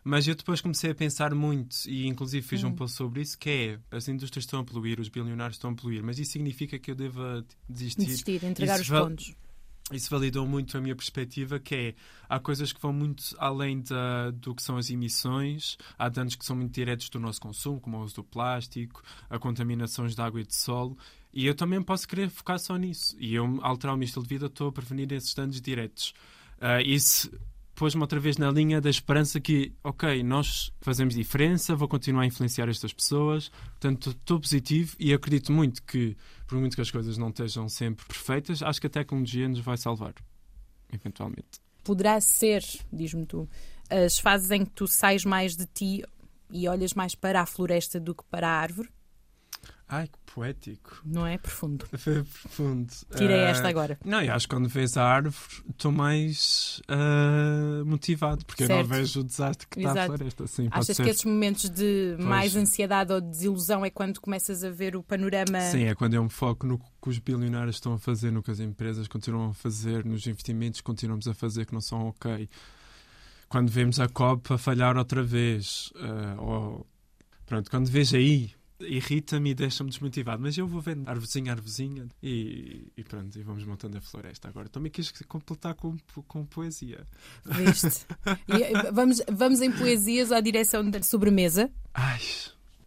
Mas 0.02 0.26
eu 0.26 0.34
depois 0.34 0.60
comecei 0.60 0.90
a 0.90 0.94
pensar 0.94 1.34
muito 1.34 1.76
e 1.86 2.06
inclusive 2.06 2.46
fiz 2.46 2.64
Hum. 2.64 2.68
um 2.68 2.74
post 2.74 2.96
sobre 2.96 3.20
isso, 3.20 3.38
que 3.38 3.50
é 3.50 3.96
as 3.96 4.08
indústrias 4.08 4.44
estão 4.44 4.60
a 4.60 4.64
poluir, 4.64 4.98
os 4.98 5.08
bilionários 5.08 5.56
estão 5.56 5.70
a 5.70 5.74
poluir, 5.74 6.02
mas 6.02 6.18
isso 6.18 6.32
significa 6.32 6.78
que 6.78 6.90
eu 6.90 6.94
deva 6.94 7.44
desistir. 7.68 8.06
Desistir, 8.06 8.44
entregar 8.44 8.80
Isso 8.80 8.94
os 8.94 9.00
pontos. 9.00 9.34
Isso 9.92 10.08
validou 10.08 10.46
muito 10.46 10.78
a 10.78 10.80
minha 10.80 10.94
perspectiva, 10.94 11.58
que 11.58 11.74
é 11.74 11.94
há 12.28 12.38
coisas 12.38 12.72
que 12.72 12.80
vão 12.80 12.92
muito 12.92 13.24
além 13.38 13.80
da, 13.80 14.30
do 14.30 14.54
que 14.54 14.62
são 14.62 14.76
as 14.76 14.88
emissões, 14.88 15.76
há 15.98 16.08
danos 16.08 16.36
que 16.36 16.44
são 16.44 16.54
muito 16.54 16.72
diretos 16.72 17.08
do 17.08 17.18
nosso 17.18 17.40
consumo, 17.40 17.80
como 17.80 17.98
o 17.98 18.02
uso 18.04 18.14
do 18.14 18.24
plástico, 18.24 19.02
a 19.28 19.36
contaminações 19.38 20.14
de 20.14 20.22
água 20.22 20.40
e 20.40 20.46
de 20.46 20.54
solo, 20.54 20.96
e 21.32 21.44
eu 21.44 21.54
também 21.54 21.82
posso 21.82 22.06
querer 22.06 22.30
focar 22.30 22.58
só 22.58 22.76
nisso. 22.76 23.16
E 23.18 23.34
eu, 23.34 23.58
alterar 23.62 23.94
o 23.94 23.98
meu 23.98 24.04
estilo 24.04 24.24
de 24.24 24.28
vida, 24.28 24.46
estou 24.46 24.68
a 24.68 24.72
prevenir 24.72 25.12
esses 25.12 25.34
danos 25.34 25.60
diretos. 25.60 26.14
Ah, 26.60 26.80
isso 26.82 27.30
pôs-me 27.80 28.02
outra 28.02 28.20
vez 28.20 28.36
na 28.36 28.50
linha 28.50 28.78
da 28.78 28.90
esperança 28.90 29.40
que, 29.40 29.72
ok, 29.82 30.22
nós 30.22 30.70
fazemos 30.82 31.14
diferença, 31.14 31.74
vou 31.74 31.88
continuar 31.88 32.24
a 32.24 32.26
influenciar 32.26 32.68
estas 32.68 32.92
pessoas, 32.92 33.48
portanto 33.48 34.10
estou 34.10 34.38
positivo 34.38 34.94
e 35.00 35.14
acredito 35.14 35.50
muito 35.50 35.82
que, 35.84 36.14
por 36.46 36.58
muito 36.58 36.74
que 36.74 36.82
as 36.82 36.90
coisas 36.90 37.16
não 37.16 37.30
estejam 37.30 37.70
sempre 37.70 38.04
perfeitas, 38.04 38.62
acho 38.62 38.78
que 38.82 38.86
a 38.86 38.90
tecnologia 38.90 39.48
nos 39.48 39.60
vai 39.60 39.78
salvar, 39.78 40.12
eventualmente. 40.92 41.58
Poderá 41.82 42.20
ser, 42.20 42.62
diz-me 42.92 43.24
tu, 43.24 43.48
as 43.88 44.18
fases 44.18 44.50
em 44.50 44.62
que 44.66 44.72
tu 44.72 44.86
sais 44.86 45.24
mais 45.24 45.56
de 45.56 45.64
ti 45.64 46.04
e 46.50 46.68
olhas 46.68 46.92
mais 46.92 47.14
para 47.14 47.40
a 47.40 47.46
floresta 47.46 47.98
do 47.98 48.14
que 48.14 48.24
para 48.24 48.46
a 48.46 48.60
árvore, 48.60 48.90
Ai, 49.92 50.06
que 50.06 50.18
poético. 50.32 51.02
não 51.04 51.26
é? 51.26 51.36
Profundo. 51.36 51.84
Foi 51.98 52.22
profundo. 52.42 52.92
Tirei 53.16 53.44
Ah, 53.46 53.48
esta 53.48 53.68
agora. 53.68 53.98
Não, 54.04 54.22
eu 54.22 54.32
acho 54.32 54.46
que 54.46 54.54
quando 54.54 54.68
vês 54.68 54.96
a 54.96 55.04
árvore 55.04 55.34
estou 55.68 55.90
mais 55.90 56.80
ah, 56.88 57.82
motivado, 57.84 58.44
porque 58.46 58.62
eu 58.62 58.66
Certo. 58.68 58.88
não 58.88 58.96
vejo 58.96 59.20
o 59.20 59.24
desastre 59.24 59.66
que 59.68 59.80
está 59.80 60.04
a 60.04 60.06
floresta. 60.06 60.46
Sim, 60.46 60.68
Achas 60.70 60.96
que 60.96 61.08
esses 61.08 61.24
momentos 61.24 61.68
de 61.68 62.14
Pois. 62.16 62.28
mais 62.28 62.54
ansiedade 62.54 63.12
ou 63.12 63.20
de 63.20 63.28
desilusão 63.30 63.84
é 63.84 63.90
quando 63.90 64.20
começas 64.20 64.62
a 64.62 64.70
ver 64.70 64.94
o 64.94 65.02
panorama? 65.02 65.60
Sim, 65.62 65.84
é 65.84 65.94
quando 65.94 66.14
eu 66.14 66.22
me 66.22 66.30
foco 66.30 66.64
no 66.66 66.78
que 66.78 67.08
os 67.08 67.18
bilionários 67.18 67.76
estão 67.76 67.94
a 67.94 67.98
fazer, 67.98 68.30
no 68.30 68.42
que 68.44 68.50
as 68.52 68.60
empresas 68.60 69.08
continuam 69.08 69.50
a 69.50 69.54
fazer, 69.54 70.04
nos 70.04 70.24
investimentos 70.26 70.80
que 70.80 70.84
continuamos 70.84 71.26
a 71.26 71.34
fazer 71.34 71.66
que 71.66 71.72
não 71.74 71.80
são 71.80 72.06
ok. 72.08 72.48
Quando 73.48 73.68
vemos 73.70 73.98
a 73.98 74.08
COP 74.08 74.52
a 74.52 74.58
falhar 74.58 74.96
outra 74.96 75.22
vez, 75.24 75.92
ah, 75.96 76.36
ou 76.40 76.86
pronto, 77.44 77.68
quando 77.68 77.88
vejo 77.90 78.14
aí, 78.16 78.52
irrita-me 78.80 79.50
e 79.50 79.54
deixa-me 79.54 79.90
desmotivado. 79.90 80.42
Mas 80.42 80.56
eu 80.56 80.66
vou 80.66 80.80
vendo 80.80 81.08
arvozinha, 81.08 81.52
arvozinha 81.52 82.06
e, 82.22 82.92
e 82.96 83.04
pronto, 83.04 83.38
e 83.38 83.42
vamos 83.42 83.64
montando 83.64 83.98
a 83.98 84.00
floresta. 84.00 84.48
Agora 84.48 84.68
também 84.68 84.90
quis 84.90 85.10
completar 85.28 85.74
com, 85.74 85.96
com 86.26 86.44
poesia. 86.44 87.06
Viste? 87.44 88.06
E, 88.48 88.92
vamos, 88.92 89.22
vamos 89.30 89.60
em 89.60 89.70
poesias 89.70 90.32
à 90.32 90.40
direção 90.40 90.88
da 90.88 91.02
sobremesa. 91.02 91.70
Ai. 91.94 92.20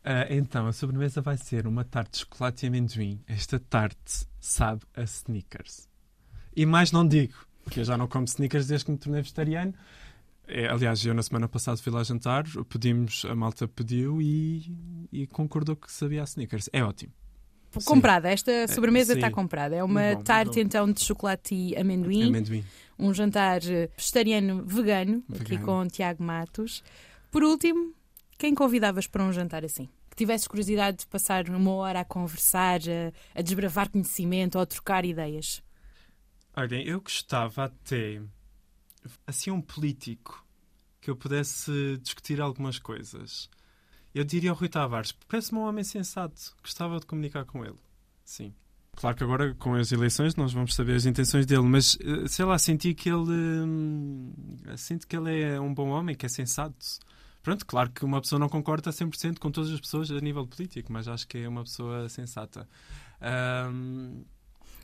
Ah, 0.04 0.28
então, 0.30 0.68
a 0.68 0.74
sobremesa 0.74 1.22
vai 1.22 1.38
ser 1.38 1.66
uma 1.66 1.86
tarte 1.86 2.12
de 2.12 2.20
chocolate 2.20 2.66
e 2.66 2.68
amendoim. 2.68 3.22
Esta 3.26 3.60
tarte 3.60 4.28
sabe 4.40 4.82
a 4.96 5.04
sneakers. 5.04 5.88
E 6.56 6.66
mais 6.66 6.92
não 6.92 7.08
digo, 7.08 7.34
porque 7.64 7.80
eu 7.80 7.86
já 7.86 7.98
não 7.98 8.08
como 8.08 8.26
sneakers 8.26 8.68
desde 8.68 8.86
que 8.86 8.92
me 8.92 8.98
tornei 8.98 9.22
vegetariano. 9.22 9.74
É, 10.56 10.68
aliás, 10.68 11.04
eu 11.04 11.16
na 11.16 11.24
semana 11.24 11.50
passada 11.50 11.78
fui 11.78 11.92
lá 11.92 12.04
jantar, 12.04 12.44
pedimos, 12.70 13.26
a 13.26 13.34
malta 13.34 13.68
pediu 13.68 14.22
e, 14.22 15.08
e 15.12 15.26
concordou 15.26 15.76
que 15.76 15.92
sabia 15.92 16.22
a 16.22 16.26
sneakers. 16.26 16.70
É 16.72 16.84
ótimo. 16.84 17.12
comprada. 17.84 18.30
Esta 18.30 18.68
sobremesa 18.68 19.14
sim. 19.14 19.18
está 19.20 19.32
comprada. 19.32 19.76
É 19.76 19.84
uma 19.84 20.14
bom, 20.14 20.22
tarte 20.22 20.58
bom. 20.58 20.60
então 20.60 20.92
de 20.92 21.04
chocolate 21.04 21.56
e 21.56 21.76
amendoim. 21.76 22.28
Amendoim. 22.28 22.64
Um 23.00 23.12
jantar 23.12 23.64
eh, 23.68 23.90
vegetariano 23.98 24.64
vegano, 24.64 25.24
aqui 25.34 25.58
Vegano. 25.58 25.66
com 25.66 25.88
Tiago 25.88 26.24
Matos. 26.24 26.84
Por 27.32 27.44
último, 27.44 27.92
quem 28.38 28.54
convidavas 28.54 29.08
para 29.08 29.24
um 29.24 29.34
jantar 29.34 29.66
assim? 29.66 29.90
Que 30.08 30.16
tivesses 30.16 30.48
curiosidade 30.48 30.98
de 30.98 31.08
passar 31.08 31.50
uma 31.50 31.72
hora 31.72 32.02
a 32.02 32.06
conversar, 32.06 32.80
a, 32.82 33.40
a 33.40 33.42
desbravar 33.42 33.90
conhecimento 33.90 34.60
ou 34.60 34.62
a 34.62 34.68
trocar 34.68 35.04
ideias? 35.04 35.64
Olhem, 36.56 36.86
eu 36.86 37.02
gostava 37.02 37.64
até, 37.64 38.22
assim, 39.26 39.50
um 39.50 39.60
político 39.60 40.43
que 41.04 41.10
eu 41.10 41.16
pudesse 41.18 41.98
discutir 42.02 42.40
algumas 42.40 42.80
coisas. 42.80 43.50
Eu 44.16 44.24
diria 44.24 44.52
ao 44.52 44.56
Rui 44.56 44.70
Tavares, 44.70 45.12
parece-me 45.28 45.60
um 45.60 45.64
homem 45.64 45.84
sensato. 45.84 46.56
Gostava 46.62 46.98
de 47.00 47.06
comunicar 47.06 47.44
com 47.44 47.66
ele. 47.66 47.76
Sim. 48.24 48.54
Claro 48.96 49.18
que 49.18 49.24
agora, 49.24 49.54
com 49.56 49.74
as 49.74 49.92
eleições, 49.92 50.36
nós 50.36 50.54
vamos 50.54 50.76
saber 50.76 50.96
as 50.96 51.06
intenções 51.06 51.46
dele, 51.46 51.64
mas, 51.64 51.98
eh, 52.00 52.28
sei 52.28 52.46
lá, 52.46 52.58
senti 52.58 52.94
que 52.94 53.10
ele... 53.10 53.32
hum, 53.32 54.32
Sinto 54.78 55.08
que 55.08 55.18
ele 55.18 55.42
é 55.42 55.60
um 55.60 55.74
bom 55.74 55.90
homem, 55.90 56.16
que 56.16 56.26
é 56.26 56.30
sensato. 56.30 56.76
Pronto, 57.42 57.66
claro 57.66 57.92
que 57.92 58.06
uma 58.06 58.22
pessoa 58.22 58.40
não 58.40 58.48
concorda 58.48 58.92
100% 58.92 59.40
com 59.40 59.52
todas 59.52 59.72
as 59.72 59.82
pessoas 59.82 60.10
a 60.10 60.20
nível 60.22 60.48
político, 60.48 60.94
mas 60.94 61.08
acho 61.10 61.28
que 61.28 61.40
é 61.40 61.50
uma 61.50 61.64
pessoa 61.64 62.08
sensata. 62.08 62.70
Hum, 63.70 64.24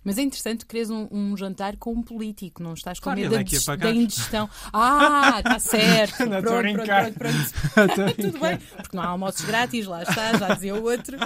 Mas 0.03 0.17
é 0.17 0.21
interessante 0.21 0.65
que 0.65 0.73
queres 0.73 0.89
um, 0.89 1.07
um 1.11 1.35
jantar 1.35 1.75
com 1.77 1.93
um 1.93 2.01
político, 2.01 2.63
não 2.63 2.73
estás 2.73 2.99
com 2.99 3.05
Claro, 3.05 3.19
medo 3.19 3.35
da, 3.35 3.41
é 3.41 3.77
da 3.77 3.91
indigestão. 3.91 4.49
Ah, 4.71 5.39
está 5.39 5.59
certo. 5.59 6.25
Não, 6.25 6.41
pronto, 6.41 6.61
pronto, 6.61 6.73
brincar. 6.77 7.13
pronto, 7.13 7.35
pronto. 7.73 8.15
Tudo 8.21 8.39
bem, 8.39 8.57
porque 8.57 8.95
não 8.95 9.03
há 9.03 9.07
almoços 9.07 9.45
grátis, 9.45 9.85
lá 9.85 10.03
está, 10.03 10.37
já 10.37 10.53
dizia 10.53 10.75
o 10.75 10.83
outro. 10.83 11.17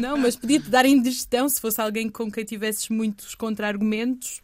Não, 0.00 0.16
mas 0.16 0.36
podia-te 0.36 0.68
dar 0.68 0.86
indigestão 0.86 1.48
se 1.48 1.60
fosse 1.60 1.80
alguém 1.80 2.08
com 2.08 2.30
quem 2.30 2.44
tivesses 2.44 2.88
muitos 2.88 3.34
contra-argumentos. 3.34 4.42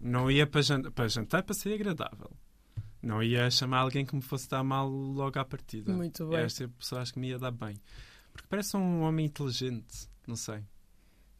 Não 0.00 0.30
ia 0.30 0.46
para 0.46 0.62
jantar, 0.62 0.90
para 0.92 1.08
jantar 1.08 1.42
para 1.42 1.54
ser 1.54 1.74
agradável. 1.74 2.30
Não 3.02 3.22
ia 3.22 3.50
chamar 3.50 3.78
alguém 3.78 4.04
que 4.04 4.14
me 4.14 4.22
fosse 4.22 4.48
dar 4.48 4.62
mal 4.64 4.88
logo 4.88 5.38
à 5.38 5.44
partida. 5.44 5.92
Muito 5.92 6.26
bem. 6.28 6.40
Esta 6.40 6.68
pessoa 6.68 7.00
acho 7.02 7.12
que 7.12 7.18
me 7.18 7.28
ia 7.28 7.38
dar 7.38 7.52
bem. 7.52 7.76
Porque 8.32 8.46
parece 8.48 8.76
um 8.76 9.02
homem 9.02 9.26
inteligente. 9.26 10.08
Não 10.26 10.36
sei. 10.36 10.62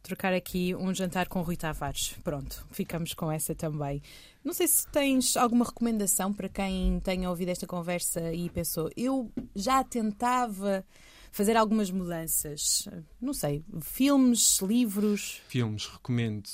Trocar 0.03 0.33
aqui 0.33 0.75
um 0.75 0.95
jantar 0.95 1.29
com 1.29 1.43
Rui 1.43 1.57
Tavares. 1.57 2.15
Pronto, 2.25 2.67
ficamos 2.71 3.13
com 3.13 3.31
essa 3.31 3.55
também. 3.55 4.03
Não 4.45 4.55
sei 4.55 4.67
se 4.67 4.87
tens 4.87 5.37
alguma 5.37 5.65
recomendação 5.65 6.33
para 6.33 6.49
quem 6.49 7.01
tenha 7.01 7.29
ouvido 7.29 7.51
esta 7.51 7.67
conversa 7.67 8.33
e 8.33 8.49
pensou, 8.49 8.91
eu 8.97 9.31
já 9.55 9.85
tentava 9.85 10.85
fazer 11.31 11.57
algumas 11.57 11.91
mudanças. 11.91 12.89
Não 13.21 13.35
sei, 13.35 13.65
filmes, 13.83 14.61
livros. 14.63 15.43
Filmes, 15.49 15.87
recomendo 15.87 16.49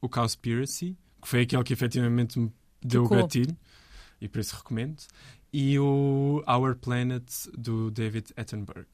o 0.00 0.08
Cowspiracy, 0.08 0.96
que 1.20 1.28
foi 1.28 1.42
aquele 1.42 1.64
que 1.64 1.72
efetivamente 1.72 2.38
me 2.38 2.52
deu 2.82 3.02
Tocou. 3.02 3.18
o 3.18 3.22
gatilho. 3.22 3.56
E 4.20 4.28
por 4.28 4.40
isso 4.40 4.56
recomendo. 4.56 5.02
E 5.52 5.78
o 5.78 6.42
Our 6.48 6.76
Planet, 6.76 7.24
do 7.56 7.90
David 7.90 8.32
Attenborough. 8.36 8.86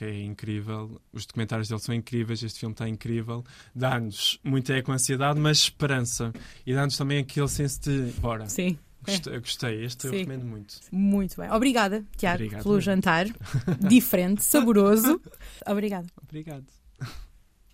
Que 0.00 0.06
é 0.06 0.22
incrível, 0.24 0.98
os 1.12 1.26
documentários 1.26 1.68
dele 1.68 1.78
são 1.82 1.94
incríveis, 1.94 2.42
este 2.42 2.58
filme 2.60 2.72
está 2.72 2.88
incrível, 2.88 3.44
dá-nos 3.74 4.40
muita 4.42 4.72
eco 4.72 4.90
ansiedade, 4.92 5.38
mas 5.38 5.58
esperança, 5.58 6.32
e 6.64 6.72
dá-nos 6.72 6.96
também 6.96 7.18
aquele 7.18 7.48
senso 7.48 7.82
de 7.82 8.10
bora, 8.18 8.48
Sim. 8.48 8.78
Gostei, 9.04 9.38
gostei. 9.38 9.84
este 9.84 10.06
eu 10.06 10.12
Sim. 10.12 10.18
recomendo 10.20 10.46
muito. 10.46 10.74
Muito 10.90 11.36
bem. 11.36 11.50
Obrigada, 11.50 12.02
Tiago, 12.16 12.36
Obrigado, 12.36 12.62
pelo 12.62 12.76
eu. 12.76 12.80
jantar. 12.80 13.26
Diferente, 13.86 14.42
saboroso. 14.42 15.20
Obrigada. 15.68 16.06
Obrigado. 16.22 16.64